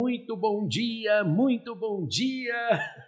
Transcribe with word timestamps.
Muito 0.00 0.36
bom 0.36 0.68
dia, 0.68 1.24
muito 1.24 1.74
bom 1.74 2.06
dia! 2.06 2.54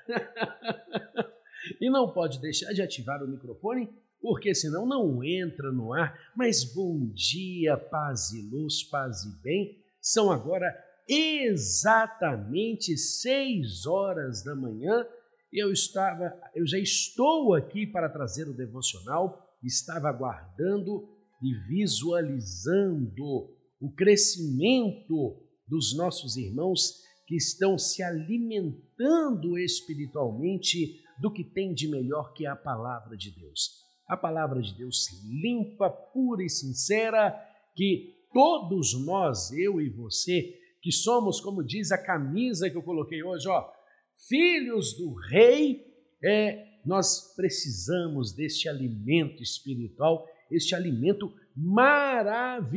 e 1.81 1.89
não 1.89 2.13
pode 2.13 2.41
deixar 2.41 2.73
de 2.73 2.83
ativar 2.83 3.23
o 3.23 3.29
microfone, 3.29 3.89
porque 4.21 4.53
senão 4.57 4.85
não 4.85 5.23
entra 5.23 5.71
no 5.71 5.93
ar. 5.93 6.19
Mas 6.35 6.65
bom 6.65 7.07
dia, 7.15 7.77
paz 7.77 8.33
e 8.33 8.43
luz, 8.43 8.83
paz 8.83 9.23
e 9.23 9.41
bem. 9.41 9.79
São 10.01 10.33
agora 10.33 10.67
exatamente 11.09 12.99
seis 12.99 13.87
horas 13.87 14.43
da 14.43 14.57
manhã. 14.57 15.07
Eu 15.53 15.71
estava, 15.71 16.37
eu 16.57 16.67
já 16.67 16.79
estou 16.79 17.55
aqui 17.55 17.87
para 17.87 18.09
trazer 18.09 18.49
o 18.49 18.57
devocional. 18.57 19.57
Estava 19.63 20.09
aguardando 20.09 21.09
e 21.41 21.55
visualizando 21.55 23.49
o 23.81 23.93
crescimento 23.95 25.41
dos 25.71 25.97
nossos 25.97 26.37
irmãos 26.37 27.01
que 27.27 27.37
estão 27.37 27.79
se 27.79 28.03
alimentando 28.03 29.57
espiritualmente 29.57 31.01
do 31.21 31.33
que 31.33 31.45
tem 31.45 31.73
de 31.73 31.87
melhor 31.87 32.33
que 32.33 32.45
a 32.45 32.57
palavra 32.57 33.17
de 33.17 33.31
Deus. 33.31 33.79
A 34.09 34.17
palavra 34.17 34.61
de 34.61 34.77
Deus 34.77 35.07
limpa, 35.23 35.89
pura 35.89 36.43
e 36.43 36.51
sincera, 36.51 37.33
que 37.77 38.17
todos 38.33 38.95
nós, 39.07 39.53
eu 39.53 39.81
e 39.81 39.89
você, 39.89 40.59
que 40.83 40.91
somos, 40.91 41.41
como 41.41 41.63
diz 41.63 41.93
a 41.93 41.99
camisa 41.99 42.69
que 42.69 42.77
eu 42.77 42.83
coloquei 42.83 43.23
hoje, 43.23 43.49
ó, 43.49 43.71
filhos 44.29 44.97
do 44.97 45.15
rei, 45.15 45.87
é, 46.25 46.81
nós 46.85 47.33
precisamos 47.37 48.33
deste 48.35 48.69
alimento 48.69 49.41
espiritual, 49.41 50.27
este 50.51 50.75
alimento 50.75 51.33
maravilhoso, 51.55 52.73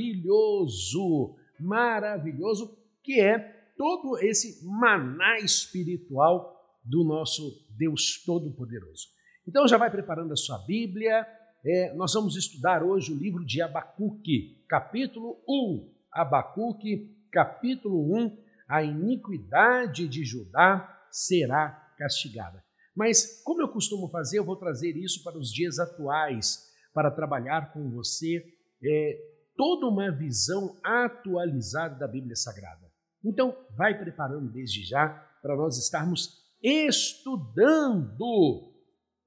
maravilhoso 1.59 2.82
que 3.03 3.19
é 3.19 3.37
todo 3.77 4.17
esse 4.19 4.65
maná 4.65 5.39
espiritual 5.39 6.53
do 6.83 7.03
nosso 7.03 7.65
Deus 7.77 8.23
Todo-Poderoso. 8.25 9.07
Então 9.47 9.67
já 9.67 9.77
vai 9.77 9.91
preparando 9.91 10.33
a 10.33 10.37
sua 10.37 10.57
Bíblia. 10.59 11.25
É, 11.65 11.93
nós 11.95 12.13
vamos 12.13 12.35
estudar 12.35 12.83
hoje 12.83 13.11
o 13.11 13.17
livro 13.17 13.45
de 13.45 13.61
Abacuque, 13.61 14.63
capítulo 14.67 15.41
1. 15.47 15.91
Abacuque, 16.11 17.15
capítulo 17.31 18.15
1. 18.15 18.37
A 18.67 18.83
iniquidade 18.83 20.07
de 20.07 20.23
Judá 20.23 21.07
será 21.11 21.69
castigada. 21.97 22.63
Mas, 22.95 23.41
como 23.43 23.61
eu 23.61 23.67
costumo 23.67 24.07
fazer, 24.09 24.39
eu 24.39 24.45
vou 24.45 24.55
trazer 24.55 24.95
isso 24.95 25.23
para 25.23 25.37
os 25.37 25.51
dias 25.51 25.79
atuais, 25.79 26.71
para 26.93 27.09
trabalhar 27.09 27.73
com 27.73 27.89
você 27.89 28.45
é, 28.83 29.19
toda 29.55 29.87
uma 29.87 30.11
visão 30.11 30.77
atualizada 30.83 31.97
da 31.97 32.07
Bíblia 32.07 32.35
Sagrada. 32.35 32.82
Então, 33.23 33.55
vai 33.75 33.97
preparando 33.97 34.51
desde 34.51 34.83
já 34.83 35.09
para 35.41 35.55
nós 35.55 35.77
estarmos 35.77 36.43
estudando 36.61 38.19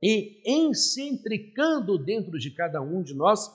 e 0.02 0.42
encentricando 0.46 1.98
dentro 1.98 2.38
de 2.38 2.50
cada 2.50 2.80
um 2.80 3.02
de 3.02 3.14
nós 3.14 3.50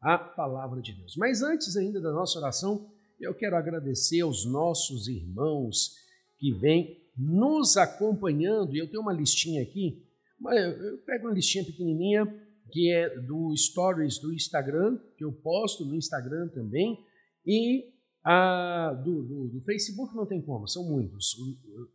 a 0.00 0.18
palavra 0.18 0.80
de 0.82 0.92
Deus. 0.92 1.16
Mas 1.16 1.42
antes 1.42 1.76
ainda 1.76 2.00
da 2.00 2.12
nossa 2.12 2.38
oração, 2.38 2.90
eu 3.20 3.34
quero 3.34 3.56
agradecer 3.56 4.20
aos 4.20 4.44
nossos 4.44 5.08
irmãos 5.08 5.94
que 6.38 6.52
vêm 6.52 7.02
nos 7.16 7.76
acompanhando. 7.76 8.76
Eu 8.76 8.88
tenho 8.88 9.02
uma 9.02 9.12
listinha 9.12 9.62
aqui, 9.62 10.04
eu 10.40 10.98
pego 11.06 11.26
uma 11.26 11.34
listinha 11.34 11.64
pequenininha 11.64 12.26
que 12.70 12.90
é 12.92 13.08
do 13.20 13.54
Stories 13.56 14.18
do 14.18 14.32
Instagram, 14.32 14.98
que 15.16 15.24
eu 15.24 15.32
posto 15.32 15.84
no 15.84 15.94
Instagram 15.94 16.48
também, 16.48 16.98
e 17.46 17.93
a, 18.24 18.94
do, 19.04 19.22
do, 19.22 19.48
do, 19.48 19.60
Facebook 19.62 20.16
não 20.16 20.24
tem 20.24 20.40
como, 20.40 20.66
são 20.66 20.84
muitos, 20.84 21.36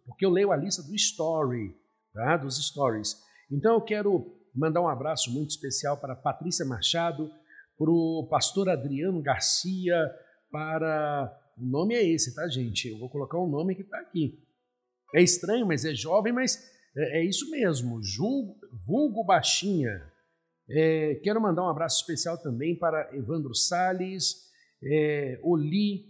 porque 0.06 0.26
eu 0.26 0.30
leio 0.30 0.52
a 0.52 0.56
lista 0.56 0.84
do 0.84 0.94
Story, 0.94 1.76
tá? 2.14 2.38
dos 2.38 2.58
Stories. 2.68 3.18
Então 3.52 3.74
eu 3.74 3.82
quero 3.82 4.40
mandar 4.54 4.82
um 4.82 4.88
abraço 4.88 5.32
muito 5.32 5.50
especial 5.50 5.98
para 5.98 6.16
Patrícia 6.16 6.66
Machado, 6.66 7.32
para 7.78 7.90
o 7.90 8.28
pastor 8.30 8.70
Adriano 8.70 9.22
Garcia, 9.22 9.98
para. 10.52 11.36
O 11.58 11.66
nome 11.66 11.96
é 11.96 12.08
esse, 12.08 12.34
tá, 12.36 12.48
gente? 12.48 12.88
Eu 12.88 13.00
vou 13.00 13.10
colocar 13.10 13.38
o 13.38 13.46
um 13.46 13.50
nome 13.50 13.76
que 13.76 13.82
está 13.82 14.00
aqui. 14.00 14.40
É 15.14 15.22
estranho, 15.22 15.66
mas 15.66 15.84
é 15.84 15.94
jovem, 15.94 16.32
mas 16.32 16.58
é, 16.96 17.20
é 17.20 17.26
isso 17.26 17.50
mesmo, 17.50 18.02
Julgo, 18.04 18.56
vulgo 18.86 19.24
baixinha. 19.24 19.90
É, 20.70 21.16
quero 21.24 21.42
mandar 21.42 21.64
um 21.64 21.70
abraço 21.70 22.02
especial 22.02 22.38
também 22.38 22.78
para 22.78 23.10
Evandro 23.16 23.56
Sales, 23.56 24.50
é, 24.84 25.40
Oli, 25.44 26.06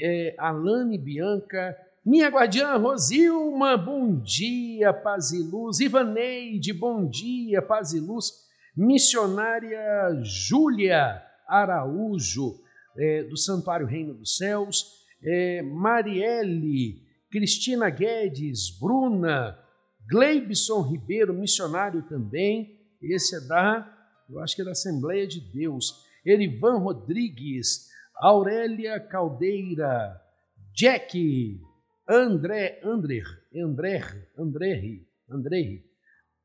é, 0.00 0.34
Alane 0.38 0.98
Bianca, 0.98 1.76
minha 2.04 2.28
guardiã 2.28 2.76
Rosilma, 2.76 3.76
bom 3.76 4.20
dia, 4.20 4.92
paz 4.92 5.32
e 5.32 5.42
luz. 5.42 5.80
Ivaneide, 5.80 6.72
bom 6.72 7.08
dia, 7.08 7.62
paz 7.62 7.92
e 7.92 8.00
luz. 8.00 8.32
Missionária 8.76 9.82
Júlia 10.22 11.22
Araújo, 11.48 12.60
é, 12.96 13.22
do 13.24 13.36
Santuário 13.36 13.86
Reino 13.86 14.14
dos 14.14 14.36
Céus. 14.36 15.04
É, 15.22 15.62
Marielle, 15.62 17.02
Cristina 17.30 17.88
Guedes, 17.88 18.70
Bruna, 18.78 19.58
Gleibson 20.08 20.82
Ribeiro, 20.82 21.32
missionário 21.32 22.02
também. 22.02 22.78
Esse 23.00 23.36
é 23.36 23.40
da 23.40 23.94
eu 24.28 24.40
acho 24.40 24.56
que 24.56 24.62
é 24.62 24.64
da 24.64 24.72
Assembleia 24.72 25.26
de 25.26 25.40
Deus, 25.40 26.04
Erivan 26.24 26.78
Rodrigues, 26.78 27.90
Aurélia 28.16 29.00
Caldeira, 29.00 30.20
Jack, 30.72 31.60
André, 32.08 32.80
André, 32.84 33.22
André, 33.54 34.00
André, 34.38 35.00
André, 35.28 35.84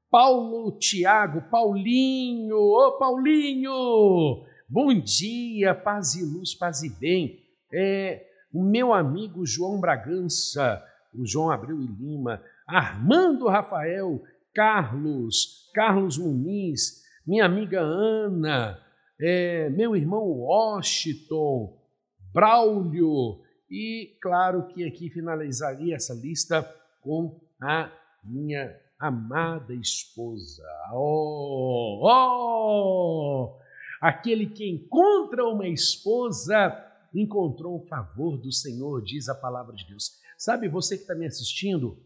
Paulo 0.09 0.77
Tiago, 0.79 1.43
Paulinho, 1.51 2.57
ô 2.57 2.97
Paulinho, 2.97 4.43
bom 4.67 4.99
dia, 4.99 5.75
paz 5.75 6.15
e 6.15 6.25
luz, 6.25 6.55
paz 6.55 6.81
e 6.81 6.89
bem. 6.89 7.39
É, 7.71 8.25
o 8.51 8.63
meu 8.63 8.91
amigo 8.91 9.45
João 9.45 9.79
Bragança, 9.79 10.83
o 11.13 11.23
João 11.23 11.51
Abreu 11.51 11.79
e 11.79 11.85
Lima, 11.85 12.41
Armando 12.67 13.47
Rafael, 13.47 14.23
Carlos, 14.55 15.69
Carlos 15.75 16.17
Muniz, 16.17 17.03
minha 17.27 17.45
amiga 17.45 17.79
Ana, 17.79 18.79
é, 19.19 19.69
meu 19.69 19.95
irmão 19.95 20.25
Washington, 20.29 21.77
Braulio, 22.33 23.41
e 23.69 24.17
claro 24.21 24.67
que 24.67 24.85
aqui 24.85 25.09
finalizaria 25.09 25.95
essa 25.95 26.13
lista 26.13 26.63
com 27.01 27.39
a 27.61 27.91
minha 28.23 28.75
amada 28.99 29.73
esposa. 29.73 30.63
Oh, 30.93 31.99
oh! 32.03 33.59
Aquele 34.01 34.47
que 34.47 34.69
encontra 34.69 35.45
uma 35.45 35.67
esposa 35.67 36.85
encontrou 37.13 37.77
o 37.77 37.85
favor 37.85 38.37
do 38.37 38.51
Senhor, 38.51 39.01
diz 39.03 39.27
a 39.29 39.35
palavra 39.35 39.75
de 39.75 39.85
Deus. 39.85 40.19
Sabe 40.37 40.69
você 40.69 40.95
que 40.95 41.03
está 41.03 41.15
me 41.15 41.25
assistindo? 41.25 41.97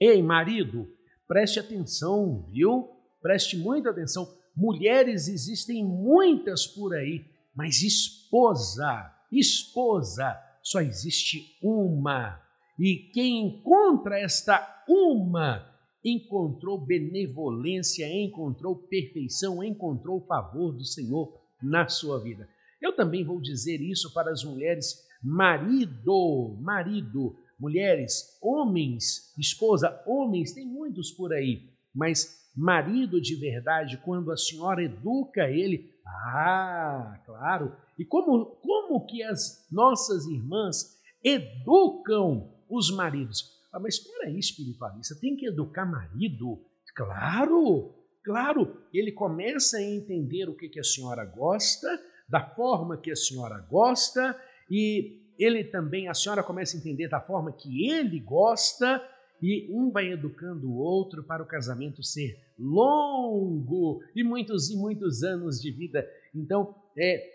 Ei, 0.00 0.22
marido, 0.22 0.88
preste 1.26 1.58
atenção, 1.58 2.44
viu? 2.50 2.90
Preste 3.20 3.56
muita 3.56 3.90
atenção. 3.90 4.28
Mulheres 4.56 5.28
existem 5.28 5.84
muitas 5.84 6.66
por 6.66 6.94
aí, 6.94 7.24
mas 7.54 7.82
esposa, 7.82 9.12
esposa, 9.30 10.38
só 10.62 10.80
existe 10.80 11.56
uma. 11.62 12.40
E 12.78 13.10
quem 13.12 13.46
encontra 13.46 14.18
esta 14.18 14.84
uma, 14.88 15.66
encontrou 16.04 16.78
benevolência, 16.78 18.06
encontrou 18.06 18.76
perfeição, 18.76 19.62
encontrou 19.62 20.20
favor 20.20 20.72
do 20.72 20.84
Senhor 20.84 21.40
na 21.62 21.88
sua 21.88 22.22
vida. 22.22 22.48
Eu 22.80 22.94
também 22.94 23.24
vou 23.24 23.40
dizer 23.40 23.80
isso 23.80 24.12
para 24.12 24.30
as 24.30 24.44
mulheres, 24.44 25.02
marido, 25.22 26.56
marido, 26.60 27.36
mulheres, 27.58 28.38
homens, 28.42 29.32
esposa, 29.38 30.02
homens, 30.06 30.52
tem 30.52 30.66
muitos 30.66 31.10
por 31.10 31.32
aí, 31.32 31.70
mas 31.94 32.43
marido 32.56 33.20
de 33.20 33.34
verdade, 33.34 34.00
quando 34.04 34.30
a 34.30 34.36
senhora 34.36 34.82
educa 34.82 35.48
ele, 35.48 35.90
ah, 36.06 37.20
claro. 37.24 37.74
E 37.98 38.04
como, 38.04 38.46
como 38.62 39.06
que 39.06 39.22
as 39.22 39.66
nossas 39.70 40.26
irmãs 40.26 40.98
educam 41.22 42.52
os 42.68 42.90
maridos? 42.90 43.54
Ah, 43.72 43.80
mas 43.80 43.96
espera 43.96 44.26
aí, 44.26 44.38
espiritualista, 44.38 45.18
tem 45.20 45.36
que 45.36 45.46
educar 45.46 45.84
marido? 45.84 46.60
Claro, 46.94 47.92
claro. 48.24 48.76
Ele 48.92 49.10
começa 49.10 49.78
a 49.78 49.82
entender 49.82 50.48
o 50.48 50.56
que, 50.56 50.68
que 50.68 50.78
a 50.78 50.84
senhora 50.84 51.24
gosta, 51.24 51.88
da 52.28 52.44
forma 52.44 52.96
que 52.96 53.10
a 53.10 53.16
senhora 53.16 53.58
gosta, 53.68 54.38
e 54.70 55.20
ele 55.38 55.64
também, 55.64 56.08
a 56.08 56.14
senhora 56.14 56.42
começa 56.42 56.76
a 56.76 56.80
entender 56.80 57.08
da 57.08 57.20
forma 57.20 57.52
que 57.52 57.90
ele 57.90 58.20
gosta, 58.20 59.02
e 59.42 59.68
um 59.70 59.90
vai 59.90 60.12
educando 60.12 60.70
o 60.70 60.76
outro 60.76 61.24
para 61.24 61.42
o 61.42 61.46
casamento 61.46 62.02
ser 62.02 62.43
longo 62.58 64.00
e 64.14 64.22
muitos 64.22 64.70
e 64.70 64.76
muitos 64.76 65.22
anos 65.22 65.60
de 65.60 65.70
vida. 65.70 66.06
Então, 66.34 66.74
é 66.96 67.34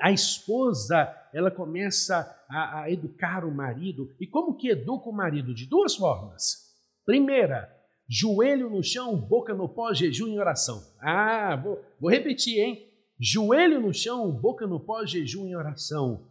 a 0.00 0.12
esposa 0.12 1.12
ela 1.32 1.50
começa 1.50 2.44
a, 2.48 2.82
a, 2.82 2.90
educar 2.90 3.44
o 3.44 3.54
marido. 3.54 4.12
E 4.20 4.26
como 4.26 4.56
que 4.56 4.68
educa 4.68 5.08
o 5.08 5.12
marido? 5.12 5.54
De 5.54 5.66
duas 5.66 5.96
formas. 5.96 6.74
Primeira, 7.04 7.68
joelho 8.08 8.70
no 8.70 8.82
chão, 8.82 9.16
boca 9.16 9.54
no 9.54 9.68
pó, 9.68 9.92
jejum 9.92 10.28
e 10.28 10.38
oração. 10.38 10.82
Ah, 11.00 11.56
vou, 11.56 11.80
vou 12.00 12.10
repetir, 12.10 12.58
hein? 12.58 12.86
Joelho 13.18 13.80
no 13.80 13.92
chão, 13.92 14.30
boca 14.30 14.66
no 14.66 14.80
pó, 14.80 15.04
jejum 15.04 15.46
e 15.46 15.54
oração. 15.54 16.28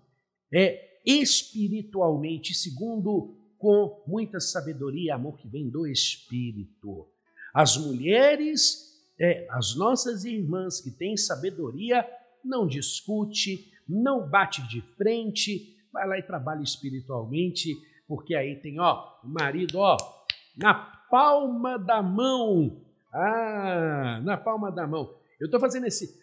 É 0.53 1.01
espiritualmente, 1.05 2.53
segundo, 2.53 3.35
com 3.57 4.03
muita 4.07 4.39
sabedoria 4.39 5.07
e 5.07 5.11
amor 5.11 5.37
que 5.37 5.47
vem 5.47 5.69
do 5.69 5.85
Espírito. 5.85 7.07
As 7.53 7.77
mulheres, 7.77 9.01
é, 9.19 9.47
as 9.51 9.75
nossas 9.75 10.23
irmãs 10.23 10.81
que 10.81 10.91
têm 10.91 11.17
sabedoria, 11.17 12.05
não 12.43 12.67
discute, 12.67 13.71
não 13.87 14.27
bate 14.27 14.67
de 14.67 14.81
frente, 14.95 15.75
vai 15.91 16.07
lá 16.07 16.17
e 16.17 16.23
trabalha 16.23 16.61
espiritualmente, 16.61 17.75
porque 18.07 18.35
aí 18.35 18.55
tem, 18.55 18.79
ó, 18.79 19.19
o 19.23 19.27
marido, 19.27 19.79
ó, 19.79 19.97
na 20.57 20.73
palma 21.09 21.77
da 21.77 22.01
mão. 22.01 22.85
Ah, 23.11 24.21
na 24.23 24.37
palma 24.37 24.71
da 24.71 24.85
mão. 24.85 25.15
Eu 25.39 25.45
estou 25.45 25.59
fazendo 25.59 25.87
esse. 25.87 26.19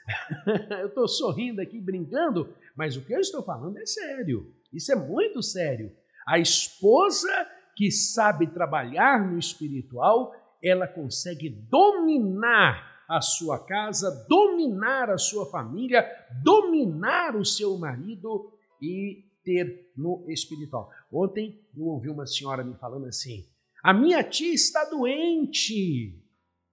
eu 0.80 0.88
estou 0.88 1.08
sorrindo 1.08 1.60
aqui, 1.60 1.80
brincando, 1.80 2.54
mas 2.76 2.96
o 2.96 3.04
que 3.04 3.12
eu 3.12 3.20
estou 3.20 3.42
falando 3.42 3.78
é 3.78 3.86
sério. 3.86 4.54
Isso 4.72 4.92
é 4.92 4.94
muito 4.94 5.42
sério. 5.42 5.90
A 6.26 6.38
esposa 6.38 7.28
que 7.74 7.90
sabe 7.90 8.46
trabalhar 8.46 9.30
no 9.30 9.38
espiritual, 9.38 10.32
ela 10.66 10.88
consegue 10.88 11.48
dominar 11.48 13.04
a 13.08 13.20
sua 13.20 13.64
casa, 13.64 14.26
dominar 14.28 15.10
a 15.10 15.18
sua 15.18 15.48
família, 15.48 16.04
dominar 16.42 17.36
o 17.36 17.44
seu 17.44 17.78
marido 17.78 18.52
e 18.82 19.24
ter 19.44 19.92
no 19.96 20.24
espiritual. 20.28 20.90
Ontem 21.12 21.60
eu 21.76 21.84
ouvi 21.84 22.10
uma 22.10 22.26
senhora 22.26 22.64
me 22.64 22.74
falando 22.74 23.06
assim: 23.06 23.46
a 23.82 23.94
minha 23.94 24.24
tia 24.24 24.52
está 24.52 24.84
doente 24.86 26.20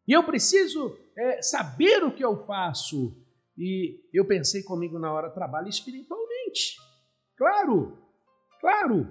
e 0.07 0.11
eu 0.11 0.23
preciso 0.23 0.97
é, 1.15 1.41
saber 1.41 2.03
o 2.03 2.11
que 2.11 2.25
eu 2.25 2.43
faço. 2.45 3.15
E 3.55 4.01
eu 4.11 4.25
pensei 4.25 4.63
comigo 4.63 4.97
na 4.97 5.13
hora: 5.13 5.29
trabalho 5.29 5.69
espiritualmente. 5.69 6.77
Claro, 7.37 7.95
claro. 8.59 9.07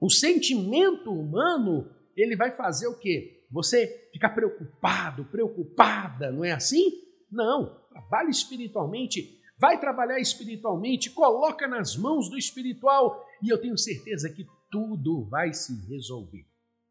O 0.00 0.08
sentimento 0.08 1.10
humano 1.10 1.90
ele 2.16 2.36
vai 2.36 2.52
fazer 2.52 2.86
o 2.86 2.98
quê? 2.98 3.33
Você 3.54 4.10
ficar 4.12 4.30
preocupado, 4.30 5.24
preocupada, 5.26 6.32
não 6.32 6.44
é 6.44 6.50
assim? 6.50 6.90
Não, 7.30 7.86
trabalhe 7.88 8.30
espiritualmente, 8.30 9.40
vai 9.56 9.78
trabalhar 9.78 10.18
espiritualmente, 10.18 11.10
coloca 11.10 11.68
nas 11.68 11.96
mãos 11.96 12.28
do 12.28 12.36
espiritual 12.36 13.24
e 13.40 13.48
eu 13.48 13.60
tenho 13.60 13.78
certeza 13.78 14.28
que 14.28 14.44
tudo 14.72 15.28
vai 15.28 15.52
se 15.52 15.72
resolver. 15.88 16.44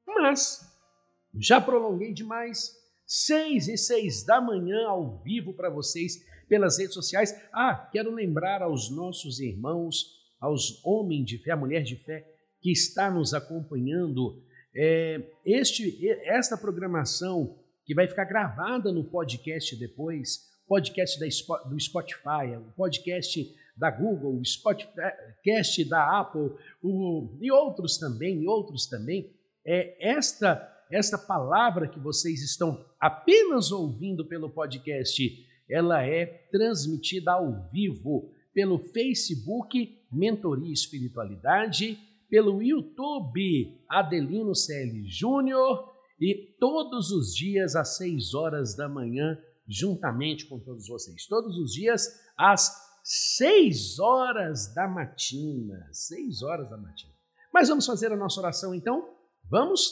Mas, 0.07 0.61
já 1.37 1.59
prolonguei 1.59 2.13
demais, 2.13 2.71
seis 3.05 3.67
e 3.67 3.75
seis 3.75 4.25
da 4.25 4.39
manhã 4.39 4.87
ao 4.87 5.21
vivo 5.21 5.53
para 5.53 5.69
vocês 5.69 6.13
pelas 6.47 6.77
redes 6.77 6.93
sociais. 6.93 7.33
Ah, 7.51 7.89
quero 7.91 8.09
lembrar 8.09 8.61
aos 8.61 8.89
nossos 8.89 9.41
irmãos, 9.41 10.05
aos 10.39 10.81
homens 10.85 11.25
de 11.25 11.39
fé, 11.39 11.51
a 11.51 11.57
mulher 11.57 11.83
de 11.83 11.97
fé 11.97 12.25
que 12.61 12.71
está 12.71 13.11
nos 13.11 13.33
acompanhando 13.33 14.41
é, 14.75 15.21
este, 15.45 16.07
esta 16.25 16.57
programação 16.57 17.57
que 17.85 17.93
vai 17.93 18.07
ficar 18.07 18.25
gravada 18.25 18.91
no 18.91 19.03
podcast 19.03 19.75
depois, 19.75 20.51
podcast 20.67 21.19
da, 21.19 21.25
do 21.69 21.79
Spotify, 21.79 22.55
o 22.57 22.71
podcast 22.75 23.55
da 23.75 23.91
Google, 23.91 24.39
o 24.39 24.63
podcast 24.63 25.83
da 25.85 26.19
Apple 26.19 26.51
o, 26.81 27.37
e 27.41 27.51
outros 27.51 27.97
também, 27.97 28.43
e 28.43 28.47
outros 28.47 28.87
também, 28.87 29.31
é 29.65 29.95
esta 29.99 30.69
esta 30.91 31.17
palavra 31.17 31.87
que 31.87 31.99
vocês 31.99 32.43
estão 32.43 32.85
apenas 32.99 33.71
ouvindo 33.71 34.23
pelo 34.25 34.47
podcast, 34.47 35.43
ela 35.67 36.05
é 36.05 36.25
transmitida 36.51 37.31
ao 37.31 37.67
vivo 37.71 38.31
pelo 38.53 38.77
Facebook 38.77 39.97
Mentoria 40.11 40.71
Espiritualidade 40.71 41.97
pelo 42.29 42.61
YouTube 42.61 43.83
Adelino 43.89 44.55
CL 44.55 45.05
Júnior 45.07 45.93
e 46.19 46.55
todos 46.59 47.11
os 47.11 47.33
dias 47.35 47.75
às 47.75 47.97
6 47.97 48.33
horas 48.33 48.75
da 48.75 48.87
manhã, 48.87 49.37
juntamente 49.67 50.47
com 50.47 50.59
todos 50.59 50.87
vocês. 50.87 51.27
Todos 51.27 51.57
os 51.57 51.73
dias 51.73 52.07
às 52.37 52.71
6 53.03 53.99
horas 53.99 54.73
da 54.73 54.87
matina. 54.87 55.87
6 55.91 56.41
horas 56.43 56.69
da 56.69 56.77
matina. 56.77 57.13
Mas 57.53 57.69
vamos 57.69 57.85
fazer 57.85 58.11
a 58.11 58.17
nossa 58.17 58.39
oração 58.39 58.73
então? 58.73 59.15
Vamos? 59.49 59.91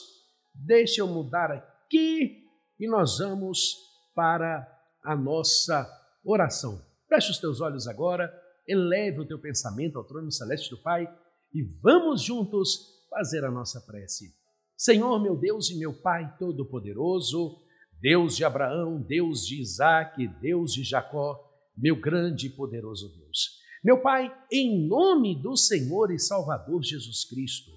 Deixa 0.53 1.01
eu 1.01 1.07
mudar 1.07 1.51
aqui 1.51 2.43
e 2.79 2.87
nós 2.87 3.19
vamos 3.19 3.75
para 4.15 4.67
a 5.03 5.15
nossa 5.15 5.87
oração. 6.23 6.83
Feche 7.07 7.31
os 7.31 7.39
teus 7.39 7.61
olhos 7.61 7.87
agora, 7.87 8.31
eleve 8.67 9.19
o 9.19 9.27
teu 9.27 9.39
pensamento 9.39 9.97
ao 9.97 10.05
trono 10.05 10.31
celeste 10.31 10.69
do 10.69 10.81
Pai 10.81 11.07
e 11.53 11.63
vamos 11.81 12.23
juntos 12.23 13.05
fazer 13.09 13.43
a 13.43 13.51
nossa 13.51 13.81
prece. 13.81 14.33
Senhor, 14.77 15.21
meu 15.21 15.35
Deus 15.35 15.69
e 15.69 15.77
meu 15.77 15.93
Pai 15.93 16.35
Todo-Poderoso, 16.39 17.61
Deus 18.01 18.35
de 18.35 18.43
Abraão, 18.43 18.99
Deus 18.99 19.45
de 19.45 19.61
Isaac, 19.61 20.27
Deus 20.41 20.73
de 20.73 20.83
Jacó, 20.83 21.39
meu 21.77 21.95
grande 21.95 22.47
e 22.47 22.49
poderoso 22.49 23.15
Deus. 23.15 23.61
Meu 23.83 24.01
Pai, 24.01 24.33
em 24.51 24.87
nome 24.87 25.39
do 25.39 25.55
Senhor 25.55 26.11
e 26.11 26.19
Salvador 26.19 26.81
Jesus 26.83 27.25
Cristo, 27.25 27.71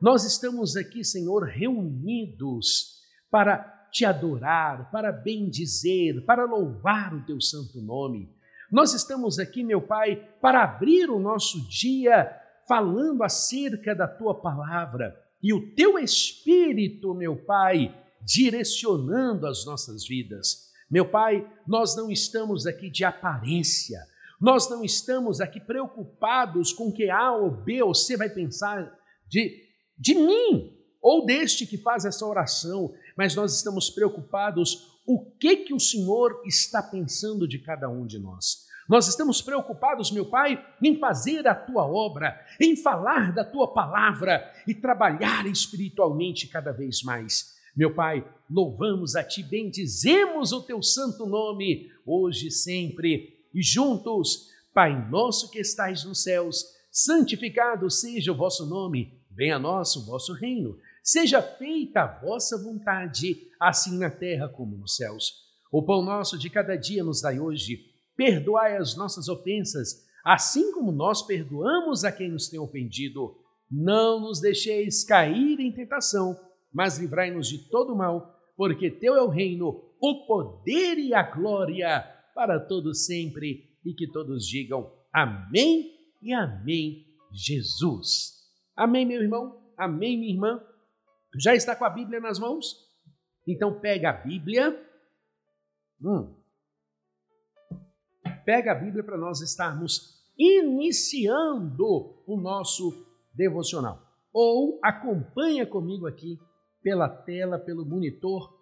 nós 0.00 0.24
estamos 0.24 0.76
aqui, 0.76 1.04
Senhor, 1.04 1.44
reunidos 1.44 3.00
para 3.30 3.88
te 3.92 4.04
adorar, 4.04 4.90
para 4.90 5.12
bendizer, 5.12 6.24
para 6.24 6.44
louvar 6.44 7.14
o 7.14 7.24
teu 7.24 7.40
santo 7.40 7.80
nome. 7.80 8.34
Nós 8.70 8.94
estamos 8.94 9.38
aqui, 9.38 9.62
meu 9.62 9.80
Pai, 9.80 10.16
para 10.40 10.64
abrir 10.64 11.08
o 11.10 11.20
nosso 11.20 11.68
dia 11.68 12.41
falando 12.66 13.22
acerca 13.22 13.94
da 13.94 14.06
tua 14.06 14.40
palavra 14.40 15.16
e 15.42 15.52
o 15.52 15.74
teu 15.74 15.98
espírito, 15.98 17.14
meu 17.14 17.36
Pai, 17.36 17.94
direcionando 18.24 19.46
as 19.46 19.64
nossas 19.64 20.06
vidas. 20.06 20.70
Meu 20.88 21.08
Pai, 21.08 21.46
nós 21.66 21.96
não 21.96 22.10
estamos 22.10 22.66
aqui 22.66 22.88
de 22.88 23.04
aparência, 23.04 23.98
nós 24.40 24.68
não 24.68 24.84
estamos 24.84 25.40
aqui 25.40 25.60
preocupados 25.60 26.72
com 26.72 26.92
que 26.92 27.08
A 27.10 27.32
ou 27.32 27.50
B 27.50 27.82
ou 27.82 27.94
C 27.94 28.16
vai 28.16 28.28
pensar 28.28 28.92
de, 29.28 29.62
de 29.98 30.14
mim 30.14 30.76
ou 31.00 31.26
deste 31.26 31.66
que 31.66 31.78
faz 31.78 32.04
essa 32.04 32.24
oração, 32.24 32.94
mas 33.16 33.34
nós 33.34 33.56
estamos 33.56 33.90
preocupados 33.90 35.00
o 35.04 35.24
que 35.36 35.56
que 35.56 35.74
o 35.74 35.80
Senhor 35.80 36.42
está 36.46 36.80
pensando 36.82 37.48
de 37.48 37.58
cada 37.58 37.88
um 37.88 38.06
de 38.06 38.18
nós. 38.18 38.66
Nós 38.92 39.08
estamos 39.08 39.40
preocupados, 39.40 40.10
meu 40.10 40.26
Pai, 40.26 40.62
em 40.82 40.98
fazer 40.98 41.48
a 41.48 41.54
tua 41.54 41.86
obra, 41.86 42.38
em 42.60 42.76
falar 42.76 43.32
da 43.32 43.42
tua 43.42 43.72
palavra 43.72 44.52
e 44.68 44.74
trabalhar 44.74 45.46
espiritualmente 45.46 46.46
cada 46.46 46.72
vez 46.72 47.02
mais. 47.02 47.56
Meu 47.74 47.94
Pai, 47.94 48.22
louvamos 48.50 49.16
a 49.16 49.24
ti, 49.24 49.42
bendizemos 49.42 50.52
o 50.52 50.60
teu 50.60 50.82
santo 50.82 51.24
nome, 51.24 51.90
hoje 52.04 52.48
e 52.48 52.50
sempre, 52.50 53.42
e 53.54 53.62
juntos, 53.62 54.50
Pai 54.74 55.08
nosso 55.08 55.50
que 55.50 55.60
estais 55.60 56.04
nos 56.04 56.22
céus, 56.22 56.62
santificado 56.90 57.90
seja 57.90 58.30
o 58.30 58.36
vosso 58.36 58.66
nome, 58.66 59.18
venha 59.30 59.56
a 59.56 59.58
nós 59.58 59.96
o 59.96 60.04
vosso 60.04 60.34
reino, 60.34 60.78
seja 61.02 61.40
feita 61.40 62.02
a 62.02 62.20
vossa 62.20 62.62
vontade, 62.62 63.48
assim 63.58 63.96
na 63.96 64.10
terra 64.10 64.50
como 64.50 64.76
nos 64.76 64.96
céus. 64.96 65.50
O 65.72 65.82
pão 65.82 66.02
nosso 66.02 66.36
de 66.36 66.50
cada 66.50 66.76
dia 66.76 67.02
nos 67.02 67.22
dai 67.22 67.40
hoje 67.40 67.90
perdoai 68.16 68.76
as 68.76 68.96
nossas 68.96 69.28
ofensas, 69.28 70.06
assim 70.24 70.72
como 70.72 70.92
nós 70.92 71.22
perdoamos 71.22 72.04
a 72.04 72.12
quem 72.12 72.30
nos 72.30 72.48
tem 72.48 72.60
ofendido. 72.60 73.36
Não 73.70 74.20
nos 74.20 74.40
deixeis 74.40 75.04
cair 75.04 75.58
em 75.58 75.72
tentação, 75.72 76.38
mas 76.72 76.98
livrai-nos 76.98 77.48
de 77.48 77.70
todo 77.70 77.96
mal, 77.96 78.38
porque 78.56 78.90
teu 78.90 79.14
é 79.14 79.22
o 79.22 79.28
reino, 79.28 79.82
o 80.00 80.26
poder 80.26 80.98
e 80.98 81.14
a 81.14 81.22
glória 81.22 82.00
para 82.34 82.60
todos 82.60 83.06
sempre, 83.06 83.70
e 83.84 83.94
que 83.94 84.06
todos 84.10 84.46
digam 84.46 84.92
amém 85.12 85.92
e 86.22 86.32
amém, 86.32 87.06
Jesus. 87.32 88.42
Amém, 88.76 89.04
meu 89.04 89.20
irmão? 89.22 89.72
Amém, 89.76 90.18
minha 90.18 90.32
irmã? 90.32 90.62
Já 91.38 91.54
está 91.54 91.74
com 91.74 91.84
a 91.84 91.90
Bíblia 91.90 92.20
nas 92.20 92.38
mãos? 92.38 92.76
Então 93.46 93.80
pega 93.80 94.10
a 94.10 94.12
Bíblia. 94.12 94.78
Hum, 96.00 96.34
pega 98.44 98.72
a 98.72 98.74
Bíblia 98.74 99.02
para 99.02 99.18
nós 99.18 99.40
estarmos 99.40 100.22
iniciando 100.38 102.22
o 102.26 102.36
nosso 102.36 103.06
devocional. 103.34 104.00
Ou 104.32 104.78
acompanha 104.82 105.66
comigo 105.66 106.06
aqui 106.06 106.38
pela 106.82 107.08
tela, 107.08 107.58
pelo 107.58 107.84
monitor 107.84 108.52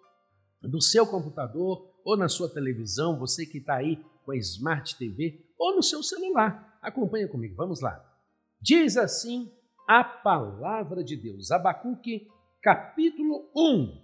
do 0.61 0.81
seu 0.81 1.07
computador 1.07 1.89
ou 2.03 2.17
na 2.17 2.27
sua 2.27 2.49
televisão, 2.49 3.17
você 3.17 3.45
que 3.45 3.59
está 3.59 3.75
aí 3.75 4.03
com 4.23 4.31
a 4.31 4.37
Smart 4.37 4.97
TV 4.97 5.45
ou 5.57 5.75
no 5.75 5.83
seu 5.83 6.03
celular. 6.03 6.77
Acompanha 6.81 7.27
comigo, 7.27 7.55
vamos 7.55 7.81
lá. 7.81 8.03
Diz 8.59 8.97
assim 8.97 9.51
a 9.87 10.03
palavra 10.03 11.03
de 11.03 11.15
Deus, 11.15 11.51
Abacuque, 11.51 12.27
capítulo 12.61 13.49
1. 13.55 14.01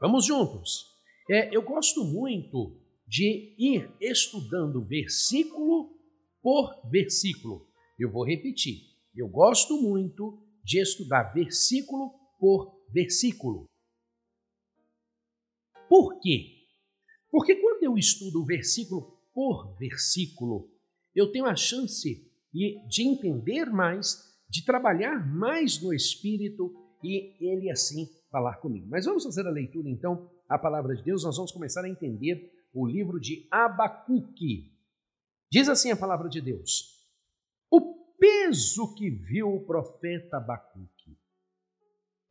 Vamos 0.00 0.24
juntos. 0.24 0.86
É, 1.30 1.54
eu 1.54 1.62
gosto 1.62 2.04
muito 2.04 2.77
de 3.08 3.54
ir 3.58 3.90
estudando 4.00 4.84
versículo 4.84 5.98
por 6.42 6.86
versículo. 6.90 7.66
Eu 7.98 8.12
vou 8.12 8.24
repetir. 8.24 8.82
Eu 9.16 9.28
gosto 9.28 9.80
muito 9.80 10.38
de 10.62 10.78
estudar 10.78 11.32
versículo 11.32 12.12
por 12.38 12.84
versículo. 12.92 13.64
Por 15.88 16.20
quê? 16.20 16.66
Porque 17.30 17.56
quando 17.56 17.82
eu 17.82 17.96
estudo 17.96 18.44
versículo 18.44 19.18
por 19.32 19.74
versículo, 19.78 20.70
eu 21.14 21.32
tenho 21.32 21.46
a 21.46 21.56
chance 21.56 22.30
de 22.52 23.02
entender 23.02 23.66
mais, 23.66 24.38
de 24.48 24.64
trabalhar 24.64 25.26
mais 25.34 25.80
no 25.82 25.94
Espírito 25.94 26.74
e 27.02 27.34
ele 27.40 27.70
assim 27.70 28.06
falar 28.30 28.56
comigo. 28.56 28.86
Mas 28.88 29.06
vamos 29.06 29.24
fazer 29.24 29.46
a 29.46 29.50
leitura 29.50 29.88
então, 29.88 30.30
a 30.48 30.58
palavra 30.58 30.94
de 30.94 31.02
Deus, 31.02 31.24
nós 31.24 31.36
vamos 31.36 31.52
começar 31.52 31.84
a 31.84 31.88
entender 31.88 32.57
o 32.72 32.86
livro 32.86 33.18
de 33.20 33.46
Abacuque. 33.50 34.72
Diz 35.50 35.68
assim 35.68 35.90
a 35.90 35.96
palavra 35.96 36.28
de 36.28 36.40
Deus: 36.40 37.04
O 37.70 37.94
peso 38.18 38.94
que 38.94 39.10
viu 39.10 39.54
o 39.54 39.64
profeta 39.64 40.36
Abacuque, 40.36 41.18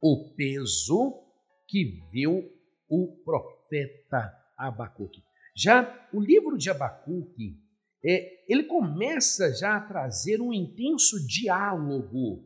o 0.01 0.33
peso 0.35 1.23
que 1.67 2.01
viu 2.11 2.51
o 2.89 3.07
profeta 3.23 4.33
Abacuque. 4.57 5.23
Já 5.55 6.07
o 6.13 6.19
livro 6.19 6.57
de 6.57 6.69
Abacuque, 6.69 7.59
é, 8.05 8.45
ele 8.47 8.63
começa 8.63 9.53
já 9.53 9.75
a 9.75 9.81
trazer 9.81 10.39
um 10.39 10.53
intenso 10.53 11.25
diálogo 11.27 12.45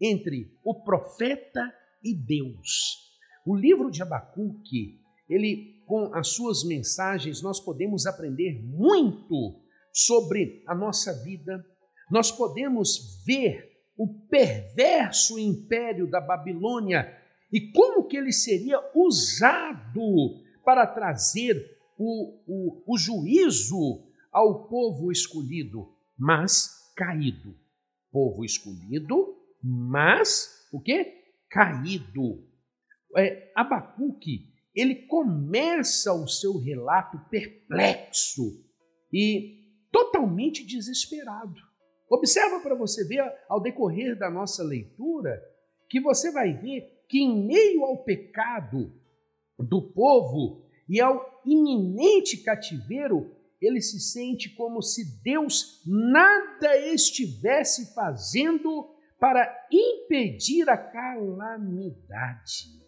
entre 0.00 0.56
o 0.64 0.82
profeta 0.82 1.72
e 2.02 2.14
Deus. 2.14 3.18
O 3.44 3.56
livro 3.56 3.90
de 3.90 4.00
Abacuque, 4.02 5.00
ele 5.28 5.81
com 5.92 6.08
as 6.14 6.28
suas 6.28 6.64
mensagens 6.64 7.42
nós 7.42 7.60
podemos 7.60 8.06
aprender 8.06 8.64
muito 8.64 9.60
sobre 9.92 10.64
a 10.66 10.74
nossa 10.74 11.12
vida. 11.22 11.62
Nós 12.10 12.32
podemos 12.32 13.22
ver 13.26 13.70
o 13.94 14.08
perverso 14.26 15.38
império 15.38 16.10
da 16.10 16.18
Babilônia 16.18 17.14
e 17.52 17.70
como 17.72 18.06
que 18.06 18.16
ele 18.16 18.32
seria 18.32 18.80
usado 18.94 20.42
para 20.64 20.86
trazer 20.86 21.62
o, 21.98 22.40
o, 22.46 22.94
o 22.94 22.96
juízo 22.96 24.02
ao 24.32 24.66
povo 24.68 25.12
escolhido, 25.12 25.94
mas 26.18 26.90
caído. 26.96 27.54
Povo 28.10 28.46
escolhido, 28.46 29.36
mas 29.62 30.66
o 30.72 30.80
que? 30.80 31.04
Caído. 31.50 32.48
É, 33.14 33.52
Abacuque, 33.54 34.51
ele 34.74 35.06
começa 35.06 36.12
o 36.12 36.26
seu 36.26 36.58
relato 36.58 37.18
perplexo 37.30 38.64
e 39.12 39.60
totalmente 39.90 40.64
desesperado. 40.64 41.60
Observa 42.08 42.60
para 42.60 42.74
você 42.74 43.06
ver 43.06 43.22
ao 43.48 43.60
decorrer 43.60 44.18
da 44.18 44.30
nossa 44.30 44.62
leitura 44.62 45.42
que 45.88 46.00
você 46.00 46.30
vai 46.30 46.54
ver 46.54 47.04
que 47.08 47.18
em 47.18 47.46
meio 47.46 47.84
ao 47.84 48.02
pecado 48.02 48.92
do 49.58 49.92
povo 49.92 50.66
e 50.88 51.00
ao 51.00 51.42
iminente 51.44 52.38
cativeiro, 52.38 53.30
ele 53.60 53.80
se 53.80 54.00
sente 54.00 54.54
como 54.54 54.82
se 54.82 55.22
Deus 55.22 55.82
nada 55.86 56.76
estivesse 56.78 57.94
fazendo 57.94 58.90
para 59.18 59.68
impedir 59.70 60.68
a 60.68 60.76
calamidade. 60.76 62.81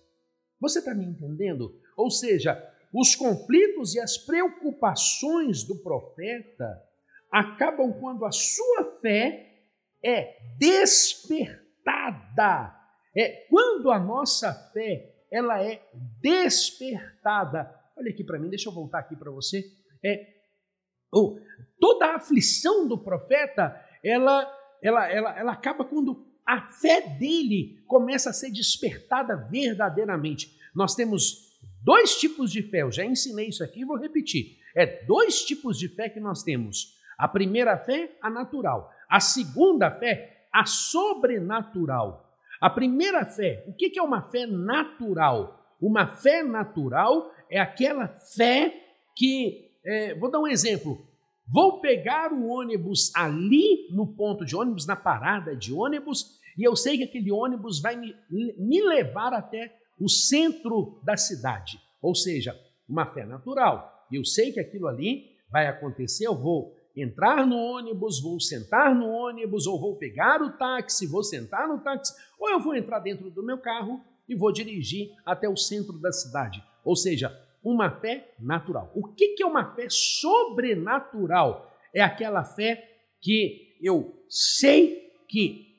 Você 0.64 0.78
está 0.78 0.94
me 0.94 1.04
entendendo? 1.04 1.78
Ou 1.94 2.10
seja, 2.10 2.58
os 2.90 3.14
conflitos 3.14 3.94
e 3.94 4.00
as 4.00 4.16
preocupações 4.16 5.62
do 5.62 5.76
profeta 5.76 6.82
acabam 7.30 7.92
quando 8.00 8.24
a 8.24 8.32
sua 8.32 8.98
fé 9.02 9.60
é 10.02 10.38
despertada 10.58 11.54
é 13.14 13.46
quando 13.48 13.90
a 13.90 13.98
nossa 13.98 14.52
fé 14.72 15.26
ela 15.30 15.62
é 15.62 15.86
despertada. 16.22 17.70
Olha 17.94 18.10
aqui 18.10 18.24
para 18.24 18.38
mim, 18.38 18.48
deixa 18.48 18.70
eu 18.70 18.74
voltar 18.74 19.00
aqui 19.00 19.14
para 19.14 19.30
você. 19.30 19.62
É, 20.02 20.26
oh, 21.12 21.38
toda 21.78 22.06
a 22.06 22.16
aflição 22.16 22.88
do 22.88 22.98
profeta, 22.98 23.78
ela, 24.02 24.50
ela, 24.82 25.12
ela, 25.12 25.38
ela 25.38 25.52
acaba 25.52 25.84
quando 25.84 26.26
a 26.46 26.60
fé 26.60 27.00
dele 27.18 27.82
começa 27.86 28.30
a 28.30 28.32
ser 28.32 28.50
despertada 28.50 29.36
verdadeiramente. 29.36 30.54
Nós 30.74 30.94
temos 30.94 31.58
dois 31.82 32.16
tipos 32.16 32.50
de 32.50 32.62
fé, 32.62 32.82
eu 32.82 32.92
já 32.92 33.04
ensinei 33.04 33.48
isso 33.48 33.64
aqui 33.64 33.80
e 33.80 33.84
vou 33.84 33.96
repetir. 33.96 34.58
É 34.74 35.04
dois 35.04 35.44
tipos 35.44 35.78
de 35.78 35.88
fé 35.88 36.08
que 36.08 36.20
nós 36.20 36.42
temos. 36.42 36.98
A 37.16 37.28
primeira 37.28 37.78
fé, 37.78 38.16
a 38.20 38.28
natural. 38.28 38.92
A 39.08 39.20
segunda 39.20 39.90
fé, 39.90 40.46
a 40.52 40.66
sobrenatural. 40.66 42.38
A 42.60 42.68
primeira 42.70 43.24
fé, 43.24 43.64
o 43.66 43.72
que 43.72 43.98
é 43.98 44.02
uma 44.02 44.22
fé 44.22 44.46
natural? 44.46 45.76
Uma 45.80 46.06
fé 46.06 46.42
natural 46.42 47.32
é 47.50 47.60
aquela 47.60 48.08
fé 48.08 48.74
que, 49.14 49.70
é, 49.84 50.14
vou 50.14 50.30
dar 50.30 50.40
um 50.40 50.46
exemplo, 50.46 51.06
vou 51.46 51.80
pegar 51.80 52.32
o 52.32 52.48
ônibus 52.48 53.14
ali 53.14 53.88
no 53.90 54.06
ponto 54.06 54.44
de 54.44 54.56
ônibus, 54.56 54.86
na 54.86 54.96
parada 54.96 55.54
de 55.54 55.72
ônibus, 55.72 56.38
e 56.56 56.62
eu 56.62 56.76
sei 56.76 56.96
que 56.96 57.04
aquele 57.04 57.32
ônibus 57.32 57.80
vai 57.80 57.96
me, 57.96 58.14
me 58.30 58.82
levar 58.82 59.32
até 59.32 59.76
o 59.98 60.08
centro 60.08 61.00
da 61.02 61.16
cidade. 61.16 61.78
Ou 62.00 62.14
seja, 62.14 62.58
uma 62.88 63.06
fé 63.06 63.24
natural. 63.24 64.06
Eu 64.12 64.24
sei 64.24 64.52
que 64.52 64.60
aquilo 64.60 64.86
ali 64.86 65.32
vai 65.50 65.66
acontecer, 65.66 66.26
eu 66.26 66.34
vou 66.34 66.76
entrar 66.96 67.46
no 67.46 67.56
ônibus, 67.56 68.22
vou 68.22 68.38
sentar 68.38 68.94
no 68.94 69.08
ônibus, 69.08 69.66
ou 69.66 69.80
vou 69.80 69.96
pegar 69.96 70.40
o 70.42 70.56
táxi, 70.56 71.06
vou 71.06 71.24
sentar 71.24 71.66
no 71.66 71.80
táxi, 71.80 72.12
ou 72.38 72.48
eu 72.50 72.60
vou 72.60 72.76
entrar 72.76 73.00
dentro 73.00 73.30
do 73.30 73.42
meu 73.42 73.58
carro 73.58 74.00
e 74.28 74.34
vou 74.34 74.52
dirigir 74.52 75.10
até 75.24 75.48
o 75.48 75.56
centro 75.56 75.98
da 75.98 76.12
cidade. 76.12 76.62
Ou 76.84 76.94
seja, 76.94 77.36
uma 77.64 77.90
fé 77.90 78.34
natural. 78.38 78.92
O 78.94 79.08
que 79.14 79.34
é 79.40 79.46
uma 79.46 79.74
fé 79.74 79.86
sobrenatural? 79.88 81.72
É 81.94 82.02
aquela 82.02 82.44
fé 82.44 82.84
que 83.20 83.76
eu 83.82 84.14
sei 84.28 85.10
que 85.28 85.74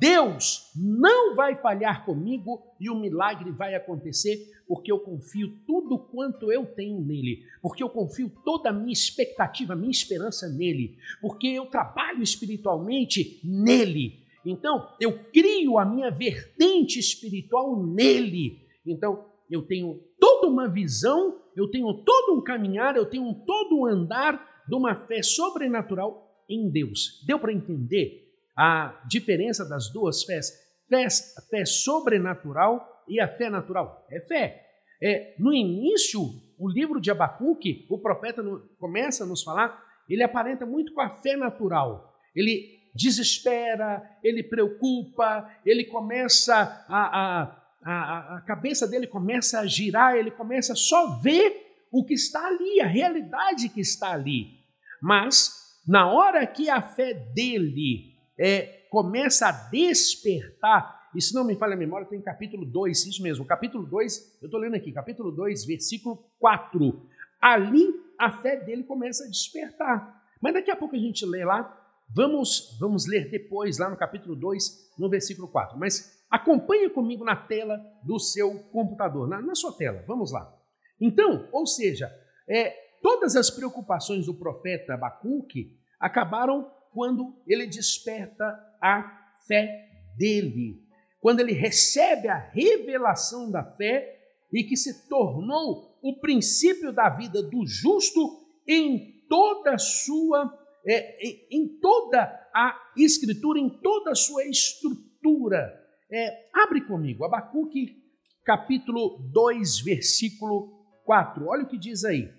Deus 0.00 0.70
não 0.76 1.34
vai 1.34 1.56
falhar 1.56 2.04
comigo 2.04 2.62
e 2.80 2.88
o 2.88 2.94
milagre 2.94 3.50
vai 3.50 3.74
acontecer 3.74 4.54
porque 4.66 4.90
eu 4.90 4.98
confio 4.98 5.58
tudo 5.66 5.98
quanto 5.98 6.50
eu 6.50 6.64
tenho 6.66 7.00
nele, 7.00 7.44
porque 7.60 7.82
eu 7.82 7.88
confio 7.88 8.32
toda 8.44 8.70
a 8.70 8.72
minha 8.72 8.92
expectativa, 8.92 9.76
minha 9.76 9.90
esperança 9.90 10.48
nele, 10.48 10.96
porque 11.20 11.48
eu 11.48 11.66
trabalho 11.66 12.22
espiritualmente 12.22 13.40
nele. 13.44 14.24
Então, 14.44 14.88
eu 15.00 15.18
crio 15.32 15.78
a 15.78 15.84
minha 15.84 16.10
vertente 16.10 16.98
espiritual 16.98 17.82
nele. 17.82 18.58
Então, 18.86 19.24
eu 19.50 19.62
tenho 19.62 20.00
toda 20.18 20.48
uma 20.48 20.68
visão, 20.68 21.40
eu 21.56 21.70
tenho 21.70 21.92
todo 22.04 22.38
um 22.38 22.42
caminhar, 22.42 22.96
eu 22.96 23.06
tenho 23.06 23.32
todo 23.46 23.80
um 23.80 23.86
andar 23.86 24.64
de 24.66 24.74
uma 24.74 24.94
fé 25.06 25.22
sobrenatural 25.22 26.44
em 26.48 26.70
Deus. 26.70 27.22
Deu 27.26 27.38
para 27.38 27.52
entender 27.52 28.24
a 28.56 29.02
diferença 29.08 29.68
das 29.68 29.92
duas 29.92 30.22
fés? 30.24 30.50
Fé, 30.88 31.06
fé 31.50 31.64
sobrenatural 31.64 33.04
e 33.08 33.20
a 33.20 33.28
fé 33.28 33.50
natural. 33.50 34.06
É 34.10 34.20
fé. 34.20 34.64
É, 35.02 35.34
no 35.38 35.52
início, 35.52 36.20
o 36.58 36.68
livro 36.68 37.00
de 37.00 37.10
Abacuque, 37.10 37.86
o 37.90 37.98
profeta 37.98 38.42
no, 38.42 38.60
começa 38.78 39.24
a 39.24 39.26
nos 39.26 39.42
falar, 39.42 39.82
ele 40.08 40.22
aparenta 40.22 40.64
muito 40.64 40.92
com 40.94 41.00
a 41.00 41.10
fé 41.10 41.36
natural. 41.36 42.14
Ele 42.34 42.74
desespera, 42.94 44.02
ele 44.22 44.42
preocupa, 44.42 45.50
ele 45.66 45.84
começa 45.84 46.84
a, 46.88 47.42
a, 47.42 47.63
a, 47.84 48.36
a 48.36 48.40
cabeça 48.40 48.88
dele 48.88 49.06
começa 49.06 49.60
a 49.60 49.66
girar, 49.66 50.16
ele 50.16 50.30
começa 50.30 50.72
a 50.72 50.76
só 50.76 51.18
ver 51.18 51.64
o 51.92 52.04
que 52.04 52.14
está 52.14 52.44
ali, 52.46 52.80
a 52.80 52.86
realidade 52.86 53.68
que 53.68 53.80
está 53.80 54.12
ali. 54.12 54.58
Mas, 55.00 55.52
na 55.86 56.10
hora 56.10 56.46
que 56.46 56.70
a 56.70 56.80
fé 56.80 57.12
dele 57.12 58.14
é, 58.38 58.86
começa 58.90 59.48
a 59.48 59.52
despertar, 59.70 61.10
e 61.14 61.20
se 61.20 61.34
não 61.34 61.44
me 61.44 61.54
falha 61.54 61.74
a 61.74 61.76
memória, 61.76 62.06
tem 62.08 62.20
capítulo 62.20 62.64
2, 62.64 63.06
isso 63.06 63.22
mesmo, 63.22 63.44
capítulo 63.44 63.86
2, 63.86 64.38
eu 64.42 64.46
estou 64.46 64.58
lendo 64.58 64.74
aqui, 64.74 64.90
capítulo 64.90 65.30
2, 65.30 65.66
versículo 65.66 66.24
4. 66.40 67.06
Ali 67.40 67.86
a 68.18 68.30
fé 68.30 68.56
dele 68.56 68.82
começa 68.82 69.24
a 69.24 69.28
despertar. 69.28 70.22
Mas 70.40 70.54
daqui 70.54 70.70
a 70.70 70.76
pouco 70.76 70.96
a 70.96 70.98
gente 70.98 71.24
lê 71.24 71.44
lá, 71.44 71.80
vamos, 72.14 72.76
vamos 72.80 73.06
ler 73.06 73.30
depois, 73.30 73.78
lá 73.78 73.88
no 73.88 73.96
capítulo 73.96 74.34
2, 74.34 74.94
no 74.98 75.08
versículo 75.08 75.46
4. 75.48 75.78
Mas 75.78 76.13
acompanhe 76.34 76.90
comigo 76.90 77.24
na 77.24 77.36
tela 77.36 77.80
do 78.02 78.18
seu 78.18 78.58
computador, 78.72 79.28
na, 79.28 79.40
na 79.40 79.54
sua 79.54 79.72
tela, 79.76 80.02
vamos 80.04 80.32
lá. 80.32 80.52
Então, 81.00 81.48
ou 81.52 81.64
seja, 81.64 82.12
é, 82.48 82.70
todas 83.00 83.36
as 83.36 83.50
preocupações 83.50 84.26
do 84.26 84.34
profeta 84.34 84.94
Abacuque 84.94 85.78
acabaram 86.00 86.68
quando 86.92 87.40
ele 87.46 87.68
desperta 87.68 88.44
a 88.82 89.30
fé 89.46 89.88
dele, 90.18 90.82
quando 91.20 91.38
ele 91.38 91.52
recebe 91.52 92.26
a 92.26 92.38
revelação 92.38 93.48
da 93.48 93.62
fé 93.62 94.20
e 94.52 94.64
que 94.64 94.76
se 94.76 95.08
tornou 95.08 95.96
o 96.02 96.18
princípio 96.20 96.92
da 96.92 97.08
vida 97.10 97.44
do 97.44 97.64
justo 97.64 98.44
em 98.66 99.24
toda 99.28 99.74
a 99.74 99.78
sua 99.78 100.52
é, 100.86 101.46
em 101.50 101.78
toda 101.80 102.22
a 102.52 102.92
escritura, 102.96 103.58
em 103.58 103.70
toda 103.70 104.10
a 104.10 104.14
sua 104.16 104.44
estrutura. 104.44 105.83
É, 106.16 106.48
abre 106.54 106.80
comigo, 106.82 107.24
Abacuque, 107.24 108.00
capítulo 108.44 109.18
2, 109.32 109.80
versículo 109.80 110.86
4. 111.04 111.44
Olha 111.44 111.64
o 111.64 111.66
que 111.66 111.76
diz 111.76 112.04
aí. 112.04 112.32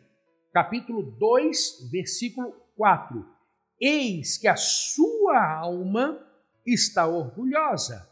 Capítulo 0.53 1.03
2, 1.03 1.89
versículo 1.91 2.53
4. 2.77 3.25
Eis 3.77 4.37
que 4.37 4.47
a 4.47 4.55
sua 4.55 5.57
alma 5.59 6.25
está 6.65 7.05
orgulhosa. 7.05 8.09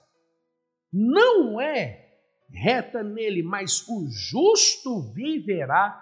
Não 0.91 1.61
é 1.61 2.11
reta 2.49 3.01
nele, 3.01 3.41
mas 3.41 3.87
o 3.87 4.05
justo 4.11 5.13
viverá 5.13 5.97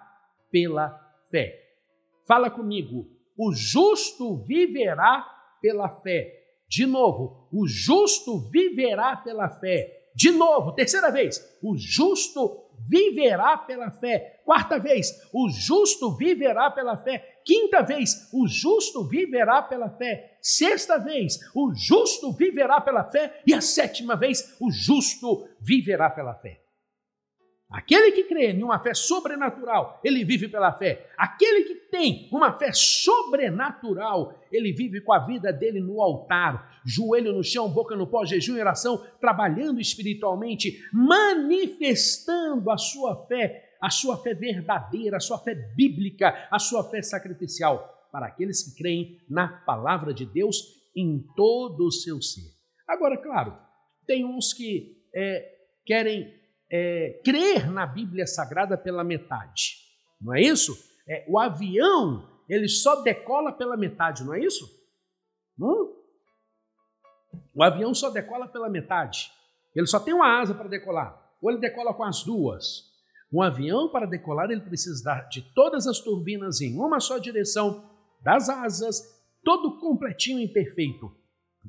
pela 0.49 0.89
fé. 1.29 1.55
Fala 2.27 2.49
comigo, 2.49 3.07
o 3.37 3.53
justo 3.53 4.37
viverá 4.37 5.21
pela 5.61 5.87
fé. 5.87 6.40
De 6.71 6.85
novo, 6.85 7.49
o 7.51 7.67
justo 7.67 8.49
viverá 8.49 9.17
pela 9.17 9.49
fé. 9.49 10.07
De 10.15 10.31
novo, 10.31 10.71
terceira 10.71 11.11
vez, 11.11 11.37
o 11.61 11.75
justo 11.77 12.63
viverá 12.79 13.57
pela 13.57 13.91
fé. 13.91 14.41
Quarta 14.45 14.79
vez, 14.79 15.11
o 15.33 15.49
justo 15.49 16.15
viverá 16.15 16.71
pela 16.71 16.95
fé. 16.95 17.41
Quinta 17.43 17.81
vez, 17.81 18.29
o 18.33 18.47
justo 18.47 19.05
viverá 19.05 19.61
pela 19.61 19.89
fé. 19.89 20.37
Sexta 20.41 20.97
vez, 20.97 21.37
o 21.53 21.73
justo 21.75 22.31
viverá 22.31 22.79
pela 22.79 23.03
fé. 23.03 23.41
E 23.45 23.53
a 23.53 23.59
sétima 23.59 24.15
vez, 24.15 24.55
o 24.57 24.71
justo 24.71 25.45
viverá 25.59 26.09
pela 26.09 26.35
fé. 26.35 26.60
Aquele 27.71 28.11
que 28.11 28.25
crê 28.25 28.51
em 28.51 28.63
uma 28.63 28.79
fé 28.79 28.93
sobrenatural, 28.93 30.01
ele 30.03 30.25
vive 30.25 30.49
pela 30.49 30.73
fé. 30.73 31.09
Aquele 31.17 31.63
que 31.63 31.75
tem 31.89 32.27
uma 32.29 32.51
fé 32.51 32.73
sobrenatural, 32.73 34.37
ele 34.51 34.73
vive 34.73 34.99
com 34.99 35.13
a 35.13 35.19
vida 35.19 35.53
dele 35.53 35.79
no 35.79 36.01
altar, 36.01 36.81
joelho 36.85 37.31
no 37.31 37.41
chão, 37.41 37.69
boca 37.69 37.95
no 37.95 38.07
pó, 38.07 38.25
jejum 38.25 38.57
e 38.57 38.59
oração, 38.59 39.01
trabalhando 39.21 39.79
espiritualmente, 39.79 40.83
manifestando 40.91 42.69
a 42.69 42.77
sua 42.77 43.25
fé, 43.27 43.69
a 43.81 43.89
sua 43.89 44.17
fé 44.17 44.33
verdadeira, 44.33 45.15
a 45.15 45.21
sua 45.21 45.39
fé 45.39 45.55
bíblica, 45.55 46.49
a 46.51 46.59
sua 46.59 46.83
fé 46.89 47.01
sacrificial, 47.01 48.09
para 48.11 48.25
aqueles 48.25 48.63
que 48.63 48.77
creem 48.77 49.17
na 49.29 49.47
palavra 49.47 50.13
de 50.13 50.25
Deus 50.25 50.57
em 50.93 51.25
todo 51.37 51.85
o 51.85 51.91
seu 51.91 52.21
ser. 52.21 52.51
Agora, 52.85 53.15
claro, 53.15 53.57
tem 54.05 54.25
uns 54.25 54.51
que 54.51 54.97
é, 55.15 55.49
querem 55.85 56.40
é, 56.71 57.21
crer 57.23 57.69
na 57.69 57.85
Bíblia 57.85 58.25
Sagrada 58.25 58.77
pela 58.77 59.03
metade, 59.03 59.75
não 60.21 60.33
é 60.33 60.41
isso? 60.41 60.73
É, 61.07 61.25
o 61.27 61.39
avião 61.39 62.29
ele 62.47 62.67
só 62.67 63.01
decola 63.01 63.51
pela 63.53 63.77
metade, 63.77 64.23
não 64.23 64.33
é 64.33 64.39
isso? 64.43 64.65
Hum? 65.59 65.95
O 67.53 67.63
avião 67.63 67.93
só 67.93 68.09
decola 68.09 68.47
pela 68.47 68.69
metade. 68.69 69.31
Ele 69.75 69.87
só 69.87 69.99
tem 69.99 70.13
uma 70.13 70.39
asa 70.39 70.53
para 70.53 70.67
decolar, 70.67 71.17
ou 71.41 71.49
ele 71.49 71.59
decola 71.59 71.93
com 71.93 72.03
as 72.03 72.23
duas. 72.23 72.91
Um 73.31 73.41
avião, 73.41 73.89
para 73.89 74.05
decolar, 74.05 74.51
ele 74.51 74.61
precisa 74.61 75.21
de 75.31 75.41
todas 75.53 75.87
as 75.87 75.99
turbinas 75.99 76.59
em 76.59 76.77
uma 76.77 76.99
só 76.99 77.17
direção, 77.17 77.89
das 78.21 78.49
asas, 78.49 79.01
todo 79.43 79.79
completinho 79.79 80.39
e 80.39 80.47
perfeito, 80.47 81.09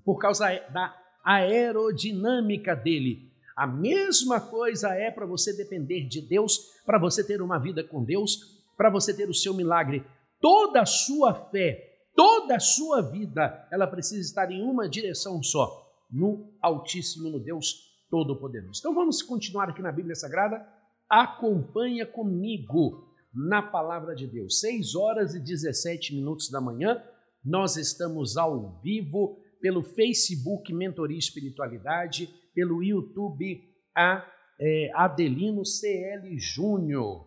por 0.04 0.18
causa 0.18 0.47
da 0.71 0.94
aerodinâmica 1.25 2.75
dele. 2.75 3.32
A 3.56 3.66
mesma 3.66 4.40
coisa 4.40 4.94
é 4.94 5.11
para 5.11 5.26
você 5.26 5.52
depender 5.52 6.06
de 6.06 6.21
Deus, 6.21 6.59
para 6.87 6.98
você 6.98 7.24
ter 7.24 7.42
uma 7.42 7.59
vida 7.59 7.85
com 7.85 8.03
Deus, 8.05 8.62
para 8.77 8.90
você 8.90 9.14
ter 9.14 9.29
o 9.29 9.35
seu 9.35 9.55
milagre. 9.55 10.05
Toda 10.40 10.83
a 10.83 10.87
sua 10.87 11.35
fé, 11.35 12.07
toda 12.16 12.57
a 12.57 12.61
sua 12.61 13.00
vida, 13.00 13.66
ela 13.70 13.87
precisa 13.87 14.20
estar 14.20 14.50
em 14.50 14.62
uma 14.62 14.88
direção 14.88 15.42
só, 15.42 15.87
no 16.11 16.53
Altíssimo, 16.61 17.31
no 17.31 17.38
Deus 17.38 17.92
Todo-Poderoso. 18.11 18.81
Então 18.81 18.94
vamos 18.94 19.22
continuar 19.22 19.68
aqui 19.68 19.83
na 19.83 19.92
Bíblia 19.92 20.14
Sagrada. 20.14 20.66
Acompanha 21.09 22.07
comigo 22.07 23.09
na 23.35 23.62
palavra 23.62 24.14
de 24.14 24.27
Deus. 24.27 24.61
6 24.61 24.94
horas 24.94 25.35
e 25.35 25.40
17 25.40 26.14
minutos 26.14 26.50
da 26.50 26.61
manhã, 26.61 27.03
nós 27.44 27.77
estamos 27.77 28.37
ao 28.37 28.79
vivo 28.83 29.38
pelo 29.61 29.83
Facebook 29.83 30.72
Mentoria 30.72 31.18
Espiritualidade 31.18 32.29
pelo 32.55 32.83
YouTube 32.83 33.62
a 33.95 34.27
é, 34.61 34.91
Adelino 34.95 35.65
CL 35.65 36.38
Júnior. 36.38 37.27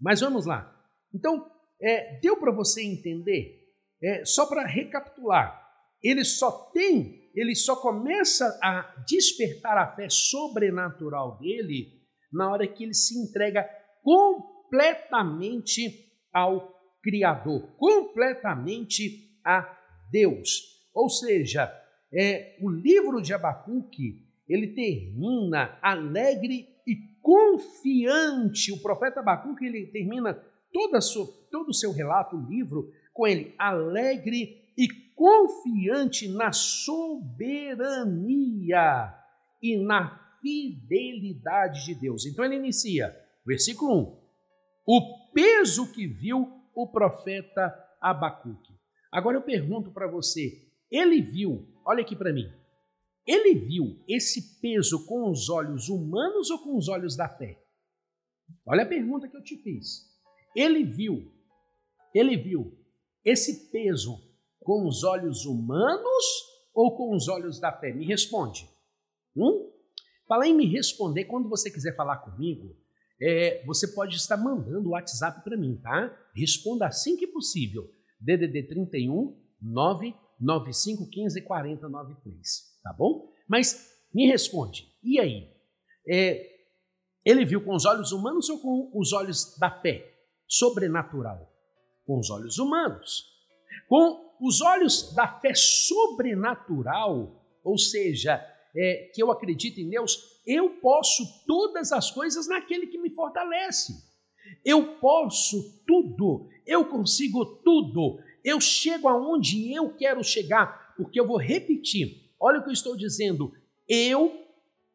Mas 0.00 0.20
vamos 0.20 0.46
lá. 0.46 0.72
Então, 1.12 1.50
é, 1.80 2.20
deu 2.20 2.38
para 2.38 2.52
você 2.52 2.82
entender? 2.82 3.62
É, 4.02 4.24
só 4.24 4.46
para 4.46 4.66
recapitular, 4.66 5.62
ele 6.02 6.24
só 6.24 6.50
tem, 6.72 7.30
ele 7.34 7.54
só 7.54 7.76
começa 7.76 8.58
a 8.62 9.04
despertar 9.06 9.78
a 9.78 9.92
fé 9.92 10.08
sobrenatural 10.10 11.38
dele 11.38 12.02
na 12.32 12.50
hora 12.50 12.66
que 12.66 12.82
ele 12.84 12.94
se 12.94 13.16
entrega 13.16 13.64
completamente 14.02 16.10
ao 16.32 16.74
Criador, 17.02 17.76
completamente 17.76 19.38
a 19.44 19.78
Deus. 20.10 20.74
Ou 20.94 21.08
seja, 21.08 21.72
é, 22.12 22.56
o 22.60 22.70
livro 22.70 23.20
de 23.20 23.34
Abacuque 23.34 24.23
ele 24.48 24.68
termina 24.74 25.78
alegre 25.82 26.68
e 26.86 26.96
confiante. 27.20 28.72
O 28.72 28.82
profeta 28.82 29.20
Abacuque 29.20 29.64
ele 29.64 29.86
termina 29.86 30.34
toda 30.72 31.00
sua, 31.00 31.26
todo 31.50 31.68
o 31.70 31.74
seu 31.74 31.92
relato, 31.92 32.36
o 32.36 32.46
livro, 32.46 32.90
com 33.12 33.26
ele 33.26 33.54
alegre 33.58 34.62
e 34.76 34.88
confiante 35.14 36.28
na 36.28 36.52
soberania 36.52 37.24
e 39.62 39.76
na 39.76 40.20
fidelidade 40.42 41.86
de 41.86 41.94
Deus. 41.94 42.26
Então 42.26 42.44
ele 42.44 42.56
inicia, 42.56 43.16
versículo 43.46 43.94
1, 43.94 44.24
o 44.86 45.32
peso 45.32 45.90
que 45.92 46.06
viu 46.06 46.46
o 46.74 46.86
profeta 46.88 47.74
Abacuque. 48.00 48.74
Agora 49.10 49.36
eu 49.36 49.42
pergunto 49.42 49.90
para 49.92 50.06
você, 50.06 50.68
ele 50.90 51.22
viu, 51.22 51.66
olha 51.86 52.02
aqui 52.02 52.14
para 52.14 52.32
mim, 52.32 52.52
ele 53.26 53.54
viu 53.54 54.02
esse 54.06 54.60
peso 54.60 55.06
com 55.06 55.30
os 55.30 55.48
olhos 55.48 55.88
humanos 55.88 56.50
ou 56.50 56.58
com 56.58 56.76
os 56.76 56.88
olhos 56.88 57.16
da 57.16 57.28
fé? 57.28 57.58
Olha 58.66 58.82
a 58.82 58.86
pergunta 58.86 59.28
que 59.28 59.36
eu 59.36 59.42
te 59.42 59.56
fiz. 59.56 60.12
Ele 60.54 60.84
viu, 60.84 61.32
ele 62.14 62.36
viu 62.36 62.78
esse 63.24 63.70
peso 63.70 64.20
com 64.60 64.86
os 64.86 65.02
olhos 65.04 65.46
humanos 65.46 66.24
ou 66.74 66.94
com 66.96 67.14
os 67.14 67.26
olhos 67.28 67.58
da 67.58 67.72
fé? 67.72 67.92
Me 67.92 68.04
responde. 68.04 68.68
Hum? 69.34 69.70
Fala 70.28 70.46
em 70.46 70.54
me 70.54 70.66
responder 70.66 71.24
quando 71.24 71.48
você 71.48 71.70
quiser 71.70 71.96
falar 71.96 72.18
comigo. 72.18 72.76
É, 73.20 73.64
você 73.64 73.88
pode 73.88 74.16
estar 74.16 74.36
mandando 74.36 74.88
o 74.88 74.92
WhatsApp 74.92 75.42
para 75.42 75.56
mim, 75.56 75.76
tá? 75.82 76.14
Responda 76.34 76.86
assim 76.86 77.16
que 77.16 77.26
possível. 77.26 77.90
DDD 78.20 78.64
31 78.64 79.34
99515 79.62 81.40
4093 81.42 82.73
tá 82.84 82.92
bom? 82.92 83.32
Mas 83.48 83.98
me 84.14 84.26
responde, 84.26 84.86
e 85.02 85.18
aí? 85.18 85.50
É, 86.06 86.54
ele 87.24 87.44
viu 87.44 87.64
com 87.64 87.74
os 87.74 87.86
olhos 87.86 88.12
humanos 88.12 88.48
ou 88.50 88.60
com 88.60 88.90
os 88.94 89.12
olhos 89.12 89.56
da 89.58 89.70
fé? 89.70 90.14
Sobrenatural. 90.46 91.50
Com 92.06 92.18
os 92.18 92.28
olhos 92.28 92.58
humanos. 92.58 93.24
Com 93.88 94.36
os 94.40 94.60
olhos 94.60 95.14
da 95.14 95.26
fé 95.26 95.54
sobrenatural, 95.54 97.42
ou 97.64 97.78
seja, 97.78 98.44
é, 98.76 99.10
que 99.14 99.22
eu 99.22 99.30
acredito 99.32 99.80
em 99.80 99.88
Deus, 99.88 100.42
eu 100.46 100.68
posso 100.80 101.24
todas 101.46 101.90
as 101.92 102.10
coisas 102.10 102.46
naquele 102.46 102.86
que 102.88 102.98
me 102.98 103.08
fortalece. 103.08 103.94
Eu 104.62 104.98
posso 104.98 105.82
tudo, 105.86 106.48
eu 106.66 106.84
consigo 106.84 107.46
tudo, 107.64 108.18
eu 108.44 108.60
chego 108.60 109.08
aonde 109.08 109.72
eu 109.72 109.96
quero 109.96 110.22
chegar, 110.22 110.94
porque 110.96 111.18
eu 111.18 111.26
vou 111.26 111.38
repetir 111.38 112.23
Olha 112.40 112.60
o 112.60 112.62
que 112.62 112.68
eu 112.68 112.72
estou 112.72 112.96
dizendo. 112.96 113.52
Eu 113.88 114.32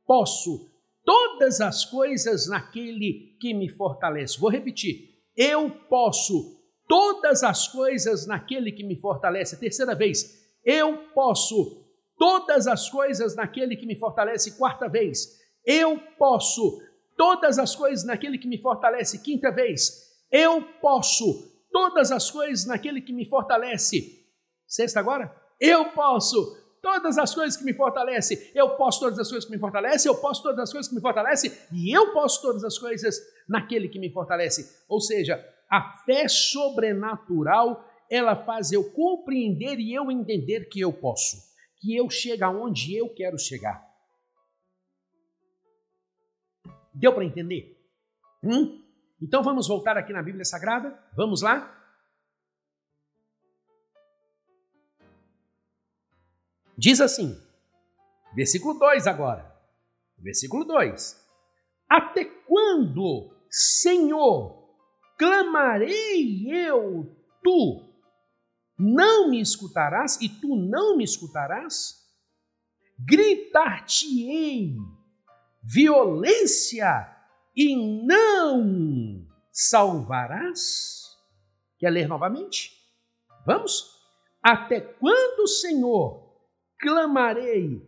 posso 0.06 0.72
todas 1.04 1.62
as 1.62 1.86
coisas 1.86 2.48
naquele 2.48 3.38
que 3.40 3.54
me 3.54 3.70
fortalece. 3.70 4.40
Vou 4.40 4.50
repetir. 4.50 5.10
Eu 5.36 5.70
posso 5.90 6.60
todas 6.88 7.44
as 7.44 7.68
coisas 7.68 8.28
naquele 8.28 8.72
que 8.72 8.84
me 8.84 9.00
fortalece. 9.00 9.60
Terceira 9.60 9.96
vez. 9.96 10.40
Eu 10.66 10.98
posso 11.14 11.86
todas 12.18 12.68
as 12.68 12.90
coisas 12.90 13.36
naquele 13.36 13.76
que 13.76 13.86
me 13.86 13.98
fortalece. 13.98 14.58
Quarta 14.58 14.88
vez. 14.88 15.40
Eu 15.66 16.00
posso 16.18 16.82
todas 17.18 17.60
as 17.60 17.76
coisas 17.76 18.06
naquele 18.06 18.38
que 18.38 18.48
me 18.48 18.62
fortalece. 18.62 19.22
Quinta 19.22 19.52
vez. 19.52 20.10
Eu 20.32 20.62
posso 20.82 21.50
todas 21.72 22.12
as 22.12 22.30
coisas 22.30 22.66
naquele 22.66 23.02
que 23.02 23.14
me 23.14 23.28
fortalece. 23.28 24.26
Sexta 24.68 25.00
agora? 25.00 25.40
eu 25.60 25.92
posso 25.92 26.58
todas 26.82 27.18
as 27.18 27.34
coisas 27.34 27.58
que 27.58 27.64
me 27.64 27.74
fortalecem, 27.74 28.38
eu 28.54 28.70
posso 28.72 29.00
todas 29.00 29.20
as 29.20 29.30
coisas 29.30 29.46
que 29.46 29.52
me 29.52 29.60
fortalecem, 29.60 30.12
eu 30.12 30.18
posso 30.20 30.44
todas 30.44 30.60
as 30.60 30.72
coisas 30.72 30.90
que 30.90 30.96
me 30.96 31.02
fortalecem, 31.02 31.52
e 31.72 31.96
eu 31.96 32.12
posso 32.14 32.42
todas 32.42 32.64
as 32.64 32.78
coisas 32.78 33.20
naquele 33.48 33.88
que 33.88 34.00
me 34.00 34.10
fortalece. 34.12 34.84
Ou 34.88 35.00
seja, 35.00 35.44
a 35.70 35.92
fé 36.06 36.28
sobrenatural, 36.28 37.86
ela 38.10 38.36
faz 38.36 38.72
eu 38.72 38.92
compreender 38.92 39.80
e 39.80 39.94
eu 39.94 40.10
entender 40.12 40.66
que 40.70 40.80
eu 40.80 40.92
posso, 40.92 41.38
que 41.80 41.96
eu 41.96 42.10
chego 42.10 42.46
aonde 42.46 42.96
eu 42.96 43.10
quero 43.14 43.38
chegar. 43.38 43.88
Deu 46.94 47.14
para 47.14 47.24
entender? 47.24 47.78
Hum? 48.44 48.84
Então 49.22 49.44
vamos 49.44 49.68
voltar 49.68 49.98
aqui 49.98 50.12
na 50.12 50.24
Bíblia 50.24 50.46
Sagrada? 50.46 50.98
Vamos 51.16 51.42
lá? 51.42 51.79
Diz 56.80 57.02
assim, 57.02 57.38
versículo 58.34 58.80
2 58.80 59.06
agora. 59.06 59.54
Versículo 60.18 60.64
2: 60.64 61.22
Até 61.90 62.24
quando, 62.24 63.36
Senhor, 63.50 64.66
clamarei 65.18 66.48
eu, 66.50 67.14
tu 67.44 67.86
não 68.78 69.30
me 69.30 69.42
escutarás 69.42 70.22
e 70.22 70.30
tu 70.30 70.56
não 70.56 70.96
me 70.96 71.04
escutarás? 71.04 72.00
Gritar-te-ei 72.98 74.74
violência 75.62 77.14
e 77.54 77.76
não 78.06 79.28
salvarás? 79.52 81.10
Quer 81.78 81.90
ler 81.90 82.08
novamente? 82.08 82.72
Vamos? 83.46 84.00
Até 84.42 84.80
quando, 84.80 85.46
Senhor, 85.46 86.19
clamarei 86.80 87.88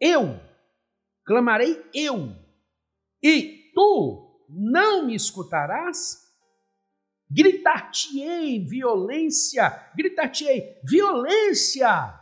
eu, 0.00 0.40
clamarei 1.24 1.80
eu, 1.94 2.34
e 3.22 3.70
tu 3.72 4.44
não 4.48 5.06
me 5.06 5.14
escutarás? 5.14 6.20
Gritar-te-ei 7.30 8.58
violência, 8.58 9.70
gritar-te-ei 9.96 10.80
violência, 10.84 12.18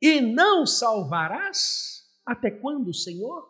e 0.00 0.20
não 0.20 0.64
salvarás? 0.64 2.00
Até 2.24 2.50
quando, 2.50 2.94
Senhor? 2.94 3.46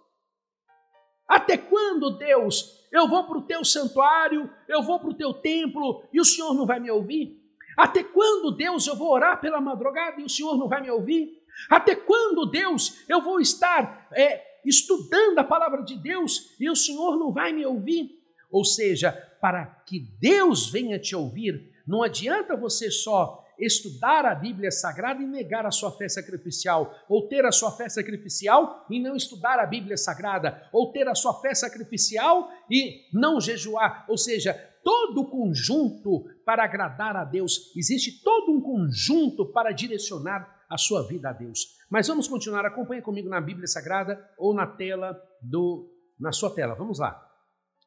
Até 1.28 1.56
quando, 1.56 2.18
Deus? 2.18 2.88
Eu 2.90 3.08
vou 3.08 3.24
para 3.28 3.38
o 3.38 3.46
teu 3.46 3.64
santuário, 3.64 4.52
eu 4.68 4.82
vou 4.82 4.98
para 4.98 5.10
o 5.10 5.16
teu 5.16 5.32
templo 5.32 6.02
e 6.12 6.20
o 6.20 6.24
Senhor 6.24 6.52
não 6.54 6.66
vai 6.66 6.80
me 6.80 6.90
ouvir? 6.90 7.39
Até 7.80 8.04
quando, 8.04 8.54
Deus, 8.54 8.86
eu 8.86 8.94
vou 8.94 9.10
orar 9.10 9.40
pela 9.40 9.58
madrugada 9.58 10.20
e 10.20 10.24
o 10.24 10.28
Senhor 10.28 10.58
não 10.58 10.68
vai 10.68 10.82
me 10.82 10.90
ouvir? 10.90 11.42
Até 11.70 11.96
quando, 11.96 12.44
Deus, 12.44 13.02
eu 13.08 13.22
vou 13.22 13.40
estar 13.40 14.06
é, 14.12 14.42
estudando 14.66 15.38
a 15.38 15.44
palavra 15.44 15.82
de 15.82 15.96
Deus 15.96 16.54
e 16.60 16.68
o 16.68 16.76
Senhor 16.76 17.18
não 17.18 17.32
vai 17.32 17.54
me 17.54 17.64
ouvir? 17.64 18.20
Ou 18.50 18.66
seja, 18.66 19.12
para 19.40 19.64
que 19.86 19.98
Deus 20.20 20.70
venha 20.70 20.98
te 20.98 21.16
ouvir, 21.16 21.72
não 21.86 22.02
adianta 22.02 22.54
você 22.54 22.90
só 22.90 23.42
estudar 23.58 24.26
a 24.26 24.34
Bíblia 24.34 24.70
Sagrada 24.70 25.22
e 25.22 25.26
negar 25.26 25.64
a 25.64 25.70
sua 25.70 25.90
fé 25.90 26.08
sacrificial, 26.08 26.94
ou 27.08 27.28
ter 27.28 27.44
a 27.44 27.52
sua 27.52 27.70
fé 27.72 27.88
sacrificial 27.88 28.86
e 28.90 29.00
não 29.00 29.16
estudar 29.16 29.58
a 29.58 29.66
Bíblia 29.66 29.96
Sagrada, 29.96 30.68
ou 30.72 30.92
ter 30.92 31.08
a 31.08 31.14
sua 31.14 31.34
fé 31.40 31.54
sacrificial 31.54 32.50
e 32.70 33.06
não 33.12 33.40
jejuar. 33.40 34.04
Ou 34.08 34.18
seja, 34.18 34.69
todo 34.82 35.22
o 35.22 35.30
conjunto 35.30 36.24
para 36.44 36.64
agradar 36.64 37.16
a 37.16 37.24
Deus, 37.24 37.74
existe 37.76 38.22
todo 38.22 38.52
um 38.52 38.60
conjunto 38.60 39.52
para 39.52 39.72
direcionar 39.72 40.64
a 40.68 40.78
sua 40.78 41.06
vida 41.06 41.30
a 41.30 41.32
Deus. 41.32 41.78
Mas 41.90 42.06
vamos 42.06 42.28
continuar, 42.28 42.64
acompanha 42.64 43.02
comigo 43.02 43.28
na 43.28 43.40
Bíblia 43.40 43.66
Sagrada 43.66 44.18
ou 44.38 44.54
na 44.54 44.66
tela 44.66 45.20
do 45.42 45.90
na 46.18 46.32
sua 46.32 46.54
tela. 46.54 46.74
Vamos 46.74 46.98
lá. 46.98 47.26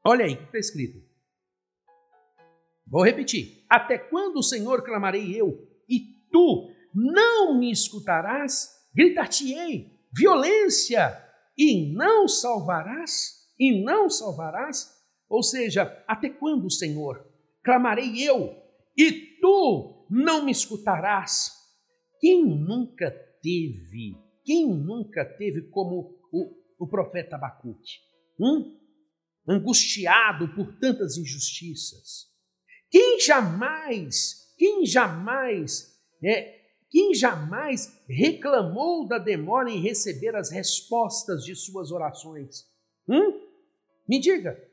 Olha 0.03 0.25
aí 0.25 0.33
o 0.33 0.37
que 0.37 0.43
está 0.45 0.57
escrito. 0.57 0.99
Vou 2.85 3.05
repetir. 3.05 3.63
Até 3.69 3.97
quando, 3.97 4.43
Senhor, 4.43 4.83
clamarei 4.83 5.39
eu 5.39 5.67
e 5.87 5.99
tu 6.31 6.69
não 6.93 7.57
me 7.57 7.71
escutarás? 7.71 8.69
Gritar-te-ei 8.93 9.93
violência 10.11 11.19
e 11.57 11.93
não 11.93 12.27
salvarás? 12.27 13.43
E 13.57 13.83
não 13.83 14.09
salvarás? 14.09 15.02
Ou 15.33 15.41
seja, 15.41 16.03
até 16.07 16.29
quando, 16.29 16.69
Senhor? 16.69 17.27
Clamarei 17.63 18.21
eu, 18.21 18.55
e 18.95 19.11
tu 19.41 20.05
não 20.07 20.45
me 20.45 20.51
escutarás. 20.51 21.51
Quem 22.19 22.45
nunca 22.45 23.09
teve, 23.41 24.15
quem 24.45 24.67
nunca 24.67 25.25
teve 25.25 25.63
como 25.71 26.19
o, 26.31 26.55
o 26.77 26.87
profeta 26.87 27.35
Abacuque? 27.35 27.93
Hum? 28.39 28.77
Angustiado 29.47 30.53
por 30.53 30.77
tantas 30.77 31.17
injustiças. 31.17 32.27
Quem 32.91 33.19
jamais, 33.19 34.53
quem 34.55 34.85
jamais, 34.85 35.99
é, 36.23 36.61
quem 36.91 37.11
jamais 37.15 37.91
reclamou 38.07 39.07
da 39.07 39.17
demora 39.17 39.71
em 39.71 39.81
receber 39.81 40.35
as 40.35 40.51
respostas 40.51 41.43
de 41.43 41.55
suas 41.55 41.91
orações? 41.91 42.67
Hum? 43.09 43.41
Me 44.07 44.19
diga, 44.19 44.71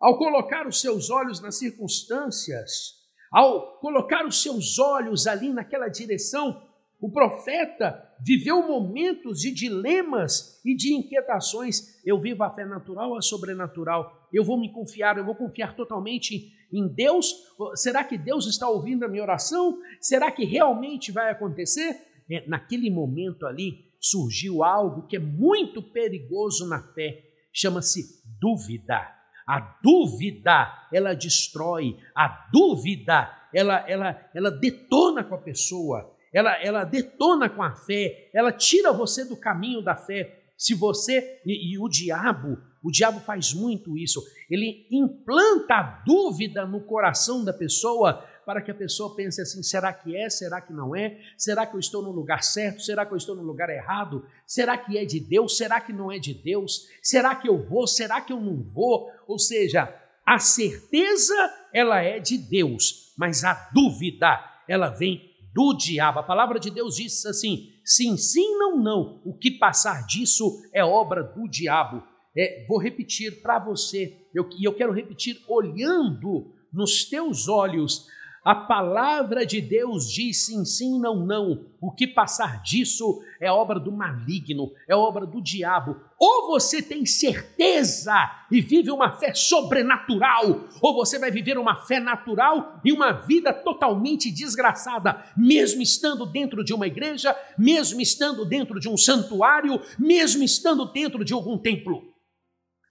ao 0.00 0.16
colocar 0.16 0.66
os 0.66 0.80
seus 0.80 1.10
olhos 1.10 1.40
nas 1.40 1.58
circunstâncias, 1.58 2.98
ao 3.32 3.78
colocar 3.80 4.26
os 4.26 4.42
seus 4.42 4.78
olhos 4.78 5.26
ali 5.26 5.52
naquela 5.52 5.88
direção, 5.88 6.62
o 7.00 7.10
profeta 7.12 8.02
viveu 8.20 8.66
momentos 8.66 9.38
de 9.38 9.52
dilemas 9.52 10.60
e 10.64 10.74
de 10.74 10.92
inquietações. 10.92 12.04
Eu 12.04 12.20
vivo 12.20 12.42
a 12.42 12.50
fé 12.50 12.64
natural 12.64 13.10
ou 13.10 13.18
a 13.18 13.22
sobrenatural? 13.22 14.28
Eu 14.32 14.42
vou 14.42 14.58
me 14.58 14.72
confiar, 14.72 15.16
eu 15.16 15.24
vou 15.24 15.34
confiar 15.34 15.76
totalmente 15.76 16.52
em 16.72 16.88
Deus? 16.88 17.32
Será 17.76 18.02
que 18.02 18.18
Deus 18.18 18.46
está 18.46 18.68
ouvindo 18.68 19.04
a 19.04 19.08
minha 19.08 19.22
oração? 19.22 19.78
Será 20.00 20.30
que 20.32 20.44
realmente 20.44 21.12
vai 21.12 21.30
acontecer? 21.30 21.96
É, 22.30 22.46
naquele 22.48 22.90
momento 22.90 23.46
ali 23.46 23.88
surgiu 24.00 24.62
algo 24.64 25.06
que 25.06 25.16
é 25.16 25.20
muito 25.20 25.82
perigoso 25.82 26.68
na 26.68 26.82
fé, 26.92 27.22
chama-se 27.52 28.22
dúvida. 28.40 29.17
A 29.48 29.60
dúvida, 29.82 30.86
ela 30.92 31.14
destrói, 31.14 31.96
a 32.14 32.48
dúvida, 32.52 33.34
ela, 33.50 33.82
ela, 33.88 34.30
ela 34.34 34.50
detona 34.50 35.24
com 35.24 35.34
a 35.34 35.38
pessoa, 35.38 36.14
ela, 36.30 36.62
ela 36.62 36.84
detona 36.84 37.48
com 37.48 37.62
a 37.62 37.74
fé, 37.74 38.28
ela 38.34 38.52
tira 38.52 38.92
você 38.92 39.24
do 39.24 39.38
caminho 39.38 39.80
da 39.80 39.96
fé. 39.96 40.38
Se 40.54 40.74
você, 40.74 41.40
e, 41.46 41.72
e 41.72 41.78
o 41.78 41.88
diabo, 41.88 42.58
o 42.82 42.90
diabo 42.90 43.20
faz 43.20 43.54
muito 43.54 43.96
isso, 43.96 44.22
ele 44.50 44.86
implanta 44.90 45.76
a 45.76 46.02
dúvida 46.04 46.66
no 46.66 46.82
coração 46.82 47.42
da 47.42 47.52
pessoa 47.54 48.22
para 48.48 48.62
que 48.62 48.70
a 48.70 48.74
pessoa 48.74 49.14
pense 49.14 49.42
assim: 49.42 49.62
será 49.62 49.92
que 49.92 50.16
é? 50.16 50.30
Será 50.30 50.58
que 50.58 50.72
não 50.72 50.96
é? 50.96 51.20
Será 51.36 51.66
que 51.66 51.74
eu 51.76 51.80
estou 51.80 52.00
no 52.00 52.10
lugar 52.10 52.42
certo? 52.42 52.80
Será 52.80 53.04
que 53.04 53.12
eu 53.12 53.18
estou 53.18 53.36
no 53.36 53.42
lugar 53.42 53.68
errado? 53.68 54.24
Será 54.46 54.78
que 54.78 54.96
é 54.96 55.04
de 55.04 55.20
Deus? 55.20 55.58
Será 55.58 55.78
que 55.82 55.92
não 55.92 56.10
é 56.10 56.18
de 56.18 56.32
Deus? 56.32 56.88
Será 57.02 57.34
que 57.34 57.46
eu 57.46 57.62
vou? 57.62 57.86
Será 57.86 58.22
que 58.22 58.32
eu 58.32 58.40
não 58.40 58.62
vou? 58.62 59.12
Ou 59.26 59.38
seja, 59.38 59.94
a 60.24 60.38
certeza 60.38 61.34
ela 61.74 62.00
é 62.00 62.18
de 62.18 62.38
Deus, 62.38 63.12
mas 63.18 63.44
a 63.44 63.52
dúvida 63.74 64.42
ela 64.66 64.88
vem 64.88 65.30
do 65.52 65.74
diabo. 65.74 66.20
A 66.20 66.22
palavra 66.22 66.58
de 66.58 66.70
Deus 66.70 66.96
diz 66.96 67.26
assim: 67.26 67.70
sim, 67.84 68.16
sim, 68.16 68.56
não, 68.56 68.78
não. 68.78 69.20
O 69.26 69.36
que 69.36 69.50
passar 69.50 70.06
disso 70.06 70.62
é 70.72 70.82
obra 70.82 71.22
do 71.22 71.46
diabo. 71.46 72.02
É, 72.34 72.64
vou 72.66 72.78
repetir 72.78 73.42
para 73.42 73.58
você, 73.58 74.26
e 74.32 74.38
eu, 74.38 74.48
eu 74.58 74.74
quero 74.74 74.92
repetir 74.94 75.38
olhando 75.46 76.54
nos 76.72 77.04
teus 77.04 77.46
olhos 77.46 78.06
a 78.48 78.54
palavra 78.54 79.44
de 79.44 79.60
Deus 79.60 80.10
diz 80.10 80.46
sim, 80.46 80.64
sim, 80.64 80.98
não, 80.98 81.16
não. 81.16 81.66
O 81.82 81.90
que 81.90 82.06
passar 82.06 82.62
disso 82.62 83.22
é 83.38 83.52
obra 83.52 83.78
do 83.78 83.92
maligno, 83.92 84.72
é 84.88 84.96
obra 84.96 85.26
do 85.26 85.38
diabo. 85.38 86.00
Ou 86.18 86.46
você 86.46 86.80
tem 86.80 87.04
certeza 87.04 88.14
e 88.50 88.62
vive 88.62 88.90
uma 88.90 89.12
fé 89.12 89.34
sobrenatural, 89.34 90.64
ou 90.80 90.94
você 90.94 91.18
vai 91.18 91.30
viver 91.30 91.58
uma 91.58 91.76
fé 91.76 92.00
natural 92.00 92.80
e 92.82 92.90
uma 92.90 93.12
vida 93.12 93.52
totalmente 93.52 94.30
desgraçada, 94.30 95.22
mesmo 95.36 95.82
estando 95.82 96.24
dentro 96.24 96.64
de 96.64 96.72
uma 96.72 96.86
igreja, 96.86 97.36
mesmo 97.58 98.00
estando 98.00 98.46
dentro 98.46 98.80
de 98.80 98.88
um 98.88 98.96
santuário, 98.96 99.78
mesmo 99.98 100.42
estando 100.42 100.86
dentro 100.86 101.22
de 101.22 101.34
algum 101.34 101.58
templo. 101.58 102.02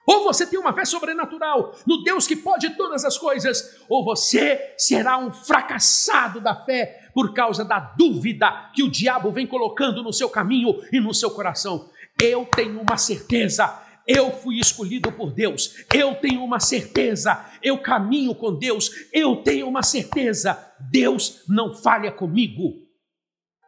Ou 0.08 0.24
você 0.24 0.48
tem 0.48 0.58
uma 0.58 0.74
fé 0.74 0.86
sobrenatural 0.86 1.76
no 1.86 2.02
Deus 2.02 2.26
que 2.26 2.38
pode 2.38 2.70
todas 2.78 3.04
as 3.04 3.18
coisas, 3.18 3.82
ou 3.90 4.06
você 4.06 4.74
será 4.78 5.18
um 5.18 5.30
fracassado 5.30 6.40
da 6.40 6.56
fé 6.56 7.10
por 7.14 7.34
causa 7.34 7.66
da 7.66 7.78
dúvida 7.78 8.72
que 8.74 8.84
o 8.84 8.90
diabo 8.90 9.34
vem 9.34 9.46
colocando 9.46 10.02
no 10.02 10.14
seu 10.14 10.30
caminho 10.30 10.82
e 10.94 11.02
no 11.02 11.14
seu 11.14 11.30
coração. 11.32 11.90
Eu 12.22 12.46
tenho 12.46 12.80
uma 12.80 12.96
certeza, 12.96 13.84
eu 14.08 14.32
fui 14.32 14.60
escolhido 14.60 15.12
por 15.12 15.34
Deus, 15.34 15.84
eu 15.94 16.16
tenho 16.16 16.42
uma 16.42 16.62
certeza, 16.62 17.46
eu 17.62 17.78
caminho 17.78 18.34
com 18.34 18.58
Deus, 18.58 18.90
eu 19.12 19.44
tenho 19.44 19.68
uma 19.68 19.84
certeza, 19.84 20.58
Deus 20.90 21.44
não 21.50 21.76
falha 21.76 22.14
comigo. 22.14 22.88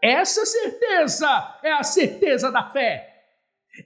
Essa 0.01 0.45
certeza 0.45 1.59
é 1.61 1.73
a 1.73 1.83
certeza 1.83 2.49
da 2.49 2.69
fé. 2.69 3.07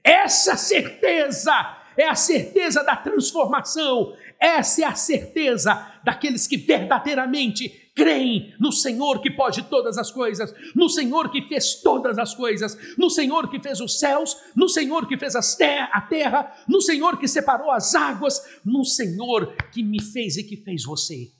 Essa 0.03 0.55
certeza 0.55 1.82
é 1.97 2.07
a 2.07 2.15
certeza 2.15 2.83
da 2.83 2.95
transformação. 2.95 4.13
Essa 4.39 4.81
é 4.81 4.85
a 4.85 4.95
certeza 4.95 5.93
daqueles 6.03 6.47
que 6.47 6.57
verdadeiramente 6.57 7.91
creem 7.95 8.53
no 8.59 8.71
Senhor 8.71 9.21
que 9.21 9.29
pode 9.29 9.63
todas 9.63 9.97
as 9.97 10.11
coisas, 10.11 10.53
no 10.75 10.89
Senhor 10.89 11.29
que 11.31 11.43
fez 11.43 11.75
todas 11.75 12.17
as 12.17 12.33
coisas, 12.33 12.77
no 12.97 13.09
Senhor 13.09 13.49
que 13.49 13.59
fez 13.59 13.79
os 13.79 13.99
céus, 13.99 14.35
no 14.55 14.67
Senhor 14.67 15.07
que 15.07 15.17
fez 15.17 15.33
ter 15.55 15.87
a 15.91 16.01
terra, 16.01 16.51
no 16.67 16.81
Senhor 16.81 17.17
que 17.19 17.27
separou 17.27 17.71
as 17.71 17.93
águas, 17.93 18.41
no 18.65 18.83
Senhor 18.83 19.55
que 19.71 19.83
me 19.83 20.01
fez 20.01 20.37
e 20.37 20.43
que 20.43 20.57
fez 20.57 20.83
você. 20.83 21.31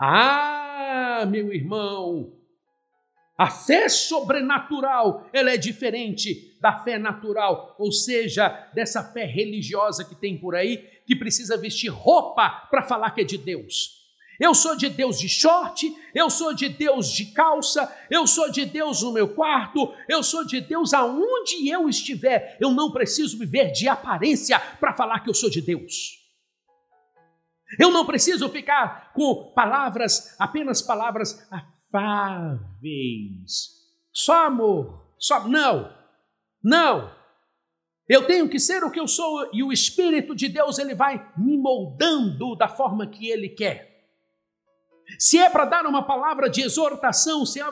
Ah, 0.00 1.26
meu 1.28 1.52
irmão, 1.52 2.37
a 3.38 3.48
fé 3.48 3.88
sobrenatural, 3.88 5.30
ela 5.32 5.52
é 5.52 5.56
diferente 5.56 6.58
da 6.60 6.82
fé 6.82 6.98
natural, 6.98 7.76
ou 7.78 7.92
seja, 7.92 8.48
dessa 8.74 9.00
fé 9.12 9.24
religiosa 9.24 10.04
que 10.04 10.16
tem 10.16 10.36
por 10.36 10.56
aí, 10.56 10.78
que 11.06 11.14
precisa 11.14 11.56
vestir 11.56 11.88
roupa 11.88 12.50
para 12.68 12.82
falar 12.82 13.12
que 13.12 13.20
é 13.20 13.24
de 13.24 13.38
Deus. 13.38 13.96
Eu 14.40 14.54
sou 14.54 14.76
de 14.76 14.88
Deus 14.88 15.20
de 15.20 15.28
short, 15.28 15.86
eu 16.12 16.28
sou 16.28 16.52
de 16.52 16.68
Deus 16.68 17.12
de 17.12 17.26
calça, 17.26 17.96
eu 18.10 18.26
sou 18.26 18.50
de 18.50 18.64
Deus 18.64 19.02
no 19.02 19.12
meu 19.12 19.28
quarto, 19.28 19.92
eu 20.08 20.22
sou 20.24 20.44
de 20.44 20.60
Deus 20.60 20.92
aonde 20.92 21.68
eu 21.68 21.88
estiver. 21.88 22.56
Eu 22.60 22.72
não 22.72 22.90
preciso 22.90 23.38
viver 23.38 23.70
de 23.70 23.88
aparência 23.88 24.58
para 24.80 24.94
falar 24.94 25.20
que 25.20 25.30
eu 25.30 25.34
sou 25.34 25.48
de 25.48 25.62
Deus. 25.62 26.18
Eu 27.78 27.90
não 27.90 28.04
preciso 28.04 28.48
ficar 28.48 29.12
com 29.12 29.52
palavras, 29.54 30.34
apenas 30.40 30.82
palavras 30.82 31.46
afáveis. 31.92 33.78
Só 34.12 34.46
amor, 34.46 35.14
só 35.18 35.46
não. 35.48 35.92
Não. 36.62 37.16
Eu 38.08 38.26
tenho 38.26 38.48
que 38.48 38.58
ser 38.58 38.82
o 38.84 38.90
que 38.90 38.98
eu 38.98 39.06
sou 39.06 39.50
e 39.52 39.62
o 39.62 39.72
espírito 39.72 40.34
de 40.34 40.48
Deus 40.48 40.78
ele 40.78 40.94
vai 40.94 41.30
me 41.36 41.56
moldando 41.58 42.56
da 42.56 42.68
forma 42.68 43.06
que 43.06 43.28
ele 43.28 43.50
quer. 43.50 43.86
Se 45.18 45.38
é 45.38 45.48
para 45.48 45.64
dar 45.64 45.86
uma 45.86 46.02
palavra 46.02 46.50
de 46.50 46.60
exortação, 46.60 47.46
se 47.46 47.60
é 47.60 47.64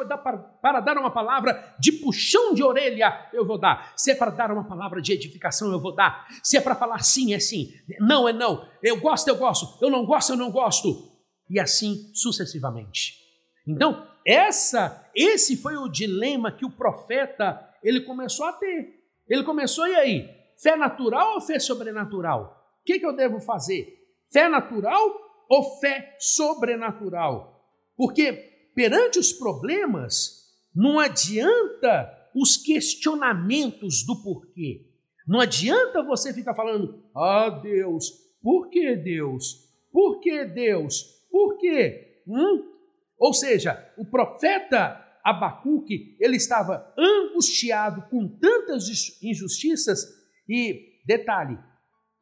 para 0.63 0.81
dar 0.81 0.97
uma 0.97 1.11
palavra 1.11 1.75
de 1.79 1.93
puxão 1.93 2.55
de 2.55 2.63
orelha, 2.63 3.29
eu 3.33 3.47
vou 3.47 3.59
dar. 3.59 3.93
Se 3.95 4.11
é 4.11 4.15
para 4.15 4.31
dar 4.31 4.51
uma 4.51 4.65
palavra 4.65 5.03
de 5.03 5.13
edificação, 5.13 5.71
eu 5.71 5.81
vou 5.81 5.95
dar. 5.95 6.27
Se 6.43 6.57
é 6.57 6.61
para 6.63 6.75
falar 6.75 7.01
sim, 7.01 7.35
é 7.35 7.39
sim. 7.39 7.73
Não, 8.01 8.27
é 8.27 8.33
não. 8.33 8.67
Eu 8.83 8.99
gosto, 9.01 9.29
eu 9.29 9.37
gosto. 9.37 9.85
Eu 9.85 9.91
não 9.91 10.07
gosto, 10.07 10.33
eu 10.33 10.37
não 10.37 10.51
gosto. 10.51 11.13
E 11.51 11.61
assim 11.61 12.11
sucessivamente. 12.15 13.26
Então, 13.67 14.07
essa, 14.25 15.09
esse 15.15 15.57
foi 15.57 15.77
o 15.77 15.89
dilema 15.89 16.53
que 16.53 16.65
o 16.65 16.71
profeta 16.71 17.63
ele 17.83 18.01
começou 18.01 18.47
a 18.47 18.53
ter. 18.53 19.01
Ele 19.29 19.43
começou, 19.43 19.87
e 19.87 19.95
aí? 19.95 20.31
Fé 20.63 20.77
natural 20.77 21.35
ou 21.35 21.41
fé 21.41 21.59
sobrenatural? 21.59 22.57
O 22.81 22.85
que, 22.85 22.99
que 22.99 23.07
eu 23.07 23.15
devo 23.15 23.41
fazer? 23.41 23.87
Fé 24.33 24.49
natural 24.49 25.01
ou 25.49 25.79
fé 25.79 26.17
sobrenatural? 26.19 27.65
Porque 27.97 28.33
perante 28.75 29.19
os 29.19 29.33
problemas, 29.33 30.47
não 30.75 30.99
adianta 30.99 32.13
os 32.35 32.57
questionamentos 32.57 34.05
do 34.05 34.23
porquê. 34.23 34.87
Não 35.27 35.41
adianta 35.41 36.03
você 36.03 36.33
ficar 36.33 36.55
falando, 36.55 37.03
ah, 37.17 37.49
Deus, 37.63 38.13
por 38.43 38.69
que 38.69 38.95
Deus? 38.95 39.67
Por 39.91 40.21
que 40.21 40.45
Deus? 40.45 41.03
Por 41.31 41.57
quê? 41.59 42.23
Hum? 42.29 42.76
Ou 43.19 43.33
seja, 43.33 43.93
o 43.97 44.05
profeta 44.05 45.03
Abacuque, 45.25 46.17
ele 46.21 46.37
estava 46.37 46.93
angustiado 46.97 48.03
com 48.11 48.29
tantas 48.29 48.89
injustiças 49.23 50.05
e, 50.49 51.01
detalhe, 51.07 51.59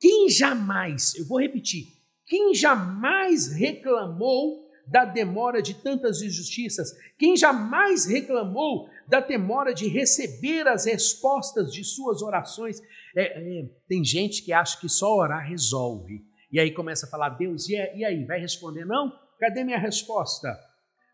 quem 0.00 0.28
jamais, 0.28 1.14
eu 1.14 1.26
vou 1.26 1.40
repetir, 1.40 1.86
quem 2.26 2.54
jamais 2.54 3.48
reclamou 3.52 4.64
da 4.86 5.04
demora 5.04 5.62
de 5.62 5.74
tantas 5.74 6.22
injustiças? 6.22 6.92
Quem 7.18 7.36
jamais 7.36 8.06
reclamou 8.06 8.88
da 9.08 9.20
demora 9.20 9.72
de 9.74 9.88
receber 9.88 10.66
as 10.68 10.86
respostas 10.86 11.72
de 11.72 11.84
suas 11.84 12.22
orações? 12.22 12.80
É, 13.16 13.40
é, 13.40 13.68
tem 13.88 14.04
gente 14.04 14.42
que 14.42 14.52
acha 14.52 14.78
que 14.78 14.88
só 14.88 15.14
orar 15.16 15.48
resolve. 15.48 16.22
E 16.50 16.60
aí 16.60 16.70
começa 16.70 17.06
a 17.06 17.08
falar, 17.08 17.30
Deus, 17.30 17.68
e, 17.68 17.74
e 17.74 18.04
aí, 18.04 18.24
vai 18.24 18.38
responder? 18.38 18.84
Não? 18.84 19.12
Cadê 19.38 19.64
minha 19.64 19.78
resposta? 19.78 20.48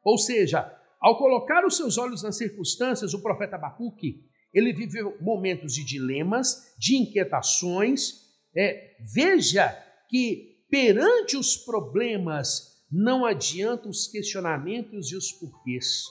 Ou 0.03 0.19
seja, 0.19 0.71
ao 1.01 1.19
colocar 1.19 1.65
os 1.65 1.77
seus 1.77 1.97
olhos 1.97 2.23
nas 2.23 2.37
circunstâncias, 2.37 3.15
o 3.15 3.23
profeta 3.23 3.57
Abacuque, 3.57 4.25
ele 4.53 4.73
viveu 4.73 5.17
momentos 5.21 5.75
de 5.75 5.85
dilemas, 5.85 6.75
de 6.79 6.97
inquietações. 6.97 8.29
É, 8.57 8.97
veja 9.15 9.69
que 10.09 10.65
perante 10.69 11.37
os 11.37 11.57
problemas, 11.57 12.83
não 12.91 13.25
adianta 13.25 13.89
os 13.89 14.09
questionamentos 14.09 15.13
e 15.13 15.17
os 15.17 15.31
porquês, 15.33 16.03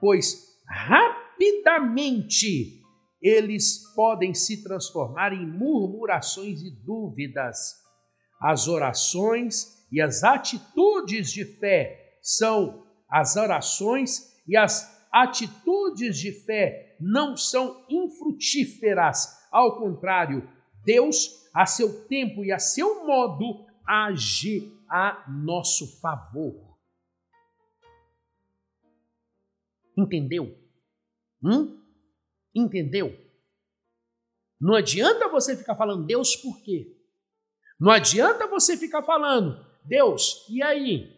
pois 0.00 0.56
rapidamente 0.66 2.80
eles 3.20 3.82
podem 3.94 4.32
se 4.34 4.62
transformar 4.62 5.32
em 5.32 5.46
murmurações 5.46 6.62
e 6.62 6.70
dúvidas. 6.70 7.74
As 8.40 8.66
orações 8.68 9.86
e 9.90 10.00
as 10.00 10.22
atitudes 10.24 11.32
de 11.32 11.44
fé 11.58 12.18
são 12.22 12.85
as 13.08 13.36
orações 13.36 14.36
e 14.46 14.56
as 14.56 15.06
atitudes 15.12 16.18
de 16.18 16.32
fé 16.32 16.96
não 17.00 17.36
são 17.36 17.84
infrutíferas. 17.88 19.48
Ao 19.50 19.78
contrário, 19.78 20.48
Deus, 20.84 21.48
a 21.54 21.66
seu 21.66 22.06
tempo 22.06 22.44
e 22.44 22.52
a 22.52 22.58
seu 22.58 23.06
modo, 23.06 23.66
age 23.86 24.72
a 24.88 25.24
nosso 25.28 26.00
favor. 26.00 26.76
Entendeu? 29.96 30.54
Hum? 31.42 31.82
Entendeu? 32.54 33.16
Não 34.60 34.74
adianta 34.74 35.28
você 35.28 35.56
ficar 35.56 35.76
falando 35.76 36.06
Deus 36.06 36.36
por 36.36 36.62
quê? 36.62 36.94
Não 37.78 37.90
adianta 37.90 38.46
você 38.46 38.76
ficar 38.76 39.02
falando 39.02 39.64
Deus, 39.84 40.46
e 40.50 40.62
aí? 40.62 41.15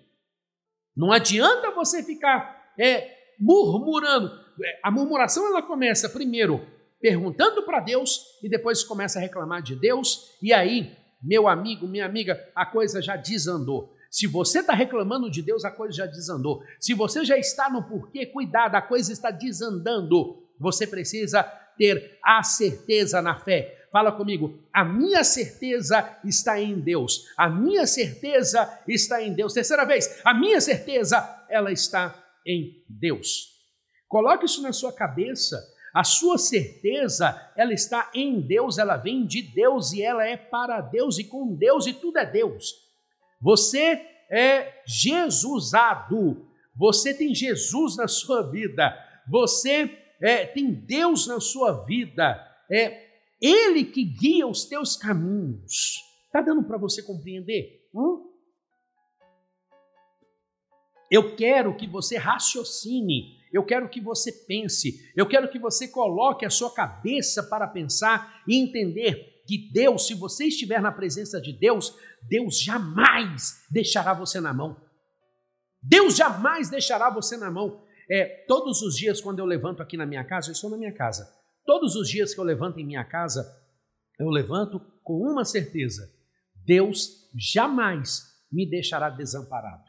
Não 0.99 1.13
adianta 1.13 1.71
você 1.71 2.03
ficar 2.03 2.73
é, 2.77 3.17
murmurando. 3.39 4.33
É, 4.61 4.81
a 4.83 4.91
murmuração 4.91 5.47
ela 5.47 5.63
começa 5.63 6.09
primeiro 6.09 6.67
perguntando 7.01 7.63
para 7.63 7.79
Deus 7.79 8.37
e 8.43 8.49
depois 8.49 8.83
começa 8.83 9.21
a 9.21 9.23
reclamar 9.23 9.63
de 9.63 9.77
Deus, 9.77 10.37
e 10.43 10.53
aí 10.53 10.97
meu 11.23 11.47
amigo, 11.47 11.87
minha 11.87 12.05
amiga, 12.05 12.37
a 12.53 12.67
coisa 12.67 13.01
já 13.01 13.15
desandou. 13.15 13.95
Se 14.11 14.27
você 14.27 14.59
está 14.59 14.73
reclamando 14.73 15.31
de 15.31 15.41
Deus, 15.41 15.65
a 15.65 15.71
coisa 15.71 15.93
já 15.93 16.07
desandou. 16.07 16.65
Se 16.81 16.95
você 16.95 17.25
já 17.25 17.39
está 17.39 17.71
no 17.71 17.85
porquê, 17.85 18.27
cuidado, 18.27 18.75
a 18.75 18.83
coisa 18.83 19.13
está 19.13 19.31
desandando. 19.31 20.43
Você 20.59 20.85
precisa 20.85 21.45
ter 21.77 22.19
a 22.25 22.43
certeza 22.43 23.23
na 23.23 23.37
fé. 23.39 23.78
Fala 23.91 24.13
comigo, 24.13 24.59
a 24.73 24.85
minha 24.85 25.25
certeza 25.25 26.19
está 26.25 26.61
em 26.61 26.79
Deus. 26.79 27.27
A 27.37 27.49
minha 27.49 27.87
certeza 27.87 28.81
está 28.87 29.23
em 29.23 29.33
Deus. 29.33 29.55
Terceira 29.55 29.85
vez, 29.85 30.21
a 30.25 30.35
minha 30.35 30.61
certeza, 30.61 31.47
ela 31.49 31.73
está 31.73 32.15
em 32.47 32.85
Deus. 32.89 33.57
Coloque 34.09 34.45
isso 34.45 34.63
na 34.63 34.73
sua 34.73 34.93
cabeça 34.93 35.59
a 35.99 36.05
sua 36.05 36.39
certeza, 36.39 37.51
ela 37.57 37.73
está 37.73 38.11
em 38.15 38.41
Deus, 38.41 38.79
ela 38.79 38.97
vem 38.97 39.27
de 39.27 39.43
Deus 39.43 39.93
e 39.93 40.03
ela 40.03 40.25
é 40.25 40.37
para 40.37 40.81
Deus 40.81 41.19
e 41.19 41.25
com 41.25 41.55
Deus 41.55 41.87
e 41.87 41.93
tudo 41.93 42.19
é 42.19 42.27
Deus. 42.27 42.73
Você 43.41 44.01
é 44.31 44.83
Jesusado. 44.87 46.47
Você 46.77 47.13
tem 47.13 47.35
Jesus 47.35 47.97
na 47.97 48.07
sua 48.07 48.49
vida. 48.49 48.97
Você 49.29 49.91
é, 50.21 50.47
tem 50.47 50.73
Deus 50.73 51.27
na 51.27 51.41
sua 51.41 51.85
vida. 51.85 52.47
É 52.71 53.08
Ele 53.41 53.85
que 53.85 54.05
guia 54.05 54.47
os 54.47 54.65
teus 54.65 54.97
caminhos. 54.97 55.99
Está 56.27 56.41
dando 56.41 56.65
para 56.65 56.77
você 56.77 57.03
compreender? 57.03 57.89
Hum? 57.95 58.27
Eu 61.11 61.37
quero 61.37 61.77
que 61.77 61.87
você 61.87 62.17
raciocine 62.17 63.39
eu 63.53 63.65
quero 63.65 63.89
que 63.89 64.01
você 64.01 64.31
pense, 64.33 65.11
eu 65.17 65.27
quero 65.27 65.49
que 65.49 65.59
você 65.59 65.89
coloque 65.89 66.45
a 66.45 66.51
sua 66.51 66.73
cabeça 66.73 67.43
para 67.43 67.67
pensar 67.67 68.43
e 68.47 68.57
entender 68.57 69.43
que 69.47 69.71
Deus, 69.73 70.07
se 70.07 70.15
você 70.15 70.47
estiver 70.47 70.81
na 70.81 70.93
presença 70.93 71.41
de 71.41 71.53
Deus, 71.53 71.97
Deus 72.23 72.61
jamais 72.61 73.65
deixará 73.71 74.13
você 74.13 74.41
na 74.41 74.53
mão. 74.53 74.77
Deus 75.83 76.17
jamais 76.17 76.69
deixará 76.69 77.09
você 77.09 77.37
na 77.37 77.51
mão. 77.51 77.83
É, 78.11 78.45
todos 78.47 78.83
os 78.83 78.97
dias, 78.97 79.21
quando 79.21 79.39
eu 79.39 79.47
levanto 79.47 79.83
aqui 79.83 79.97
na 79.97 80.05
minha 80.05 80.25
casa, 80.25 80.51
eu 80.51 80.53
estou 80.53 80.69
na 80.69 80.77
minha 80.77 80.93
casa. 80.93 81.33
Todos 81.69 81.97
os 81.97 82.09
dias 82.09 82.33
que 82.33 82.41
eu 82.41 82.45
levanto 82.45 82.81
em 82.81 82.87
minha 82.87 83.05
casa, 83.05 83.55
eu 84.19 84.31
levanto 84.31 84.81
com 85.05 85.21
uma 85.21 85.45
certeza: 85.45 86.11
Deus 86.65 87.29
jamais 87.37 88.23
me 88.51 88.65
deixará 88.65 89.11
desamparado. 89.11 89.85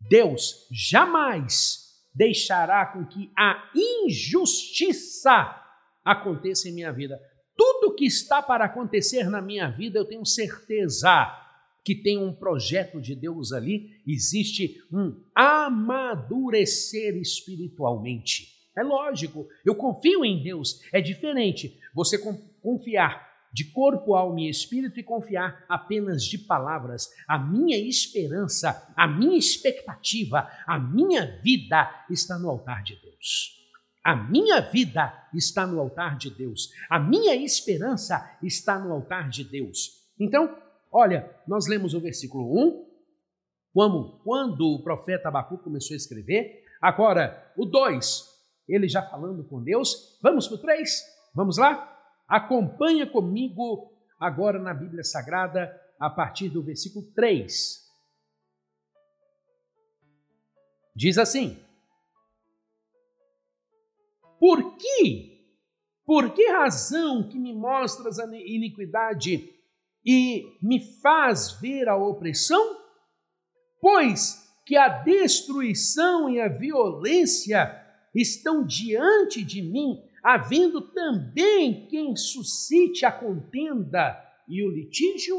Deus 0.00 0.68
jamais 0.70 2.06
deixará 2.14 2.86
com 2.86 3.04
que 3.04 3.32
a 3.36 3.68
injustiça 4.06 5.60
aconteça 6.04 6.68
em 6.68 6.72
minha 6.72 6.92
vida. 6.92 7.20
Tudo 7.56 7.96
que 7.96 8.06
está 8.06 8.40
para 8.40 8.66
acontecer 8.66 9.28
na 9.28 9.42
minha 9.42 9.68
vida, 9.68 9.98
eu 9.98 10.04
tenho 10.04 10.24
certeza 10.24 11.36
que 11.84 11.96
tem 11.96 12.16
um 12.16 12.32
projeto 12.32 13.00
de 13.00 13.16
Deus 13.16 13.50
ali, 13.50 14.00
existe 14.06 14.80
um 14.92 15.20
amadurecer 15.34 17.16
espiritualmente. 17.16 18.61
É 18.76 18.82
lógico, 18.82 19.46
eu 19.64 19.74
confio 19.74 20.24
em 20.24 20.42
Deus, 20.42 20.80
é 20.92 21.00
diferente 21.00 21.78
você 21.94 22.18
confiar 22.62 23.30
de 23.52 23.64
corpo, 23.64 24.14
alma 24.14 24.40
e 24.40 24.48
espírito 24.48 24.98
e 24.98 25.02
confiar 25.02 25.64
apenas 25.68 26.24
de 26.24 26.38
palavras. 26.38 27.10
A 27.28 27.38
minha 27.38 27.76
esperança, 27.76 28.90
a 28.96 29.06
minha 29.06 29.36
expectativa, 29.36 30.48
a 30.66 30.78
minha 30.78 31.38
vida 31.42 32.06
está 32.10 32.38
no 32.38 32.48
altar 32.48 32.82
de 32.82 32.96
Deus. 32.96 33.60
A 34.02 34.16
minha 34.16 34.60
vida 34.60 35.12
está 35.34 35.66
no 35.66 35.78
altar 35.78 36.16
de 36.16 36.30
Deus. 36.30 36.70
A 36.88 36.98
minha 36.98 37.36
esperança 37.36 38.38
está 38.42 38.78
no 38.78 38.92
altar 38.92 39.28
de 39.28 39.44
Deus. 39.44 40.02
Então, 40.18 40.56
olha, 40.90 41.30
nós 41.46 41.68
lemos 41.68 41.94
o 41.94 42.00
versículo 42.00 42.58
1, 42.58 42.86
como 43.72 44.18
quando 44.24 44.66
o 44.66 44.82
profeta 44.82 45.28
Abacu 45.28 45.58
começou 45.58 45.94
a 45.94 45.96
escrever. 45.96 46.64
Agora, 46.80 47.52
o 47.56 47.64
2, 47.64 48.31
ele 48.74 48.88
já 48.88 49.02
falando 49.02 49.44
com 49.44 49.62
Deus. 49.62 50.18
Vamos 50.22 50.48
para 50.48 50.56
o 50.56 50.60
3? 50.60 51.02
Vamos 51.34 51.58
lá? 51.58 51.88
Acompanha 52.26 53.06
comigo 53.06 53.92
agora 54.18 54.58
na 54.58 54.72
Bíblia 54.72 55.04
Sagrada, 55.04 55.78
a 55.98 56.08
partir 56.08 56.48
do 56.48 56.62
versículo 56.62 57.04
3. 57.12 57.82
Diz 60.94 61.18
assim: 61.18 61.62
Por 64.38 64.76
que, 64.76 65.46
por 66.04 66.32
que 66.32 66.48
razão 66.50 67.28
que 67.28 67.38
me 67.38 67.54
mostras 67.54 68.18
a 68.18 68.24
iniquidade 68.36 69.52
e 70.04 70.58
me 70.62 70.80
faz 71.00 71.52
ver 71.60 71.88
a 71.88 71.96
opressão? 71.96 72.80
Pois 73.80 74.42
que 74.64 74.76
a 74.76 74.88
destruição 74.88 76.30
e 76.30 76.40
a 76.40 76.48
violência 76.48 77.81
estão 78.14 78.64
diante 78.64 79.42
de 79.42 79.62
mim 79.62 80.02
havendo 80.22 80.80
também 80.80 81.86
quem 81.88 82.14
suscite 82.14 83.04
a 83.04 83.10
contenda 83.10 84.16
e 84.48 84.62
o 84.62 84.70
litígio? 84.70 85.36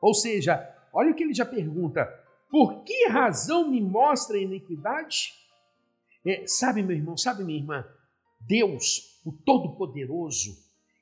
Ou 0.00 0.14
seja, 0.14 0.68
olha 0.92 1.12
o 1.12 1.14
que 1.14 1.22
ele 1.22 1.34
já 1.34 1.44
pergunta: 1.44 2.04
por 2.50 2.82
que 2.84 3.08
razão 3.08 3.70
me 3.70 3.80
mostra 3.80 4.36
a 4.36 4.40
iniquidade? 4.40 5.32
É, 6.26 6.46
sabe, 6.46 6.82
meu 6.82 6.96
irmão, 6.96 7.16
sabe, 7.16 7.44
minha 7.44 7.58
irmã, 7.58 7.84
Deus, 8.40 9.20
o 9.24 9.32
Todo-Poderoso, 9.32 10.56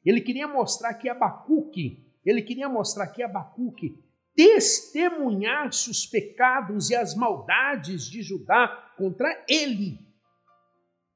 ele 0.05 0.21
queria 0.21 0.49
mostrar 0.49 0.95
que 0.95 1.09
Abacuque, 1.09 2.05
ele 2.25 2.43
queria 2.43 2.69
mostrar 2.69 3.07
que 3.09 3.23
Abacuque 3.23 4.03
testemunhasse 4.35 5.91
os 5.91 6.07
pecados 6.07 6.91
e 6.91 6.97
as 6.97 7.15
maldades 7.15 8.05
de 8.05 8.23
Judá 8.23 8.93
contra 8.97 9.45
ele 9.49 10.12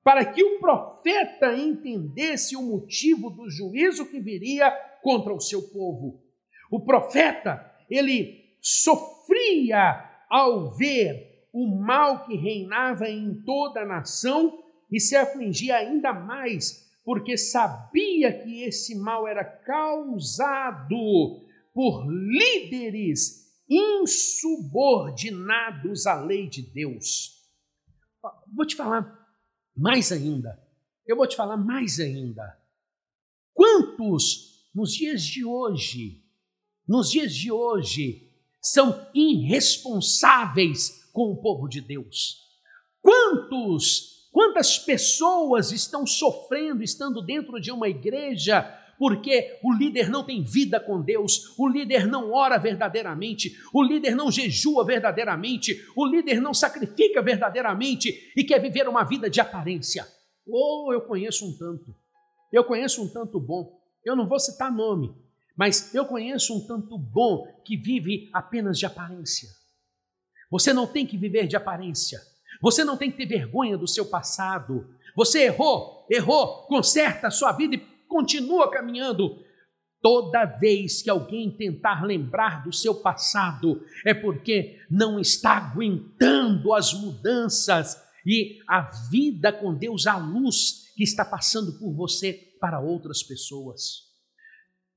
para 0.07 0.25
que 0.25 0.43
o 0.45 0.61
profeta 0.61 1.57
entendesse 1.57 2.55
o 2.55 2.63
motivo 2.63 3.29
do 3.29 3.51
juízo 3.51 4.07
que 4.07 4.21
viria 4.21 4.71
contra 5.03 5.35
o 5.35 5.41
seu 5.41 5.61
povo. 5.71 6.23
O 6.71 6.85
profeta, 6.85 7.75
ele 7.91 8.57
sofria 8.61 10.09
ao 10.31 10.71
ver 10.77 11.49
o 11.53 11.67
mal 11.67 12.25
que 12.25 12.37
reinava 12.37 13.09
em 13.09 13.43
toda 13.45 13.81
a 13.81 13.85
nação 13.85 14.63
e 14.93 15.01
se 15.01 15.17
afligia 15.17 15.79
ainda 15.79 16.13
mais, 16.13 16.89
porque 17.05 17.37
sabia 17.37 18.33
que 18.33 18.63
esse 18.63 18.95
mal 18.95 19.27
era 19.27 19.43
causado 19.43 21.41
por 21.75 22.07
líderes 22.07 23.45
insubordinados 23.69 26.07
à 26.07 26.15
lei 26.15 26.49
de 26.49 26.63
Deus. 26.63 27.43
Vou 28.55 28.65
te 28.65 28.77
falar, 28.77 29.26
mais 29.77 30.11
ainda, 30.11 30.61
eu 31.07 31.17
vou 31.17 31.27
te 31.27 31.37
falar 31.37 31.57
mais 31.57 32.01
ainda. 32.01 32.59
Quantos 33.53 34.71
nos 34.75 34.93
dias 34.93 35.23
de 35.23 35.45
hoje, 35.45 36.23
nos 36.87 37.11
dias 37.11 37.35
de 37.35 37.51
hoje, 37.51 38.31
são 38.61 39.09
irresponsáveis 39.15 41.09
com 41.13 41.31
o 41.31 41.37
povo 41.37 41.69
de 41.69 41.81
Deus? 41.81 42.45
Quantos, 43.01 44.29
quantas 44.33 44.79
pessoas 44.79 45.71
estão 45.71 46.07
sofrendo 46.07 46.83
estando 46.83 47.23
dentro 47.23 47.61
de 47.61 47.71
uma 47.71 47.89
igreja 47.89 48.63
porque 48.99 49.59
o 49.63 49.73
líder 49.73 50.09
não 50.09 50.25
tem 50.25 50.43
vida 50.43 50.81
com 50.81 51.01
Deus, 51.01 51.55
o 51.59 51.69
líder 51.69 52.07
não 52.07 52.33
ora 52.33 52.59
verdadeiramente, 52.59 53.57
o 53.73 53.83
líder 53.83 54.15
não 54.15 54.31
jejua 54.31 54.85
verdadeiramente, 54.85 55.77
o 55.97 56.07
líder 56.07 56.41
não 56.41 56.55
sacrifica 56.55 57.23
verdadeiramente 57.23 58.33
e 58.37 58.45
quer 58.45 58.61
viver 58.61 58.89
uma 58.89 59.05
vida 59.05 59.29
de 59.29 59.41
aparência. 59.41 60.07
Oh, 60.47 60.93
eu 60.93 61.03
conheço 61.03 61.47
um 61.47 61.57
tanto, 61.57 61.95
eu 62.53 62.65
conheço 62.65 63.03
um 63.03 63.13
tanto 63.13 63.41
bom, 63.41 63.81
eu 64.05 64.15
não 64.17 64.27
vou 64.27 64.39
citar 64.39 64.73
nome, 64.73 65.15
mas 65.57 65.95
eu 65.95 66.05
conheço 66.05 66.57
um 66.57 66.67
tanto 66.67 66.99
bom 66.99 67.47
que 67.65 67.77
vive 67.77 68.31
apenas 68.33 68.79
de 68.79 68.87
aparência. 68.87 69.49
Você 70.51 70.73
não 70.73 70.87
tem 70.87 71.07
que 71.07 71.17
viver 71.17 71.47
de 71.47 71.57
aparência. 71.57 72.21
Você 72.61 72.85
não 72.85 72.97
tem 72.97 73.11
que 73.11 73.17
ter 73.17 73.27
vergonha 73.27 73.77
do 73.77 73.89
seu 73.89 74.07
passado. 74.07 74.89
Você 75.15 75.45
errou, 75.45 76.07
errou, 76.11 76.67
conserta 76.67 77.27
a 77.29 77.31
sua 77.31 77.53
vida 77.53 77.75
e 77.75 77.79
continua 78.09 78.71
caminhando. 78.71 79.45
Toda 80.01 80.45
vez 80.45 81.03
que 81.03 81.11
alguém 81.11 81.57
tentar 81.57 82.05
lembrar 82.05 82.63
do 82.63 82.73
seu 82.73 82.95
passado, 82.95 83.83
é 84.05 84.15
porque 84.15 84.79
não 84.91 85.19
está 85.19 85.57
aguentando 85.57 86.73
as 86.73 86.93
mudanças 86.93 88.01
e 88.25 88.59
a 88.69 88.83
vida 89.11 89.53
com 89.53 89.75
Deus, 89.75 90.07
a 90.07 90.17
luz 90.17 90.93
que 90.97 91.03
está 91.03 91.25
passando 91.25 91.79
por 91.79 91.95
você 91.95 92.33
para 92.61 92.81
outras 92.81 93.23
pessoas. 93.23 94.07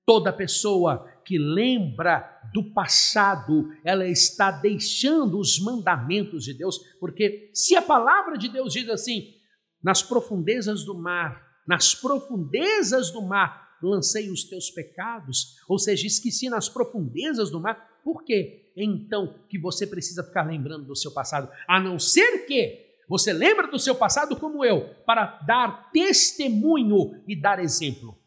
Toda 0.05 0.33
pessoa 0.33 1.07
que 1.25 1.37
lembra 1.37 2.27
do 2.53 2.73
passado, 2.73 3.69
ela 3.85 4.07
está 4.07 4.49
deixando 4.49 5.39
os 5.39 5.59
mandamentos 5.59 6.43
de 6.43 6.53
Deus, 6.53 6.79
porque 6.99 7.51
se 7.53 7.75
a 7.75 7.81
palavra 7.81 8.37
de 8.37 8.49
Deus 8.49 8.73
diz 8.73 8.89
assim: 8.89 9.35
nas 9.83 10.01
profundezas 10.01 10.83
do 10.83 10.95
mar 10.95 11.48
nas 11.69 11.93
profundezas 11.93 13.11
do 13.11 13.21
mar 13.21 13.77
lancei 13.81 14.31
os 14.31 14.43
teus 14.43 14.71
pecados, 14.71 15.55
ou 15.69 15.77
seja, 15.77 16.07
esqueci 16.07 16.49
nas 16.49 16.67
profundezas 16.67 17.51
do 17.51 17.61
mar. 17.61 18.01
Por 18.03 18.23
quê? 18.23 18.71
Então 18.75 19.35
que 19.47 19.59
você 19.59 19.85
precisa 19.85 20.23
ficar 20.23 20.47
lembrando 20.47 20.85
do 20.85 20.95
seu 20.95 21.11
passado, 21.11 21.47
a 21.67 21.79
não 21.79 21.99
ser 21.99 22.47
que 22.47 22.87
você 23.07 23.31
lembra 23.31 23.67
do 23.67 23.77
seu 23.77 23.93
passado 23.93 24.35
como 24.35 24.65
eu, 24.65 24.95
para 25.05 25.39
dar 25.45 25.91
testemunho 25.91 27.23
e 27.27 27.39
dar 27.39 27.59
exemplo. 27.59 28.17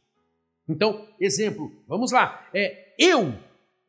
Então, 0.69 1.09
exemplo, 1.21 1.69
vamos 1.89 2.13
lá. 2.13 2.49
É, 2.55 2.95
eu, 2.97 3.35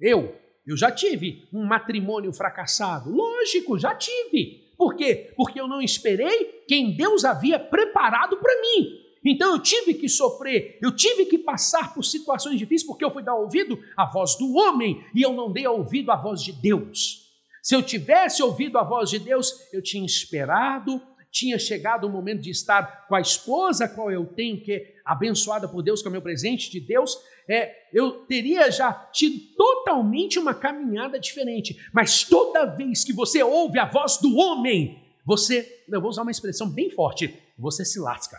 eu, 0.01 0.35
eu 0.65 0.75
já 0.75 0.91
tive 0.91 1.47
um 1.53 1.63
matrimônio 1.63 2.33
fracassado. 2.33 3.11
Lógico, 3.11 3.77
já 3.77 3.93
tive. 3.93 4.73
Por 4.75 4.95
quê? 4.95 5.31
Porque 5.35 5.61
eu 5.61 5.67
não 5.67 5.81
esperei 5.81 6.63
quem 6.67 6.95
Deus 6.95 7.23
havia 7.23 7.59
preparado 7.59 8.37
para 8.37 8.59
mim. 8.59 9.02
Então 9.25 9.53
eu 9.53 9.59
tive 9.59 9.93
que 9.93 10.09
sofrer, 10.09 10.77
eu 10.81 10.95
tive 10.95 11.25
que 11.25 11.37
passar 11.37 11.93
por 11.93 12.03
situações 12.03 12.59
difíceis 12.59 12.85
porque 12.85 13.05
eu 13.05 13.11
fui 13.11 13.23
dar 13.23 13.35
ouvido 13.35 13.79
à 13.95 14.05
voz 14.05 14.35
do 14.35 14.53
homem 14.55 15.03
e 15.15 15.21
eu 15.21 15.33
não 15.33 15.51
dei 15.51 15.67
ouvido 15.67 16.11
à 16.11 16.15
voz 16.15 16.41
de 16.41 16.51
Deus. 16.51 17.23
Se 17.61 17.75
eu 17.75 17.81
tivesse 17.81 18.43
ouvido 18.43 18.77
a 18.77 18.83
voz 18.83 19.09
de 19.09 19.19
Deus, 19.19 19.53
eu 19.71 19.81
tinha 19.81 20.05
esperado, 20.05 21.01
tinha 21.31 21.57
chegado 21.57 22.05
o 22.05 22.09
momento 22.09 22.41
de 22.41 22.51
estar 22.51 23.07
com 23.07 23.15
a 23.15 23.21
esposa, 23.21 23.87
qual 23.87 24.11
eu 24.11 24.25
tenho, 24.25 24.61
que 24.61 24.73
é 24.73 24.95
abençoada 25.05 25.67
por 25.67 25.81
Deus, 25.81 26.01
que 26.01 26.07
é 26.07 26.09
o 26.09 26.11
meu 26.11 26.21
presente 26.21 26.69
de 26.69 26.79
Deus, 26.79 27.17
é, 27.49 27.73
eu 27.91 28.25
teria 28.25 28.69
já 28.69 28.93
tido 29.11 29.39
totalmente 29.55 30.37
uma 30.37 30.53
caminhada 30.53 31.19
diferente. 31.19 31.75
Mas 31.91 32.23
toda 32.23 32.65
vez 32.65 33.03
que 33.03 33.11
você 33.11 33.41
ouve 33.41 33.79
a 33.79 33.85
voz 33.85 34.17
do 34.17 34.35
homem, 34.37 35.01
você, 35.25 35.83
eu 35.89 36.01
vou 36.01 36.09
usar 36.09 36.21
uma 36.21 36.31
expressão 36.31 36.69
bem 36.69 36.89
forte, 36.89 37.33
você 37.57 37.83
se 37.83 37.99
lasca. 37.99 38.37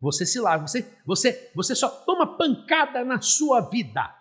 Você 0.00 0.24
se 0.24 0.38
larga, 0.38 0.66
você, 0.66 0.86
você, 1.04 1.50
você 1.54 1.74
só 1.74 1.88
toma 1.88 2.36
pancada 2.36 3.04
na 3.04 3.20
sua 3.20 3.60
vida. 3.62 4.14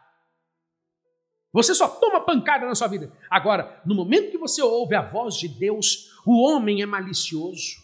Você 1.54 1.74
só 1.74 1.88
toma 1.88 2.22
pancada 2.22 2.66
na 2.66 2.76
sua 2.76 2.88
vida. 2.88 3.12
Agora, 3.30 3.82
no 3.86 3.96
momento 3.96 4.32
que 4.32 4.38
você 4.38 4.62
ouve 4.62 4.96
a 4.96 5.02
voz 5.02 5.36
de 5.36 5.48
Deus, 5.48 6.12
o 6.26 6.42
homem 6.44 6.82
é 6.82 6.86
malicioso. 6.86 7.78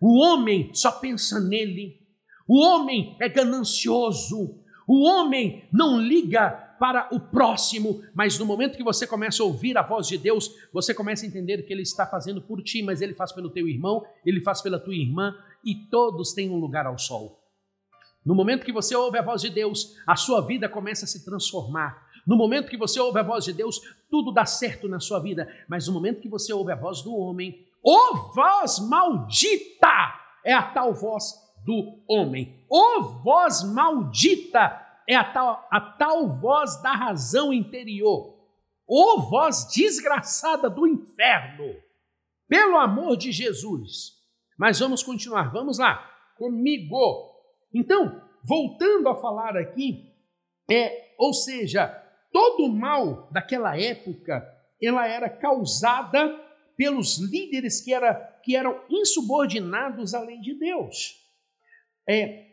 O 0.00 0.18
homem 0.20 0.72
só 0.74 0.92
pensa 0.92 1.40
nele. 1.40 2.00
O 2.48 2.60
homem 2.60 3.16
é 3.20 3.28
ganancioso. 3.28 4.62
O 4.86 5.04
homem 5.04 5.68
não 5.72 6.00
liga 6.00 6.50
para 6.78 7.08
o 7.10 7.18
próximo, 7.18 8.02
mas 8.14 8.38
no 8.38 8.44
momento 8.44 8.76
que 8.76 8.84
você 8.84 9.06
começa 9.06 9.42
a 9.42 9.46
ouvir 9.46 9.76
a 9.78 9.82
voz 9.82 10.06
de 10.06 10.18
Deus, 10.18 10.50
você 10.72 10.94
começa 10.94 11.24
a 11.24 11.28
entender 11.28 11.62
que 11.62 11.72
Ele 11.72 11.82
está 11.82 12.06
fazendo 12.06 12.40
por 12.40 12.62
ti, 12.62 12.82
mas 12.82 13.00
Ele 13.00 13.14
faz 13.14 13.32
pelo 13.32 13.50
teu 13.50 13.66
irmão, 13.66 14.04
Ele 14.24 14.40
faz 14.40 14.60
pela 14.60 14.78
tua 14.78 14.94
irmã, 14.94 15.34
e 15.66 15.74
todos 15.74 16.32
têm 16.32 16.48
um 16.48 16.60
lugar 16.60 16.86
ao 16.86 16.96
sol. 16.96 17.42
No 18.24 18.34
momento 18.34 18.64
que 18.64 18.72
você 18.72 18.94
ouve 18.94 19.18
a 19.18 19.22
voz 19.22 19.42
de 19.42 19.50
Deus, 19.50 19.96
a 20.06 20.14
sua 20.14 20.40
vida 20.40 20.68
começa 20.68 21.04
a 21.04 21.08
se 21.08 21.24
transformar. 21.24 22.06
No 22.26 22.36
momento 22.36 22.70
que 22.70 22.76
você 22.76 22.98
ouve 22.98 23.18
a 23.18 23.22
voz 23.22 23.44
de 23.44 23.52
Deus, 23.52 23.80
tudo 24.10 24.32
dá 24.32 24.46
certo 24.46 24.88
na 24.88 24.98
sua 24.98 25.20
vida. 25.20 25.48
Mas 25.68 25.86
no 25.86 25.92
momento 25.92 26.20
que 26.20 26.28
você 26.28 26.52
ouve 26.52 26.72
a 26.72 26.76
voz 26.76 27.02
do 27.02 27.14
homem, 27.14 27.66
ô 27.82 28.16
voz 28.34 28.78
maldita 28.78 30.14
é 30.44 30.52
a 30.52 30.62
tal 30.62 30.94
voz 30.94 31.34
do 31.64 32.00
homem. 32.08 32.64
Ô 32.68 33.02
voz 33.22 33.62
maldita 33.62 34.80
é 35.08 35.14
a 35.14 35.24
tal, 35.24 35.66
a 35.70 35.80
tal 35.80 36.34
voz 36.34 36.80
da 36.82 36.92
razão 36.92 37.52
interior. 37.52 38.34
Ô 38.86 39.20
voz 39.20 39.68
desgraçada 39.72 40.70
do 40.70 40.86
inferno. 40.86 41.76
Pelo 42.48 42.76
amor 42.76 43.16
de 43.16 43.30
Jesus. 43.30 44.15
Mas 44.58 44.78
vamos 44.80 45.02
continuar, 45.02 45.52
vamos 45.52 45.78
lá, 45.78 45.98
comigo. 46.36 47.32
Então, 47.74 48.22
voltando 48.42 49.08
a 49.08 49.16
falar 49.16 49.56
aqui, 49.56 50.12
é, 50.70 51.14
ou 51.18 51.32
seja, 51.32 51.88
todo 52.32 52.64
o 52.64 52.72
mal 52.72 53.30
daquela 53.30 53.78
época, 53.78 54.46
ela 54.82 55.06
era 55.06 55.28
causada 55.28 56.42
pelos 56.76 57.18
líderes 57.18 57.80
que, 57.80 57.92
era, 57.92 58.14
que 58.42 58.54
eram 58.54 58.82
insubordinados 58.90 60.14
à 60.14 60.20
lei 60.20 60.40
de 60.40 60.54
Deus. 60.58 61.14
É, 62.08 62.46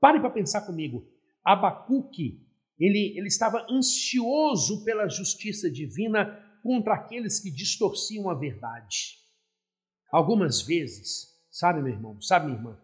pare 0.00 0.20
para 0.20 0.30
pensar 0.30 0.66
comigo. 0.66 1.06
Abacuque, 1.44 2.46
ele, 2.78 3.16
ele 3.16 3.28
estava 3.28 3.66
ansioso 3.70 4.84
pela 4.84 5.08
justiça 5.08 5.70
divina 5.70 6.44
contra 6.62 6.94
aqueles 6.94 7.40
que 7.40 7.50
distorciam 7.50 8.28
a 8.28 8.34
verdade. 8.34 9.17
Algumas 10.10 10.62
vezes, 10.62 11.28
sabe, 11.50 11.82
meu 11.82 11.92
irmão, 11.92 12.20
sabe, 12.20 12.46
minha 12.46 12.58
irmã, 12.58 12.78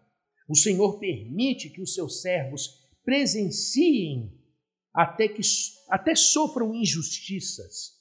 o 0.49 0.57
Senhor 0.57 0.99
permite 0.99 1.71
que 1.71 1.81
os 1.81 1.95
seus 1.95 2.21
servos 2.21 2.85
presenciem 3.05 4.33
até 4.93 5.27
que 5.29 5.43
até 5.91 6.15
sofram 6.15 6.75
injustiças 6.75 7.95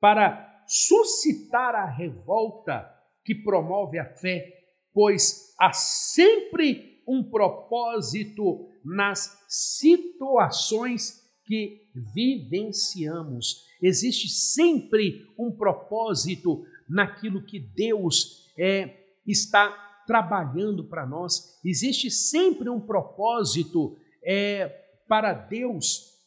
para 0.00 0.64
suscitar 0.66 1.74
a 1.74 1.84
revolta 1.84 2.88
que 3.24 3.34
promove 3.34 3.98
a 3.98 4.04
fé, 4.04 4.46
pois 4.92 5.54
há 5.58 5.72
sempre 5.72 7.02
um 7.06 7.22
propósito 7.22 8.68
nas 8.84 9.36
situações 9.48 11.20
que 11.44 11.90
vivenciamos. 12.14 13.64
Existe 13.82 14.28
sempre 14.28 15.26
um 15.38 15.50
propósito 15.50 16.64
naquilo 16.90 17.44
que 17.44 17.60
Deus 17.60 18.50
é, 18.58 19.14
está 19.26 19.70
trabalhando 20.06 20.84
para 20.84 21.06
nós. 21.06 21.60
Existe 21.64 22.10
sempre 22.10 22.68
um 22.68 22.80
propósito 22.80 23.96
é, 24.24 24.68
para 25.08 25.32
Deus 25.32 26.18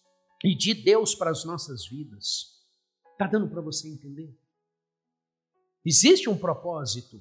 e 0.44 0.56
de 0.56 0.74
Deus 0.74 1.14
para 1.14 1.30
as 1.32 1.44
nossas 1.44 1.86
vidas. 1.86 2.54
Está 3.12 3.28
dando 3.28 3.50
para 3.50 3.62
você 3.62 3.90
entender? 3.90 4.34
Existe 5.86 6.30
um 6.30 6.38
propósito. 6.38 7.20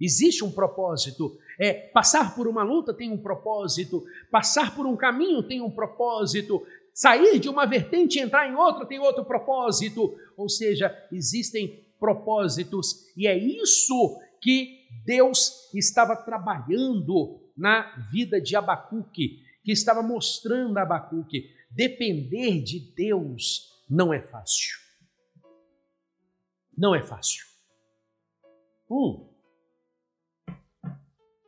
Existe 0.00 0.44
um 0.44 0.52
propósito. 0.52 1.36
É, 1.58 1.72
passar 1.72 2.36
por 2.36 2.46
uma 2.46 2.62
luta 2.62 2.94
tem 2.94 3.10
um 3.10 3.20
propósito. 3.20 4.04
Passar 4.30 4.76
por 4.76 4.86
um 4.86 4.96
caminho 4.96 5.42
tem 5.42 5.60
um 5.60 5.70
propósito. 5.70 6.64
Sair 6.94 7.40
de 7.40 7.48
uma 7.48 7.66
vertente 7.66 8.18
e 8.18 8.22
entrar 8.22 8.48
em 8.48 8.54
outra 8.54 8.86
tem 8.86 9.00
outro 9.00 9.24
propósito. 9.24 10.16
Ou 10.36 10.48
seja, 10.48 10.94
existem 11.10 11.87
propósitos. 11.98 13.06
E 13.16 13.26
é 13.26 13.36
isso 13.36 14.20
que 14.40 14.86
Deus 15.04 15.72
estava 15.74 16.16
trabalhando 16.16 17.40
na 17.56 17.96
vida 18.10 18.40
de 18.40 18.54
Abacuque, 18.56 19.42
que 19.64 19.72
estava 19.72 20.02
mostrando 20.02 20.78
a 20.78 20.82
Abacuque. 20.82 21.54
Depender 21.70 22.62
de 22.62 22.80
Deus 22.94 23.84
não 23.88 24.12
é 24.12 24.22
fácil. 24.22 24.78
Não 26.76 26.94
é 26.94 27.02
fácil. 27.02 27.44
Um, 28.90 29.28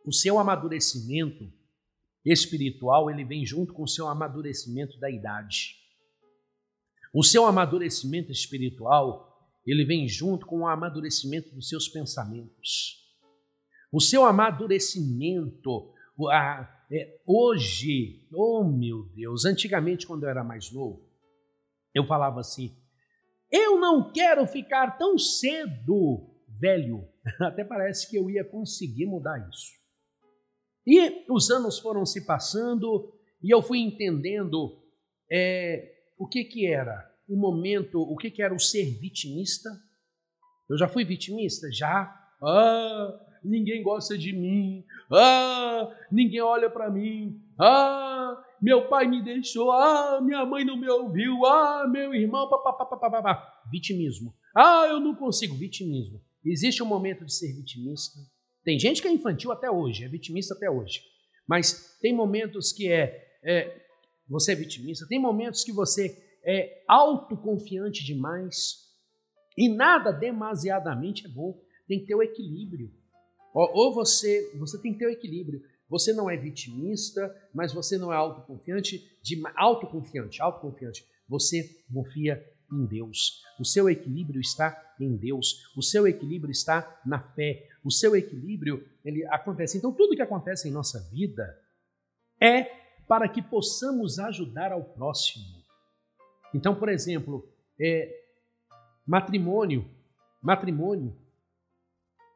o 0.04 0.12
seu 0.12 0.38
amadurecimento 0.38 1.50
espiritual, 2.24 3.10
ele 3.10 3.24
vem 3.24 3.46
junto 3.46 3.72
com 3.72 3.84
o 3.84 3.88
seu 3.88 4.08
amadurecimento 4.08 4.98
da 4.98 5.10
idade. 5.10 5.76
O 7.12 7.22
seu 7.22 7.46
amadurecimento 7.46 8.30
espiritual, 8.30 9.29
ele 9.66 9.84
vem 9.84 10.08
junto 10.08 10.46
com 10.46 10.60
o 10.60 10.66
amadurecimento 10.66 11.54
dos 11.54 11.68
seus 11.68 11.88
pensamentos. 11.88 12.98
O 13.92 14.00
seu 14.00 14.24
amadurecimento, 14.24 15.92
a, 16.30 16.84
é, 16.92 17.20
hoje, 17.26 18.28
oh 18.32 18.64
meu 18.64 19.04
Deus, 19.14 19.44
antigamente 19.44 20.06
quando 20.06 20.24
eu 20.24 20.30
era 20.30 20.44
mais 20.44 20.72
novo, 20.72 21.08
eu 21.94 22.04
falava 22.04 22.40
assim: 22.40 22.76
eu 23.50 23.78
não 23.80 24.12
quero 24.12 24.46
ficar 24.46 24.96
tão 24.96 25.18
cedo 25.18 26.30
velho. 26.48 27.08
Até 27.40 27.64
parece 27.64 28.08
que 28.08 28.16
eu 28.16 28.30
ia 28.30 28.44
conseguir 28.44 29.06
mudar 29.06 29.38
isso. 29.48 29.72
E 30.86 31.24
os 31.30 31.50
anos 31.50 31.78
foram 31.78 32.06
se 32.06 32.24
passando 32.24 33.12
e 33.42 33.52
eu 33.52 33.62
fui 33.62 33.78
entendendo 33.78 34.82
é, 35.30 35.92
o 36.18 36.26
que, 36.26 36.44
que 36.44 36.66
era 36.66 37.09
o 37.30 37.36
momento, 37.36 38.00
o 38.00 38.16
que, 38.16 38.28
que 38.28 38.42
era 38.42 38.52
o 38.52 38.58
ser 38.58 38.98
vitimista. 38.98 39.70
Eu 40.68 40.76
já 40.76 40.88
fui 40.88 41.04
vitimista? 41.04 41.70
Já. 41.72 42.12
Ah, 42.42 43.20
ninguém 43.44 43.82
gosta 43.84 44.18
de 44.18 44.32
mim. 44.32 44.84
Ah, 45.10 45.88
ninguém 46.10 46.40
olha 46.40 46.68
para 46.68 46.90
mim. 46.90 47.40
Ah, 47.56 48.36
meu 48.60 48.88
pai 48.88 49.06
me 49.06 49.22
deixou. 49.22 49.70
Ah, 49.70 50.20
minha 50.20 50.44
mãe 50.44 50.64
não 50.64 50.76
me 50.76 50.88
ouviu. 50.88 51.46
Ah, 51.46 51.86
meu 51.88 52.12
irmão. 52.12 52.50
Papapá. 52.50 53.62
Vitimismo. 53.70 54.34
Ah, 54.54 54.86
eu 54.88 54.98
não 54.98 55.14
consigo. 55.14 55.54
Vitimismo. 55.54 56.20
Existe 56.44 56.82
um 56.82 56.86
momento 56.86 57.24
de 57.24 57.32
ser 57.32 57.54
vitimista. 57.54 58.18
Tem 58.64 58.78
gente 58.78 59.00
que 59.00 59.06
é 59.08 59.12
infantil 59.12 59.52
até 59.52 59.70
hoje, 59.70 60.04
é 60.04 60.08
vitimista 60.08 60.54
até 60.54 60.68
hoje. 60.68 61.00
Mas 61.46 61.96
tem 62.00 62.14
momentos 62.14 62.72
que 62.72 62.90
é, 62.90 63.38
é 63.44 63.82
você 64.28 64.52
é 64.52 64.54
vitimista, 64.54 65.06
tem 65.08 65.18
momentos 65.18 65.64
que 65.64 65.72
você 65.72 66.29
é 66.44 66.82
autoconfiante 66.88 68.04
demais. 68.04 68.88
E 69.56 69.68
nada 69.68 70.10
demasiadamente 70.10 71.26
é 71.26 71.28
bom. 71.28 71.60
Tem 71.86 72.00
que 72.00 72.06
ter 72.06 72.14
o 72.14 72.22
equilíbrio. 72.22 72.92
Ou 73.52 73.92
você, 73.92 74.52
você 74.58 74.80
tem 74.80 74.92
que 74.92 75.00
ter 75.00 75.06
o 75.06 75.10
equilíbrio. 75.10 75.62
Você 75.88 76.12
não 76.12 76.30
é 76.30 76.36
vitimista, 76.36 77.34
mas 77.52 77.72
você 77.72 77.98
não 77.98 78.12
é 78.12 78.16
autoconfiante, 78.16 79.18
de, 79.20 79.42
autoconfiante, 79.56 80.40
autoconfiante. 80.40 81.04
Você 81.28 81.82
confia 81.92 82.44
em 82.72 82.86
Deus. 82.86 83.42
O 83.58 83.64
seu 83.64 83.90
equilíbrio 83.90 84.40
está 84.40 84.94
em 85.00 85.16
Deus. 85.16 85.68
O 85.76 85.82
seu 85.82 86.06
equilíbrio 86.06 86.52
está 86.52 87.00
na 87.04 87.20
fé. 87.20 87.68
O 87.84 87.90
seu 87.90 88.14
equilíbrio 88.14 88.88
ele 89.04 89.26
acontece. 89.26 89.78
Então 89.78 89.92
tudo 89.92 90.14
que 90.14 90.22
acontece 90.22 90.68
em 90.68 90.72
nossa 90.72 91.00
vida 91.10 91.58
é 92.40 92.64
para 93.08 93.28
que 93.28 93.42
possamos 93.42 94.20
ajudar 94.20 94.70
ao 94.70 94.84
próximo. 94.84 95.59
Então, 96.54 96.74
por 96.74 96.88
exemplo, 96.88 97.48
é, 97.80 98.20
matrimônio, 99.06 99.88
matrimônio. 100.42 101.16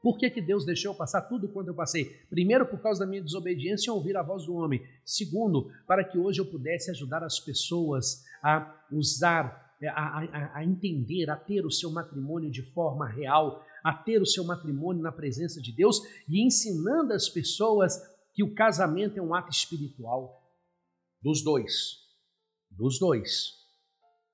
Por 0.03 0.19
que, 0.19 0.29
que 0.29 0.43
Deus 0.43 0.67
deixou 0.67 0.93
eu 0.93 0.99
passar 0.99 1.23
tudo 1.23 1.49
quanto 1.49 1.69
eu 1.69 1.75
passei? 1.75 2.05
Primeiro, 2.29 2.67
por 2.67 2.79
causa 2.81 3.01
da 3.01 3.11
minha 3.11 3.23
desobediência 3.23 3.91
em 3.91 3.95
ouvir 3.95 4.17
a 4.17 4.23
voz 4.23 4.45
do 4.45 4.55
homem. 4.55 4.87
Segundo, 5.05 5.71
para 5.87 6.05
que 6.05 6.19
hoje 6.19 6.41
eu 6.41 6.47
pudesse 6.47 6.91
ajudar 6.91 7.25
as 7.25 7.41
pessoas 7.41 8.23
a 8.43 8.85
usar, 8.93 9.75
é, 9.81 9.89
a, 9.89 10.19
a, 10.19 10.59
a 10.59 10.65
entender, 10.65 11.31
a 11.31 11.37
ter 11.37 11.65
o 11.65 11.71
seu 11.71 11.91
matrimônio 11.91 12.51
de 12.51 12.63
forma 12.63 13.09
real, 13.09 13.65
a 13.83 13.95
ter 13.95 14.21
o 14.21 14.27
seu 14.27 14.45
matrimônio 14.45 15.03
na 15.03 15.11
presença 15.11 15.61
de 15.61 15.73
Deus 15.73 16.01
e 16.29 16.45
ensinando 16.45 17.15
as 17.15 17.29
pessoas 17.29 17.99
que 18.35 18.43
o 18.43 18.55
casamento 18.55 19.19
é 19.19 19.23
um 19.23 19.35
ato 19.35 19.51
espiritual 19.51 20.43
dos 21.23 21.43
dois. 21.43 21.99
Dos 22.71 22.99
dois. 22.99 23.64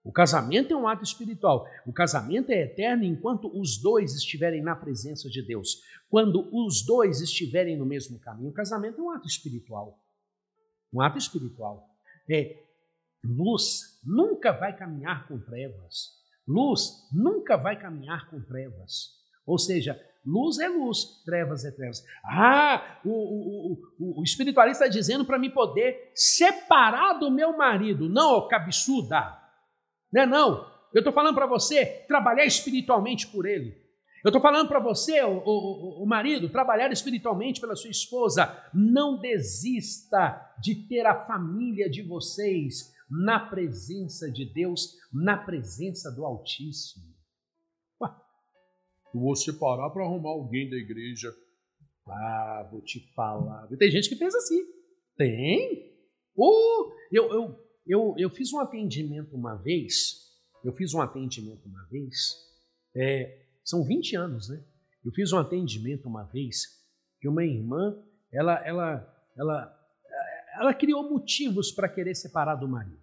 O 0.02 0.10
casamento 0.10 0.72
é 0.72 0.76
um 0.76 0.88
ato 0.88 1.04
espiritual. 1.04 1.66
O 1.86 1.92
casamento 1.92 2.50
é 2.50 2.62
eterno 2.62 3.04
enquanto 3.04 3.50
os 3.58 3.76
dois 3.76 4.14
estiverem 4.14 4.62
na 4.62 4.74
presença 4.74 5.28
de 5.28 5.42
Deus. 5.42 5.82
Quando 6.08 6.48
os 6.52 6.84
dois 6.84 7.20
estiverem 7.20 7.76
no 7.76 7.84
mesmo 7.84 8.18
caminho, 8.18 8.50
o 8.50 8.54
casamento 8.54 9.00
é 9.00 9.04
um 9.04 9.10
ato 9.10 9.26
espiritual. 9.26 9.98
Um 10.92 11.02
ato 11.02 11.18
espiritual. 11.18 11.86
É, 12.28 12.62
luz 13.22 14.00
nunca 14.02 14.52
vai 14.52 14.74
caminhar 14.74 15.28
com 15.28 15.38
trevas. 15.38 16.18
Luz 16.48 17.06
nunca 17.12 17.56
vai 17.56 17.78
caminhar 17.78 18.28
com 18.30 18.40
trevas. 18.40 19.20
Ou 19.46 19.58
seja, 19.58 20.00
luz 20.24 20.58
é 20.58 20.68
luz, 20.68 21.22
trevas 21.24 21.64
é 21.64 21.70
trevas. 21.70 22.02
Ah, 22.24 23.00
o, 23.04 23.10
o, 23.10 23.72
o, 23.98 24.20
o 24.20 24.24
espiritualista 24.24 24.84
está 24.84 24.92
dizendo 24.92 25.26
para 25.26 25.38
me 25.38 25.50
poder 25.50 26.10
separar 26.14 27.18
do 27.18 27.30
meu 27.30 27.56
marido. 27.56 28.08
Não, 28.08 28.48
cabeçuda. 28.48 29.39
Não 30.12 30.22
é 30.22 30.26
não. 30.26 30.70
Eu 30.92 31.00
estou 31.00 31.12
falando 31.12 31.34
para 31.34 31.46
você 31.46 31.86
trabalhar 32.08 32.44
espiritualmente 32.44 33.28
por 33.28 33.46
ele. 33.46 33.80
Eu 34.22 34.28
estou 34.28 34.40
falando 34.40 34.68
para 34.68 34.80
você, 34.80 35.22
o, 35.22 35.38
o, 35.38 36.02
o, 36.02 36.06
marido, 36.06 36.50
trabalhar 36.50 36.92
espiritualmente 36.92 37.60
pela 37.60 37.74
sua 37.74 37.90
esposa. 37.90 38.54
Não 38.74 39.18
desista 39.18 40.40
de 40.60 40.74
ter 40.74 41.06
a 41.06 41.26
família 41.26 41.88
de 41.88 42.02
vocês 42.02 42.92
na 43.10 43.40
presença 43.40 44.30
de 44.30 44.44
Deus, 44.44 44.94
na 45.12 45.38
presença 45.38 46.10
do 46.10 46.24
Altíssimo. 46.24 47.06
vou 49.14 49.34
separar 49.34 49.88
para 49.90 50.04
arrumar 50.04 50.30
alguém 50.30 50.68
da 50.68 50.76
igreja. 50.76 51.32
Ah, 52.06 52.68
vou 52.70 52.82
te 52.82 53.00
falar. 53.14 53.68
Tem 53.78 53.90
gente 53.90 54.08
que 54.08 54.16
pensa 54.16 54.36
assim. 54.36 54.60
Tem. 55.16 55.94
Uh, 56.36 56.92
eu, 57.10 57.32
eu, 57.32 57.69
eu, 57.90 58.14
eu 58.16 58.30
fiz 58.30 58.52
um 58.52 58.60
atendimento 58.60 59.34
uma 59.34 59.56
vez. 59.56 60.30
Eu 60.64 60.72
fiz 60.72 60.94
um 60.94 61.00
atendimento 61.00 61.66
uma 61.66 61.84
vez. 61.86 62.36
É, 62.94 63.44
são 63.64 63.84
20 63.84 64.16
anos, 64.16 64.48
né? 64.48 64.62
Eu 65.04 65.12
fiz 65.12 65.32
um 65.32 65.38
atendimento 65.38 66.06
uma 66.06 66.24
vez 66.24 66.78
que 67.20 67.28
uma 67.28 67.44
irmã, 67.44 67.96
ela, 68.32 68.54
ela, 68.66 69.30
ela, 69.36 69.80
ela 70.58 70.74
criou 70.74 71.08
motivos 71.08 71.70
para 71.72 71.88
querer 71.88 72.14
separar 72.14 72.56
do 72.56 72.68
marido. 72.68 73.00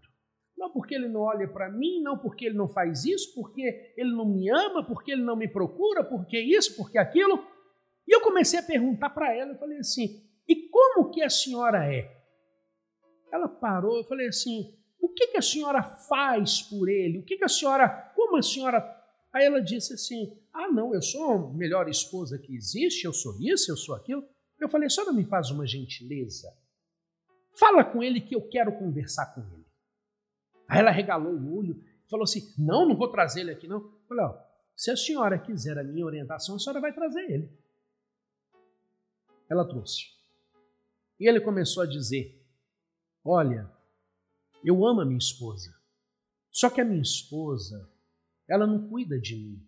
Não 0.57 0.71
porque 0.71 0.95
ele 0.95 1.07
não 1.07 1.21
olha 1.21 1.47
para 1.47 1.69
mim, 1.69 2.01
não 2.01 2.17
porque 2.17 2.45
ele 2.45 2.57
não 2.57 2.67
faz 2.67 3.05
isso, 3.05 3.33
porque 3.35 3.93
ele 3.95 4.11
não 4.11 4.25
me 4.25 4.49
ama, 4.49 4.83
porque 4.83 5.11
ele 5.11 5.21
não 5.21 5.35
me 5.35 5.47
procura, 5.47 6.03
porque 6.03 6.39
isso, 6.39 6.75
porque 6.75 6.97
aquilo. 6.97 7.45
E 8.07 8.15
eu 8.15 8.21
comecei 8.21 8.59
a 8.59 8.63
perguntar 8.63 9.11
para 9.11 9.35
ela, 9.35 9.51
eu 9.51 9.57
falei 9.59 9.77
assim: 9.77 10.23
"E 10.47 10.67
como 10.69 11.11
que 11.11 11.21
a 11.21 11.29
senhora 11.29 11.85
é?" 11.85 12.11
Ela 13.31 13.47
parou, 13.47 13.97
eu 13.97 14.03
falei 14.05 14.27
assim: 14.27 14.61
"O 14.61 14.76
que 15.17 15.27
que 15.27 15.37
a 15.37 15.41
senhora 15.41 15.81
faz 15.81 16.61
por 16.61 16.87
ele? 16.87 17.19
O 17.19 17.23
que 17.23 17.37
que 17.37 17.43
a 17.43 17.49
senhora, 17.49 17.89
como 18.15 18.37
a 18.37 18.41
senhora 18.43 18.97
Aí 19.37 19.45
ela 19.45 19.61
disse 19.61 19.93
assim: 19.93 20.35
Ah, 20.51 20.67
não, 20.67 20.93
eu 20.93 21.01
sou 21.01 21.31
a 21.31 21.53
melhor 21.53 21.87
esposa 21.87 22.39
que 22.39 22.55
existe, 22.55 23.05
eu 23.05 23.13
sou 23.13 23.37
isso, 23.39 23.71
eu 23.71 23.77
sou 23.77 23.93
aquilo. 23.95 24.27
Eu 24.59 24.67
falei: 24.67 24.87
A 24.87 24.89
senhora 24.89 25.13
me 25.13 25.25
faz 25.25 25.51
uma 25.51 25.67
gentileza? 25.67 26.51
Fala 27.51 27.83
com 27.83 28.01
ele 28.01 28.19
que 28.19 28.35
eu 28.35 28.47
quero 28.47 28.77
conversar 28.77 29.33
com 29.33 29.41
ele. 29.41 29.65
Aí 30.67 30.79
ela 30.79 30.91
regalou 30.91 31.33
o 31.33 31.57
olho 31.57 31.83
e 32.05 32.09
falou 32.09 32.23
assim: 32.23 32.51
Não, 32.57 32.87
não 32.87 32.95
vou 32.95 33.09
trazer 33.11 33.41
ele 33.41 33.51
aqui, 33.51 33.67
não. 33.67 33.77
Eu 33.77 34.01
falei: 34.07 34.25
Ó, 34.25 34.37
se 34.75 34.89
a 34.89 34.97
senhora 34.97 35.37
quiser 35.37 35.77
a 35.77 35.83
minha 35.83 36.05
orientação, 36.05 36.55
a 36.55 36.59
senhora 36.59 36.81
vai 36.81 36.91
trazer 36.93 37.29
ele. 37.29 37.51
Ela 39.49 39.67
trouxe. 39.67 40.05
E 41.19 41.27
ele 41.27 41.41
começou 41.41 41.83
a 41.83 41.85
dizer: 41.85 42.43
Olha, 43.23 43.69
eu 44.63 44.85
amo 44.85 45.01
a 45.01 45.05
minha 45.05 45.17
esposa. 45.17 45.73
Só 46.51 46.69
que 46.69 46.81
a 46.81 46.85
minha 46.85 47.01
esposa 47.01 47.87
ela 48.49 48.65
não 48.65 48.87
cuida 48.87 49.19
de 49.19 49.35
mim. 49.35 49.61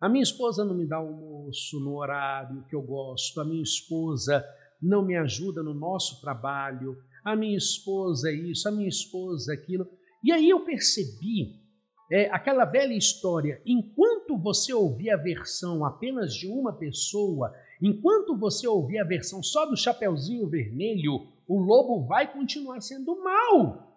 A 0.00 0.08
minha 0.08 0.22
esposa 0.22 0.64
não 0.64 0.74
me 0.74 0.86
dá 0.86 0.96
almoço 0.96 1.80
no 1.80 1.96
horário 1.96 2.64
que 2.68 2.76
eu 2.76 2.82
gosto, 2.82 3.40
a 3.40 3.44
minha 3.44 3.62
esposa 3.62 4.44
não 4.80 5.04
me 5.04 5.16
ajuda 5.16 5.62
no 5.62 5.74
nosso 5.74 6.20
trabalho, 6.20 6.96
a 7.24 7.34
minha 7.34 7.56
esposa 7.56 8.30
é 8.30 8.32
isso, 8.32 8.68
a 8.68 8.70
minha 8.70 8.88
esposa 8.88 9.52
é 9.52 9.56
aquilo. 9.56 9.88
E 10.22 10.30
aí 10.30 10.48
eu 10.48 10.64
percebi 10.64 11.60
é, 12.10 12.30
aquela 12.30 12.64
velha 12.64 12.94
história: 12.94 13.60
enquanto 13.66 14.38
você 14.38 14.72
ouvir 14.72 15.10
a 15.10 15.16
versão 15.16 15.84
apenas 15.84 16.32
de 16.32 16.46
uma 16.46 16.72
pessoa, 16.72 17.52
enquanto 17.82 18.36
você 18.36 18.68
ouvir 18.68 18.98
a 18.98 19.04
versão 19.04 19.42
só 19.42 19.66
do 19.66 19.76
Chapeuzinho 19.76 20.48
Vermelho, 20.48 21.26
o 21.48 21.58
lobo 21.58 22.06
vai 22.06 22.32
continuar 22.32 22.80
sendo 22.80 23.20
mal. 23.22 23.87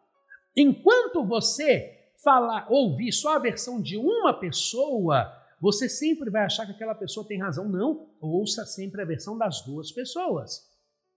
Enquanto 0.56 1.26
você 1.26 1.98
falar, 2.24 2.68
ouvir 2.70 3.12
só 3.12 3.36
a 3.36 3.40
versão 3.40 3.82
de 3.82 3.98
uma 3.98 4.34
pessoa, 4.34 5.32
você 5.60 5.88
sempre 5.88 6.30
vai 6.30 6.44
achar 6.44 6.66
que 6.66 6.72
aquela 6.72 6.96
pessoa 6.96 7.28
tem 7.28 7.40
razão. 7.40 7.68
Não, 7.68 8.10
ouça 8.20 8.66
sempre 8.66 9.02
a 9.02 9.06
versão 9.06 9.38
das 9.38 9.62
duas 9.66 9.92
pessoas. 9.92 10.70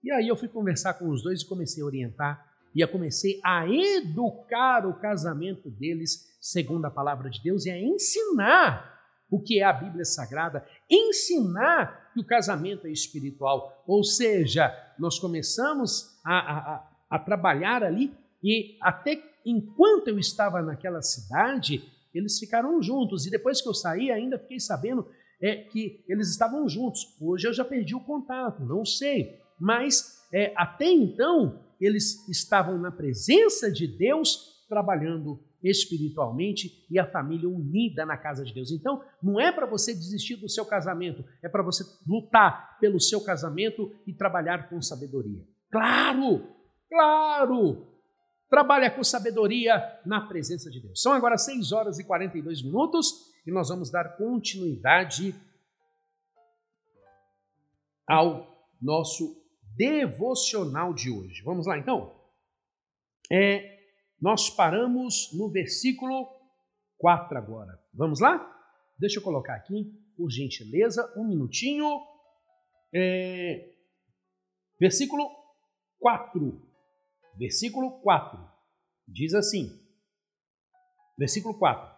E 0.02 0.10
aí 0.10 0.28
eu 0.28 0.36
fui 0.36 0.48
conversar 0.48 0.94
com 0.94 1.08
os 1.08 1.22
dois 1.22 1.42
e 1.42 1.46
comecei 1.46 1.82
a 1.82 1.86
orientar 1.86 2.54
e 2.74 2.80
eu 2.80 2.88
comecei 2.88 3.40
a 3.44 3.66
educar 3.68 4.84
o 4.84 4.98
casamento 4.98 5.70
deles 5.70 6.36
segundo 6.40 6.84
a 6.84 6.90
palavra 6.90 7.30
de 7.30 7.40
Deus 7.40 7.64
e 7.66 7.70
a 7.70 7.78
ensinar 7.78 8.92
o 9.30 9.40
que 9.40 9.60
é 9.60 9.64
a 9.64 9.72
Bíblia 9.72 10.04
Sagrada, 10.04 10.66
ensinar 10.90 12.10
que 12.12 12.20
o 12.20 12.26
casamento 12.26 12.86
é 12.86 12.90
espiritual. 12.90 13.82
Ou 13.86 14.02
seja, 14.02 14.72
nós 14.98 15.18
começamos 15.18 16.20
a, 16.24 16.74
a, 16.74 16.90
a 17.10 17.18
trabalhar 17.18 17.82
ali 17.82 18.12
e 18.44 18.76
até 18.82 19.20
enquanto 19.44 20.08
eu 20.08 20.18
estava 20.18 20.60
naquela 20.60 21.00
cidade, 21.00 21.82
eles 22.14 22.38
ficaram 22.38 22.80
juntos. 22.82 23.26
E 23.26 23.30
depois 23.30 23.62
que 23.62 23.68
eu 23.68 23.74
saí, 23.74 24.10
ainda 24.10 24.38
fiquei 24.38 24.60
sabendo 24.60 25.08
é, 25.40 25.56
que 25.56 26.04
eles 26.06 26.28
estavam 26.28 26.68
juntos. 26.68 27.00
Hoje 27.18 27.48
eu 27.48 27.54
já 27.54 27.64
perdi 27.64 27.94
o 27.94 28.04
contato, 28.04 28.62
não 28.62 28.84
sei. 28.84 29.40
Mas 29.58 30.22
é, 30.30 30.52
até 30.56 30.86
então, 30.86 31.64
eles 31.80 32.28
estavam 32.28 32.78
na 32.78 32.92
presença 32.92 33.72
de 33.72 33.86
Deus, 33.86 34.64
trabalhando 34.68 35.42
espiritualmente 35.62 36.86
e 36.90 36.98
a 36.98 37.10
família 37.10 37.48
unida 37.48 38.04
na 38.04 38.18
casa 38.18 38.44
de 38.44 38.52
Deus. 38.52 38.70
Então, 38.70 39.02
não 39.22 39.40
é 39.40 39.50
para 39.50 39.64
você 39.64 39.94
desistir 39.94 40.36
do 40.36 40.48
seu 40.48 40.66
casamento, 40.66 41.24
é 41.42 41.48
para 41.48 41.62
você 41.62 41.82
lutar 42.06 42.78
pelo 42.78 43.00
seu 43.00 43.22
casamento 43.22 43.90
e 44.06 44.12
trabalhar 44.12 44.68
com 44.68 44.82
sabedoria. 44.82 45.42
Claro, 45.70 46.46
claro, 46.90 47.93
Trabalha 48.54 48.88
com 48.88 49.02
sabedoria 49.02 50.00
na 50.06 50.20
presença 50.20 50.70
de 50.70 50.78
Deus. 50.78 51.02
São 51.02 51.12
agora 51.12 51.36
6 51.36 51.72
horas 51.72 51.98
e 51.98 52.04
42 52.04 52.62
minutos 52.62 53.34
e 53.44 53.50
nós 53.50 53.68
vamos 53.68 53.90
dar 53.90 54.16
continuidade 54.16 55.34
ao 58.06 58.72
nosso 58.80 59.44
devocional 59.76 60.94
de 60.94 61.10
hoje. 61.10 61.42
Vamos 61.42 61.66
lá 61.66 61.76
então? 61.76 62.14
É, 63.28 63.76
nós 64.22 64.48
paramos 64.48 65.32
no 65.32 65.50
versículo 65.50 66.28
4 66.98 67.36
agora. 67.36 67.76
Vamos 67.92 68.20
lá? 68.20 68.38
Deixa 68.96 69.18
eu 69.18 69.22
colocar 69.24 69.56
aqui, 69.56 69.92
por 70.16 70.30
gentileza, 70.30 71.12
um 71.16 71.26
minutinho. 71.26 71.88
É, 72.94 73.74
versículo 74.78 75.28
4 75.98 76.73
versículo 77.38 78.00
4, 78.00 78.38
diz 79.08 79.34
assim: 79.34 79.70
versículo 81.18 81.58
4: 81.58 81.94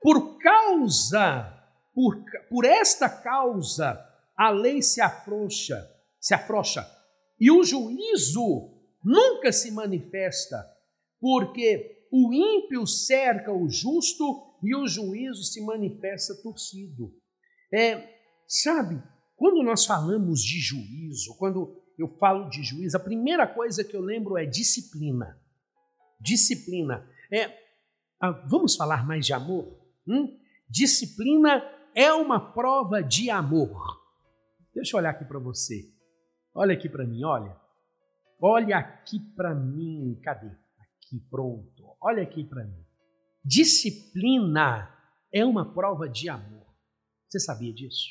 Por 0.00 0.38
causa, 0.38 1.52
por, 1.94 2.22
por 2.48 2.64
esta 2.64 3.08
causa, 3.08 4.02
a 4.36 4.50
lei 4.50 4.82
se 4.82 5.00
afrouxa, 5.00 5.76
se 6.20 6.34
afrouxa, 6.34 6.86
e 7.38 7.50
o 7.50 7.62
juízo 7.64 8.72
nunca 9.02 9.52
se 9.52 9.70
manifesta, 9.70 10.64
porque 11.20 12.08
o 12.12 12.32
ímpio 12.32 12.86
cerca 12.86 13.52
o 13.52 13.68
justo 13.68 14.58
e 14.62 14.74
o 14.74 14.86
juízo 14.86 15.42
se 15.44 15.64
manifesta 15.64 16.34
torcido. 16.42 17.12
É, 17.72 18.08
sabe, 18.46 19.02
quando 19.36 19.62
nós 19.62 19.84
falamos 19.84 20.40
de 20.40 20.58
juízo, 20.60 21.36
quando 21.38 21.82
eu 21.98 22.08
falo 22.18 22.48
de 22.48 22.62
juízo, 22.62 22.96
a 22.96 23.00
primeira 23.00 23.46
coisa 23.46 23.82
que 23.82 23.96
eu 23.96 24.00
lembro 24.00 24.36
é 24.36 24.44
disciplina. 24.44 25.40
Disciplina. 26.20 27.08
É, 27.32 27.56
ah, 28.20 28.30
vamos 28.30 28.76
falar 28.76 29.06
mais 29.06 29.24
de 29.24 29.32
amor? 29.32 29.78
Hum? 30.06 30.38
Disciplina 30.68 31.62
é 31.94 32.12
uma 32.12 32.52
prova 32.52 33.02
de 33.02 33.30
amor. 33.30 34.02
Deixa 34.74 34.94
eu 34.94 34.98
olhar 34.98 35.10
aqui 35.10 35.24
para 35.24 35.38
você. 35.38 35.90
Olha 36.54 36.74
aqui 36.74 36.88
para 36.88 37.06
mim, 37.06 37.24
olha. 37.24 37.56
Olha 38.40 38.76
aqui 38.76 39.18
para 39.18 39.54
mim. 39.54 40.18
Cadê? 40.22 40.50
Aqui, 40.78 41.18
pronto. 41.30 41.96
Olha 42.00 42.22
aqui 42.22 42.44
para 42.44 42.64
mim. 42.64 42.84
Disciplina 43.44 44.92
é 45.32 45.44
uma 45.44 45.72
prova 45.72 46.08
de 46.08 46.28
amor. 46.28 46.66
Você 47.28 47.40
sabia 47.40 47.72
disso? 47.72 48.08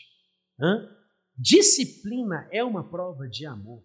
Hã? 0.60 0.90
Disciplina 1.38 2.48
é 2.52 2.64
uma 2.64 2.84
prova 2.90 3.28
de 3.28 3.46
amor. 3.46 3.84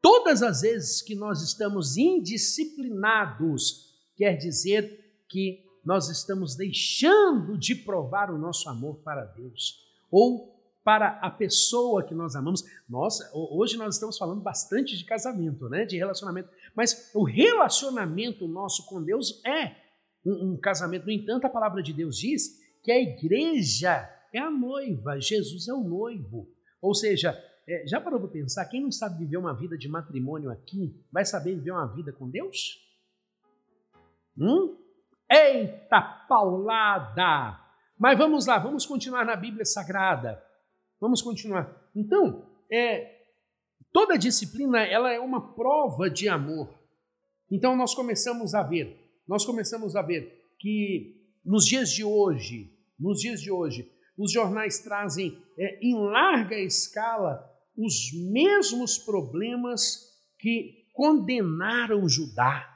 Todas 0.00 0.42
as 0.42 0.62
vezes 0.62 1.02
que 1.02 1.14
nós 1.14 1.42
estamos 1.42 1.96
indisciplinados, 1.96 3.94
quer 4.16 4.36
dizer 4.36 5.24
que 5.28 5.64
nós 5.84 6.08
estamos 6.08 6.56
deixando 6.56 7.58
de 7.58 7.74
provar 7.74 8.30
o 8.30 8.38
nosso 8.38 8.68
amor 8.68 8.96
para 9.02 9.24
Deus 9.24 9.86
ou 10.10 10.56
para 10.84 11.18
a 11.20 11.30
pessoa 11.30 12.02
que 12.02 12.14
nós 12.14 12.34
amamos. 12.34 12.64
Nossa, 12.88 13.30
hoje 13.34 13.76
nós 13.76 13.96
estamos 13.96 14.16
falando 14.16 14.40
bastante 14.40 14.96
de 14.96 15.04
casamento, 15.04 15.68
né, 15.68 15.84
de 15.84 15.98
relacionamento, 15.98 16.48
mas 16.74 17.10
o 17.14 17.24
relacionamento 17.24 18.48
nosso 18.48 18.86
com 18.86 19.02
Deus 19.02 19.42
é 19.44 19.76
um, 20.24 20.52
um 20.52 20.56
casamento. 20.56 21.04
No 21.04 21.12
entanto, 21.12 21.44
a 21.44 21.50
palavra 21.50 21.82
de 21.82 21.92
Deus 21.92 22.16
diz 22.16 22.58
que 22.82 22.90
a 22.90 22.98
igreja 22.98 24.08
é 24.32 24.38
a 24.38 24.50
noiva, 24.50 25.20
Jesus 25.20 25.68
é 25.68 25.74
o 25.74 25.84
noivo. 25.84 26.48
Ou 26.80 26.94
seja, 26.94 27.32
é, 27.66 27.86
já 27.86 28.00
parou 28.00 28.20
para 28.20 28.30
pensar, 28.30 28.64
quem 28.66 28.82
não 28.82 28.90
sabe 28.90 29.18
viver 29.18 29.36
uma 29.36 29.54
vida 29.54 29.76
de 29.76 29.88
matrimônio 29.88 30.50
aqui, 30.50 31.04
vai 31.12 31.24
saber 31.24 31.54
viver 31.54 31.72
uma 31.72 31.86
vida 31.86 32.12
com 32.12 32.28
Deus? 32.28 32.78
Hum? 34.36 34.76
Eita 35.30 36.00
paulada! 36.28 37.60
Mas 37.98 38.16
vamos 38.16 38.46
lá, 38.46 38.58
vamos 38.58 38.86
continuar 38.86 39.24
na 39.24 39.34
Bíblia 39.34 39.64
Sagrada. 39.64 40.42
Vamos 41.00 41.20
continuar. 41.20 41.90
Então, 41.94 42.46
é, 42.70 43.18
toda 43.92 44.16
disciplina 44.16 44.78
ela 44.84 45.12
é 45.12 45.18
uma 45.18 45.54
prova 45.54 46.08
de 46.08 46.28
amor. 46.28 46.72
Então 47.50 47.76
nós 47.76 47.94
começamos 47.94 48.54
a 48.54 48.62
ver, 48.62 49.20
nós 49.26 49.44
começamos 49.44 49.96
a 49.96 50.02
ver 50.02 50.52
que 50.58 51.18
nos 51.44 51.66
dias 51.66 51.90
de 51.90 52.04
hoje, 52.04 52.72
nos 52.98 53.20
dias 53.20 53.40
de 53.40 53.50
hoje, 53.50 53.90
os 54.18 54.32
jornais 54.32 54.80
trazem 54.80 55.38
é, 55.56 55.78
em 55.80 55.94
larga 55.94 56.58
escala 56.58 57.48
os 57.76 58.12
mesmos 58.12 58.98
problemas 58.98 60.08
que 60.38 60.84
condenaram 60.92 62.08
Judá. 62.08 62.68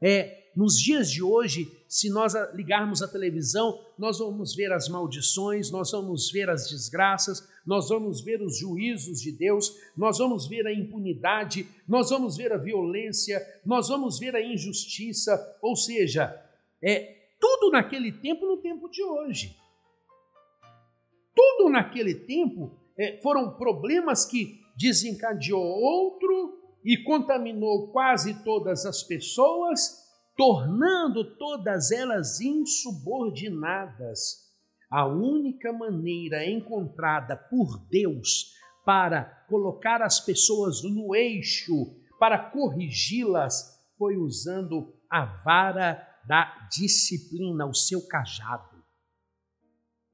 É, 0.00 0.44
nos 0.56 0.78
dias 0.80 1.10
de 1.10 1.22
hoje, 1.22 1.70
se 1.88 2.08
nós 2.08 2.32
ligarmos 2.54 3.02
a 3.02 3.08
televisão, 3.08 3.78
nós 3.98 4.18
vamos 4.18 4.54
ver 4.54 4.72
as 4.72 4.88
maldições, 4.88 5.70
nós 5.70 5.90
vamos 5.90 6.30
ver 6.30 6.48
as 6.48 6.70
desgraças, 6.70 7.46
nós 7.66 7.88
vamos 7.88 8.22
ver 8.22 8.40
os 8.40 8.58
juízos 8.58 9.20
de 9.20 9.32
Deus, 9.32 9.76
nós 9.96 10.18
vamos 10.18 10.46
ver 10.46 10.66
a 10.66 10.72
impunidade, 10.72 11.68
nós 11.86 12.10
vamos 12.10 12.36
ver 12.36 12.52
a 12.52 12.56
violência, 12.56 13.44
nós 13.64 13.88
vamos 13.88 14.18
ver 14.18 14.34
a 14.34 14.42
injustiça, 14.42 15.58
ou 15.60 15.76
seja, 15.76 16.34
é 16.82 17.14
tudo 17.40 17.70
naquele 17.70 18.12
tempo 18.12 18.46
no 18.46 18.56
tempo 18.58 18.88
de 18.88 19.02
hoje. 19.02 19.56
Tudo 21.34 21.68
naquele 21.68 22.14
tempo 22.14 22.78
é, 22.98 23.20
foram 23.22 23.56
problemas 23.56 24.24
que 24.24 24.60
desencadeou 24.76 25.62
outro 25.62 26.58
e 26.84 27.02
contaminou 27.02 27.88
quase 27.88 28.44
todas 28.44 28.84
as 28.84 29.02
pessoas, 29.02 30.04
tornando 30.36 31.36
todas 31.36 31.90
elas 31.90 32.40
insubordinadas. 32.40 34.44
A 34.90 35.06
única 35.06 35.72
maneira 35.72 36.48
encontrada 36.48 37.36
por 37.36 37.78
Deus 37.88 38.52
para 38.84 39.24
colocar 39.48 40.02
as 40.02 40.20
pessoas 40.20 40.82
no 40.82 41.14
eixo, 41.14 41.96
para 42.18 42.50
corrigi-las, 42.50 43.74
foi 43.96 44.16
usando 44.16 44.92
a 45.10 45.24
vara 45.24 46.06
da 46.26 46.68
disciplina, 46.70 47.66
o 47.66 47.74
seu 47.74 48.06
cajado. 48.06 48.84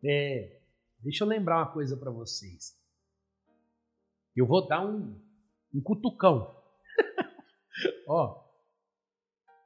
É, 0.05 0.60
Deixa 1.03 1.25
eu 1.25 1.29
lembrar 1.29 1.59
uma 1.59 1.73
coisa 1.73 1.97
para 1.97 2.11
vocês. 2.11 2.79
Eu 4.37 4.47
vou 4.47 4.67
dar 4.67 4.85
um, 4.85 5.19
um 5.75 5.83
cutucão. 5.83 6.63
ó, 8.07 8.45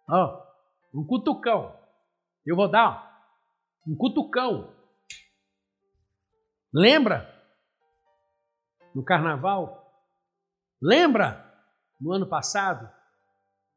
ó, 0.09 0.47
um 0.95 1.05
cutucão. 1.05 1.77
Eu 2.47 2.55
vou 2.55 2.71
dar 2.71 3.15
um 3.87 3.97
cutucão. 3.97 4.73
Lembra? 6.73 7.31
No 8.95 9.05
carnaval? 9.05 9.93
Lembra? 10.81 11.53
No 12.01 12.13
ano 12.13 12.29
passado? 12.29 12.89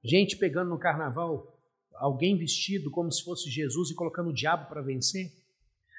Gente 0.03 0.37
pegando 0.37 0.69
no 0.69 0.79
carnaval 0.79 1.59
alguém 1.95 2.37
vestido 2.37 2.91
como 2.91 3.11
se 3.11 3.23
fosse 3.23 3.49
Jesus 3.49 3.89
e 3.89 3.95
colocando 3.95 4.29
o 4.29 4.33
diabo 4.33 4.67
para 4.67 4.81
vencer? 4.81 5.31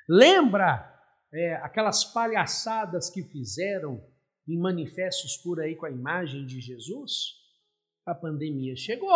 Lembra 0.09 0.98
é, 1.33 1.55
aquelas 1.57 2.05
palhaçadas 2.05 3.11
que 3.11 3.23
fizeram 3.23 4.03
em 4.47 4.59
manifestos 4.59 5.37
por 5.37 5.61
aí 5.61 5.77
com 5.77 5.87
a 5.87 5.91
imagem 5.91 6.47
de 6.47 6.61
Jesus, 6.61 7.35
a 8.07 8.15
pandemia 8.15 8.75
chegou. 8.75 9.13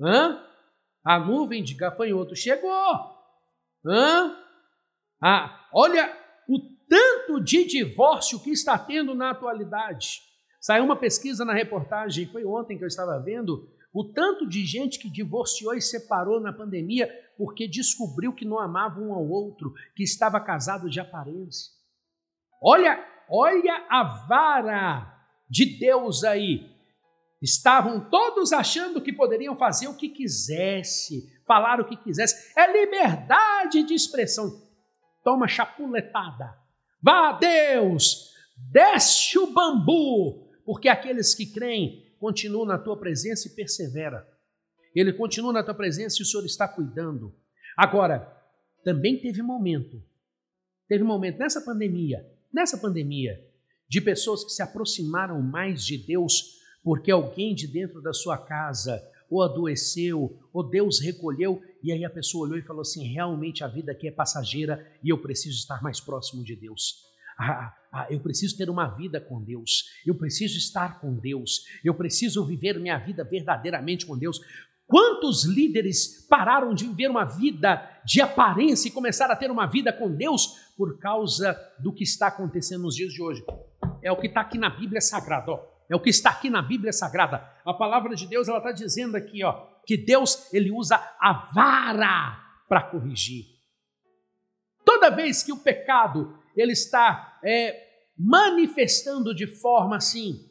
Hã? 0.00 0.46
A 1.04 1.18
nuvem 1.18 1.62
de 1.62 1.74
gafanhoto 1.74 2.36
chegou. 2.36 2.70
Hã? 3.84 4.36
Ah, 5.20 5.68
olha 5.72 6.16
o 6.48 6.58
tanto 6.88 7.40
de 7.42 7.64
divórcio 7.64 8.40
que 8.40 8.50
está 8.50 8.78
tendo 8.78 9.14
na 9.14 9.30
atualidade. 9.30 10.22
Saiu 10.60 10.84
uma 10.84 10.96
pesquisa 10.96 11.44
na 11.44 11.52
reportagem, 11.52 12.26
foi 12.26 12.44
ontem 12.44 12.78
que 12.78 12.84
eu 12.84 12.88
estava 12.88 13.18
vendo, 13.18 13.68
o 13.92 14.04
tanto 14.04 14.48
de 14.48 14.64
gente 14.64 14.98
que 14.98 15.10
divorciou 15.10 15.74
e 15.74 15.80
separou 15.80 16.40
na 16.40 16.52
pandemia 16.52 17.08
porque 17.36 17.66
descobriu 17.66 18.32
que 18.32 18.44
não 18.44 18.58
amava 18.58 19.00
um 19.00 19.12
ao 19.12 19.26
outro, 19.26 19.72
que 19.96 20.02
estava 20.02 20.38
casado 20.40 20.88
de 20.90 21.00
aparência. 21.00 21.72
Olha, 22.62 23.02
olha 23.28 23.86
a 23.88 24.04
vara 24.28 25.20
de 25.48 25.78
Deus 25.78 26.22
aí. 26.22 26.70
Estavam 27.40 28.08
todos 28.10 28.52
achando 28.52 29.00
que 29.00 29.12
poderiam 29.12 29.56
fazer 29.56 29.88
o 29.88 29.96
que 29.96 30.10
quisesse, 30.10 31.32
falar 31.46 31.80
o 31.80 31.86
que 31.86 31.96
quisesse. 31.96 32.52
É 32.56 32.70
liberdade 32.70 33.82
de 33.82 33.94
expressão. 33.94 34.62
Toma 35.24 35.48
chapuletada. 35.48 36.54
Vá 37.02 37.32
Deus, 37.32 38.34
desce 38.70 39.38
o 39.38 39.46
bambu, 39.46 40.50
porque 40.66 40.88
aqueles 40.88 41.34
que 41.34 41.46
creem 41.46 42.09
continua 42.20 42.66
na 42.66 42.78
tua 42.78 42.96
presença 42.96 43.48
e 43.48 43.50
persevera. 43.50 44.28
Ele 44.94 45.12
continua 45.12 45.52
na 45.52 45.64
tua 45.64 45.74
presença 45.74 46.18
e 46.20 46.22
o 46.22 46.26
Senhor 46.26 46.44
está 46.44 46.68
cuidando. 46.68 47.34
Agora, 47.76 48.30
também 48.84 49.18
teve 49.18 49.42
momento, 49.42 50.02
teve 50.86 51.02
momento 51.02 51.38
nessa 51.38 51.60
pandemia, 51.62 52.24
nessa 52.52 52.76
pandemia, 52.76 53.42
de 53.88 54.00
pessoas 54.00 54.44
que 54.44 54.52
se 54.52 54.62
aproximaram 54.62 55.40
mais 55.40 55.84
de 55.84 55.96
Deus 55.96 56.60
porque 56.82 57.10
alguém 57.10 57.54
de 57.54 57.66
dentro 57.66 58.00
da 58.00 58.12
sua 58.12 58.38
casa 58.38 59.02
ou 59.28 59.42
adoeceu, 59.42 60.38
ou 60.52 60.68
Deus 60.68 60.98
recolheu, 60.98 61.62
e 61.82 61.92
aí 61.92 62.04
a 62.04 62.10
pessoa 62.10 62.46
olhou 62.46 62.58
e 62.58 62.62
falou 62.62 62.82
assim: 62.82 63.06
realmente 63.06 63.62
a 63.62 63.68
vida 63.68 63.92
aqui 63.92 64.08
é 64.08 64.10
passageira 64.12 64.84
e 65.04 65.08
eu 65.08 65.18
preciso 65.18 65.56
estar 65.56 65.80
mais 65.82 66.00
próximo 66.00 66.42
de 66.42 66.56
Deus. 66.56 66.96
Ah, 67.38 67.72
ah, 67.92 68.06
eu 68.08 68.20
preciso 68.20 68.56
ter 68.56 68.70
uma 68.70 68.86
vida 68.86 69.20
com 69.20 69.42
Deus, 69.42 69.86
eu 70.06 70.14
preciso 70.14 70.56
estar 70.56 71.00
com 71.00 71.14
Deus, 71.14 71.64
eu 71.84 71.94
preciso 71.94 72.44
viver 72.44 72.78
minha 72.78 72.98
vida 72.98 73.24
verdadeiramente 73.24 74.06
com 74.06 74.16
Deus. 74.16 74.40
Quantos 74.86 75.44
líderes 75.44 76.26
pararam 76.28 76.74
de 76.74 76.86
viver 76.86 77.10
uma 77.10 77.24
vida 77.24 77.88
de 78.04 78.20
aparência 78.20 78.88
e 78.88 78.92
começaram 78.92 79.32
a 79.32 79.36
ter 79.36 79.50
uma 79.50 79.66
vida 79.66 79.92
com 79.92 80.12
Deus 80.14 80.48
por 80.76 80.98
causa 80.98 81.56
do 81.78 81.92
que 81.92 82.04
está 82.04 82.28
acontecendo 82.28 82.82
nos 82.82 82.94
dias 82.94 83.12
de 83.12 83.22
hoje? 83.22 83.44
É 84.02 84.10
o 84.10 84.16
que 84.16 84.26
está 84.26 84.40
aqui 84.40 84.58
na 84.58 84.70
Bíblia 84.70 85.00
Sagrada, 85.00 85.52
ó. 85.52 85.70
É 85.88 85.96
o 85.96 86.00
que 86.00 86.10
está 86.10 86.30
aqui 86.30 86.48
na 86.48 86.62
Bíblia 86.62 86.92
Sagrada. 86.92 87.44
A 87.64 87.74
palavra 87.74 88.14
de 88.14 88.26
Deus 88.26 88.48
ela 88.48 88.58
está 88.58 88.70
dizendo 88.70 89.16
aqui, 89.16 89.44
ó, 89.44 89.66
que 89.84 89.96
Deus 89.96 90.52
ele 90.52 90.70
usa 90.70 90.96
a 91.20 91.50
vara 91.52 92.38
para 92.68 92.82
corrigir. 92.82 93.46
Toda 94.84 95.10
vez 95.10 95.42
que 95.42 95.52
o 95.52 95.58
pecado 95.58 96.39
ele 96.56 96.72
está 96.72 97.38
é, 97.44 97.88
manifestando 98.16 99.34
de 99.34 99.46
forma 99.46 99.96
assim. 99.96 100.48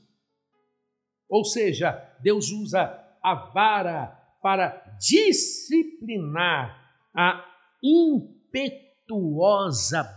Ou 1.29 1.43
seja, 1.45 1.91
Deus 2.21 2.49
usa 2.51 2.83
a 3.23 3.35
vara 3.53 4.07
para 4.41 4.97
disciplinar 4.99 6.75
a 7.15 7.45
impetuosa 7.83 8.43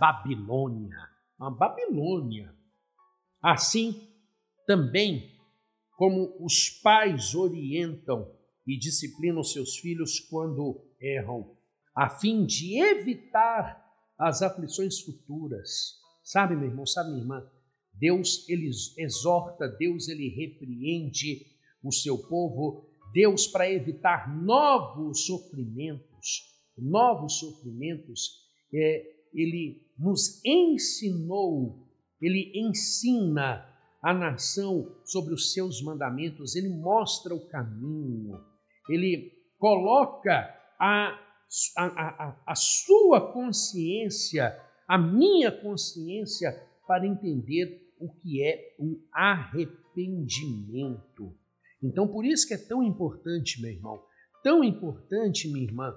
Babilônia. 0.00 0.96
A 1.38 1.50
Babilônia. 1.50 2.54
Assim, 3.42 4.08
também 4.66 5.32
como 5.96 6.36
os 6.44 6.68
pais 6.68 7.34
orientam 7.34 8.28
e 8.66 8.78
disciplinam 8.78 9.42
seus 9.42 9.76
filhos 9.76 10.20
quando 10.20 10.80
erram, 11.00 11.56
a 11.94 12.08
fim 12.08 12.46
de 12.46 12.80
evitar 12.80 13.81
as 14.18 14.42
aflições 14.42 15.00
futuras. 15.00 16.00
Sabe, 16.22 16.54
meu 16.54 16.68
irmão, 16.68 16.86
sabe, 16.86 17.10
minha 17.10 17.22
irmã? 17.22 17.44
Deus, 17.94 18.48
ele 18.48 18.70
exorta, 18.98 19.68
Deus, 19.68 20.08
ele 20.08 20.28
repreende 20.28 21.46
o 21.82 21.92
seu 21.92 22.16
povo, 22.16 22.88
Deus, 23.12 23.46
para 23.46 23.70
evitar 23.70 24.34
novos 24.34 25.26
sofrimentos, 25.26 26.52
novos 26.78 27.38
sofrimentos, 27.38 28.42
é, 28.72 29.12
ele 29.34 29.86
nos 29.98 30.42
ensinou, 30.44 31.86
ele 32.20 32.52
ensina 32.54 33.66
a 34.02 34.12
nação 34.12 34.96
sobre 35.04 35.34
os 35.34 35.52
seus 35.52 35.82
mandamentos, 35.82 36.56
ele 36.56 36.68
mostra 36.68 37.34
o 37.34 37.46
caminho, 37.48 38.40
ele 38.88 39.32
coloca 39.58 40.52
a 40.80 41.21
a, 41.76 41.84
a, 41.84 42.42
a 42.46 42.54
sua 42.54 43.32
consciência, 43.32 44.58
a 44.88 44.96
minha 44.98 45.52
consciência, 45.52 46.50
para 46.86 47.06
entender 47.06 47.92
o 47.98 48.10
que 48.12 48.42
é 48.42 48.74
o 48.78 48.98
arrependimento. 49.12 51.36
Então, 51.82 52.08
por 52.08 52.24
isso 52.24 52.46
que 52.46 52.54
é 52.54 52.58
tão 52.58 52.82
importante, 52.82 53.60
meu 53.60 53.70
irmão, 53.70 54.02
tão 54.42 54.64
importante, 54.64 55.46
minha 55.48 55.64
irmã, 55.64 55.94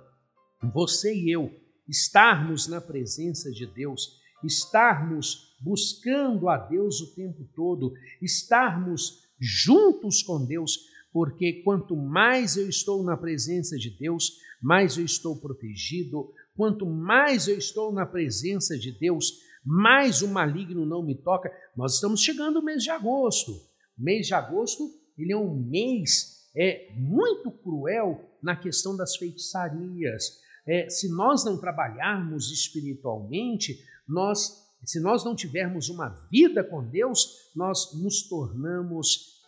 você 0.74 1.16
e 1.16 1.32
eu 1.32 1.50
estarmos 1.88 2.68
na 2.68 2.82
presença 2.82 3.50
de 3.52 3.66
Deus, 3.66 4.20
estarmos 4.44 5.56
buscando 5.62 6.50
a 6.50 6.58
Deus 6.58 7.00
o 7.02 7.16
tempo 7.16 7.48
todo, 7.56 7.94
estarmos 8.22 9.24
juntos 9.40 10.22
com 10.24 10.46
Deus, 10.46 10.78
porque 11.12 11.62
quanto 11.64 11.96
mais 11.96 12.58
eu 12.58 12.68
estou 12.68 13.02
na 13.04 13.16
presença 13.16 13.78
de 13.78 13.90
Deus, 13.90 14.34
mais 14.66 14.98
eu 14.98 15.06
estou 15.06 15.40
protegido, 15.40 16.34
quanto 16.58 16.88
mais 16.88 17.48
eu 17.48 17.56
estou 17.56 17.94
na 17.94 18.04
presença 18.04 18.76
de 18.76 18.92
Deus, 18.92 19.32
mais 19.64 20.24
o 20.24 20.28
maligno 20.28 20.88
não 20.88 21.04
me 21.04 21.14
toca. 21.14 21.52
Nós 21.78 21.94
estamos 21.94 22.20
chegando 22.20 22.56
no 22.56 22.66
mês 22.66 22.82
de 22.82 22.90
agosto. 22.90 23.52
O 23.52 24.04
mês 24.04 24.26
de 24.26 24.34
agosto, 24.34 24.90
ele 25.16 25.32
é 25.32 25.38
um 25.38 25.56
mês 25.56 26.36
é 26.58 26.90
muito 26.96 27.52
cruel 27.52 28.28
na 28.42 28.56
questão 28.56 28.96
das 28.96 29.16
feitiçarias. 29.18 30.40
É, 30.66 30.90
se 30.90 31.10
nós 31.10 31.44
não 31.44 31.60
trabalharmos 31.60 32.50
espiritualmente, 32.50 33.78
nós, 34.08 34.66
se 34.84 35.00
nós 35.00 35.24
não 35.24 35.36
tivermos 35.36 35.90
uma 35.90 36.10
vida 36.32 36.64
com 36.64 36.84
Deus, 36.90 37.52
nós 37.56 37.94
nos 38.02 38.28
tornamos 38.28 39.44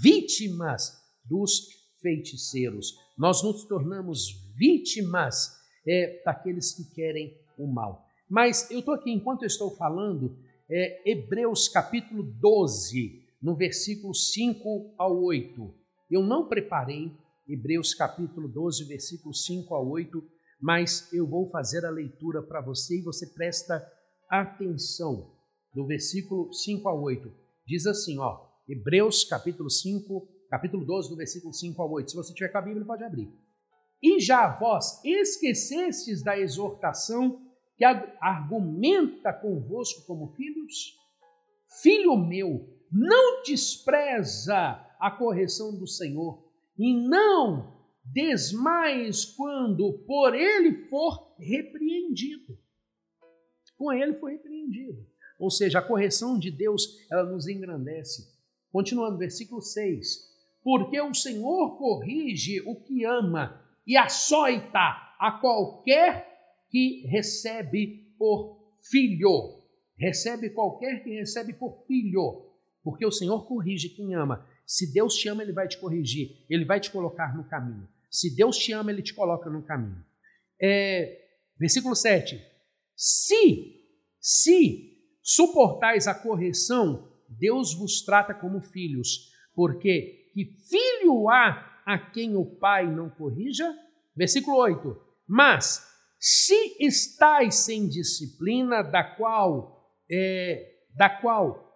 vítimas 0.00 0.92
dos 1.24 1.66
feiticeiros. 2.00 2.94
Nós 3.16 3.42
nos 3.42 3.64
tornamos 3.64 4.49
vítimas 4.60 5.58
é, 5.88 6.22
daqueles 6.22 6.74
que 6.74 6.84
querem 6.94 7.34
o 7.56 7.66
mal. 7.66 8.06
Mas 8.28 8.70
eu 8.70 8.80
estou 8.80 8.92
aqui, 8.92 9.10
enquanto 9.10 9.42
eu 9.42 9.46
estou 9.46 9.74
falando, 9.74 10.36
é, 10.68 11.10
Hebreus 11.10 11.66
capítulo 11.66 12.22
12, 12.22 13.24
no 13.42 13.56
versículo 13.56 14.14
5 14.14 14.94
ao 14.98 15.18
8. 15.22 15.74
Eu 16.10 16.22
não 16.22 16.46
preparei 16.46 17.10
Hebreus 17.48 17.94
capítulo 17.94 18.46
12, 18.46 18.84
versículo 18.84 19.34
5 19.34 19.74
a 19.74 19.80
8, 19.80 20.22
mas 20.60 21.10
eu 21.10 21.26
vou 21.26 21.48
fazer 21.48 21.86
a 21.86 21.90
leitura 21.90 22.42
para 22.42 22.60
você 22.60 22.98
e 22.98 23.02
você 23.02 23.26
presta 23.26 23.82
atenção. 24.28 25.32
Do 25.74 25.86
versículo 25.86 26.52
5 26.52 26.86
a 26.86 26.94
8. 26.94 27.32
Diz 27.66 27.86
assim, 27.86 28.18
ó, 28.18 28.46
Hebreus 28.68 29.24
capítulo 29.24 29.70
5, 29.70 30.28
capítulo 30.50 30.84
12, 30.84 31.08
do 31.08 31.16
versículo 31.16 31.54
5 31.54 31.80
ao 31.80 31.90
8. 31.92 32.10
Se 32.10 32.16
você 32.16 32.34
tiver 32.34 32.48
com 32.48 32.58
a 32.58 32.62
Bíblia, 32.62 32.84
pode 32.84 33.02
abrir. 33.02 33.32
E 34.02 34.20
já 34.20 34.48
vós 34.56 35.00
esquecestes 35.04 36.22
da 36.22 36.38
exortação 36.38 37.42
que 37.76 37.84
argumenta 37.84 39.32
convosco 39.32 40.06
como 40.06 40.32
filhos? 40.34 40.98
Filho 41.82 42.16
meu, 42.16 42.68
não 42.90 43.42
despreza 43.42 44.86
a 44.98 45.10
correção 45.10 45.78
do 45.78 45.86
Senhor, 45.86 46.50
e 46.78 46.94
não 46.94 47.78
desmais 48.04 49.24
quando 49.24 49.92
por 50.06 50.34
ele 50.34 50.88
for 50.88 51.34
repreendido. 51.38 52.58
Com 53.76 53.92
ele 53.92 54.14
foi 54.14 54.32
repreendido. 54.32 55.06
Ou 55.38 55.50
seja, 55.50 55.78
a 55.78 55.82
correção 55.82 56.38
de 56.38 56.50
Deus, 56.50 57.06
ela 57.10 57.24
nos 57.24 57.46
engrandece. 57.46 58.28
Continuando, 58.70 59.18
versículo 59.18 59.62
6 59.62 60.30
porque 60.62 61.00
o 61.00 61.14
Senhor 61.14 61.78
corrige 61.78 62.60
o 62.66 62.76
que 62.76 63.04
ama 63.04 63.60
e 63.86 63.96
açoita 63.96 64.78
a 65.18 65.38
qualquer 65.40 66.28
que 66.70 67.06
recebe 67.06 68.14
por 68.18 68.74
filho. 68.90 69.60
Recebe 69.98 70.50
qualquer 70.50 71.02
que 71.02 71.10
recebe 71.10 71.52
por 71.52 71.84
filho, 71.86 72.46
porque 72.82 73.04
o 73.04 73.12
Senhor 73.12 73.46
corrige 73.46 73.90
quem 73.90 74.14
ama. 74.14 74.46
Se 74.64 74.92
Deus 74.92 75.14
te 75.16 75.28
ama, 75.28 75.42
Ele 75.42 75.52
vai 75.52 75.68
te 75.68 75.78
corrigir, 75.78 76.46
Ele 76.48 76.64
vai 76.64 76.80
te 76.80 76.90
colocar 76.90 77.36
no 77.36 77.44
caminho. 77.44 77.88
Se 78.10 78.34
Deus 78.34 78.56
te 78.56 78.72
ama, 78.72 78.90
Ele 78.90 79.02
te 79.02 79.12
coloca 79.12 79.50
no 79.50 79.62
caminho. 79.62 80.02
É, 80.60 81.20
versículo 81.58 81.94
7. 81.94 82.40
Se, 82.96 83.82
se 84.18 84.90
suportais 85.22 86.06
a 86.06 86.14
correção, 86.14 87.10
Deus 87.28 87.74
vos 87.74 88.02
trata 88.02 88.34
como 88.34 88.60
filhos, 88.60 89.32
porque 89.54 90.30
que 90.32 90.44
filho 90.68 91.28
há 91.28 91.69
a 91.84 91.98
quem 91.98 92.36
o 92.36 92.44
pai 92.44 92.86
não 92.86 93.10
corrija? 93.10 93.72
Versículo 94.16 94.56
8. 94.58 94.96
Mas 95.26 95.86
se 96.18 96.76
estáis 96.80 97.56
sem 97.56 97.88
disciplina, 97.88 98.82
da 98.82 99.02
qual 99.02 99.80
é, 100.10 100.80
da 100.94 101.08
qual 101.08 101.70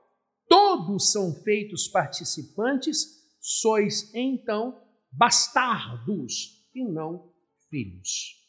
todos 0.48 1.12
são 1.12 1.34
feitos 1.42 1.88
participantes, 1.88 3.24
sois 3.40 4.12
então 4.14 4.82
bastardos 5.10 6.68
e 6.74 6.84
não 6.84 7.32
filhos. 7.70 8.42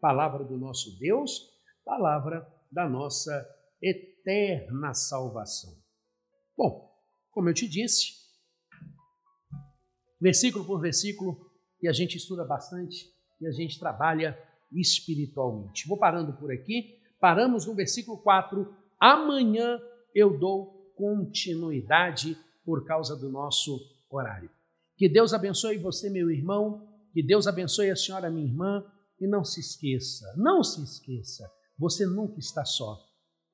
Palavra 0.00 0.44
do 0.44 0.56
nosso 0.56 0.98
Deus, 0.98 1.48
palavra 1.84 2.46
da 2.70 2.88
nossa 2.88 3.46
eterna 3.82 4.94
salvação. 4.94 5.74
Bom, 6.56 6.90
como 7.30 7.48
eu 7.48 7.54
te 7.54 7.66
disse, 7.66 8.19
versículo 10.20 10.64
por 10.64 10.80
versículo, 10.80 11.50
e 11.82 11.88
a 11.88 11.92
gente 11.92 12.16
estuda 12.16 12.44
bastante 12.44 13.06
e 13.40 13.46
a 13.46 13.50
gente 13.50 13.78
trabalha 13.78 14.38
espiritualmente. 14.72 15.88
Vou 15.88 15.98
parando 15.98 16.32
por 16.34 16.52
aqui. 16.52 16.98
Paramos 17.18 17.66
no 17.66 17.74
versículo 17.74 18.18
4. 18.18 18.72
Amanhã 19.00 19.80
eu 20.14 20.38
dou 20.38 20.92
continuidade 20.94 22.36
por 22.64 22.84
causa 22.84 23.16
do 23.16 23.30
nosso 23.30 23.80
horário. 24.10 24.50
Que 24.96 25.08
Deus 25.08 25.32
abençoe 25.32 25.78
você, 25.78 26.10
meu 26.10 26.30
irmão. 26.30 26.86
Que 27.12 27.22
Deus 27.22 27.46
abençoe 27.46 27.90
a 27.90 27.96
senhora, 27.96 28.30
minha 28.30 28.46
irmã. 28.46 28.84
E 29.18 29.26
não 29.26 29.44
se 29.44 29.60
esqueça, 29.60 30.32
não 30.36 30.64
se 30.64 30.82
esqueça, 30.82 31.50
você 31.78 32.06
nunca 32.06 32.38
está 32.38 32.64
só. 32.64 32.98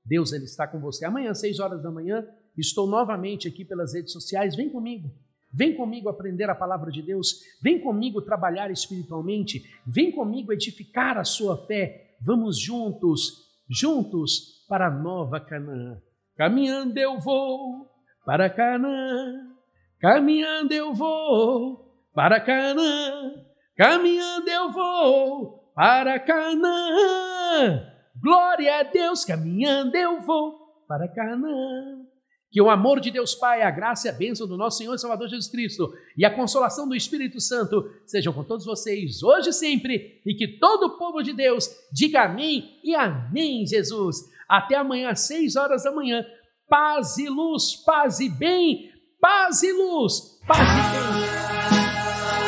Deus 0.04 0.32
ele 0.32 0.44
está 0.44 0.66
com 0.68 0.78
você. 0.78 1.04
Amanhã, 1.04 1.32
às 1.32 1.40
6 1.40 1.58
horas 1.58 1.82
da 1.82 1.90
manhã, 1.90 2.24
estou 2.56 2.88
novamente 2.88 3.48
aqui 3.48 3.64
pelas 3.64 3.92
redes 3.92 4.12
sociais. 4.12 4.54
Vem 4.54 4.70
comigo. 4.70 5.10
Vem 5.56 5.74
comigo 5.74 6.10
aprender 6.10 6.50
a 6.50 6.54
palavra 6.54 6.92
de 6.92 7.00
Deus, 7.00 7.40
vem 7.62 7.80
comigo 7.80 8.20
trabalhar 8.20 8.70
espiritualmente, 8.70 9.62
vem 9.86 10.12
comigo 10.12 10.52
edificar 10.52 11.16
a 11.16 11.24
sua 11.24 11.56
fé. 11.66 12.14
Vamos 12.20 12.60
juntos, 12.60 13.46
juntos 13.66 14.66
para 14.68 14.88
a 14.88 14.90
nova 14.90 15.40
Canaã. 15.40 15.98
Caminhando 16.36 16.98
eu 16.98 17.18
vou 17.18 17.90
para 18.26 18.50
Canaã, 18.50 19.50
caminhando 19.98 20.74
eu 20.74 20.92
vou 20.92 22.04
para 22.12 22.38
Canaã, 22.38 23.42
caminhando 23.78 24.48
eu 24.50 24.70
vou 24.70 25.72
para 25.74 26.20
Canaã. 26.20 27.92
Glória 28.22 28.80
a 28.80 28.82
Deus, 28.82 29.24
caminhando 29.24 29.96
eu 29.96 30.20
vou 30.20 30.84
para 30.86 31.08
Canaã. 31.08 32.05
Que 32.50 32.62
o 32.62 32.70
amor 32.70 33.00
de 33.00 33.10
Deus 33.10 33.34
Pai, 33.34 33.62
a 33.62 33.70
graça 33.70 34.06
e 34.06 34.10
a 34.10 34.14
bênção 34.14 34.46
do 34.46 34.56
nosso 34.56 34.78
Senhor 34.78 34.94
e 34.94 34.98
Salvador 34.98 35.28
Jesus 35.28 35.48
Cristo 35.50 35.92
e 36.16 36.24
a 36.24 36.34
consolação 36.34 36.88
do 36.88 36.94
Espírito 36.94 37.40
Santo 37.40 37.90
sejam 38.06 38.32
com 38.32 38.44
todos 38.44 38.64
vocês 38.64 39.22
hoje 39.22 39.50
e 39.50 39.52
sempre, 39.52 40.22
e 40.24 40.34
que 40.34 40.58
todo 40.58 40.86
o 40.86 40.98
povo 40.98 41.22
de 41.22 41.32
Deus 41.32 41.68
diga 41.92 42.22
amém 42.22 42.78
e 42.82 42.94
amém, 42.94 43.66
Jesus. 43.66 44.16
Até 44.48 44.76
amanhã, 44.76 45.10
às 45.10 45.20
seis 45.20 45.56
horas 45.56 45.84
da 45.84 45.92
manhã. 45.92 46.24
Paz 46.68 47.18
e 47.18 47.28
luz, 47.28 47.76
paz 47.84 48.20
e 48.20 48.28
bem, 48.28 48.90
paz 49.20 49.62
e 49.62 49.72
luz, 49.72 50.40
paz 50.46 50.60
e 50.60 50.72
bem. 50.92 51.46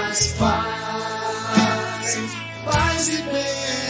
Paz, 0.09 0.37
paz, 0.39 2.17
paz 2.65 3.09
e 3.09 3.23
bem, 3.23 3.88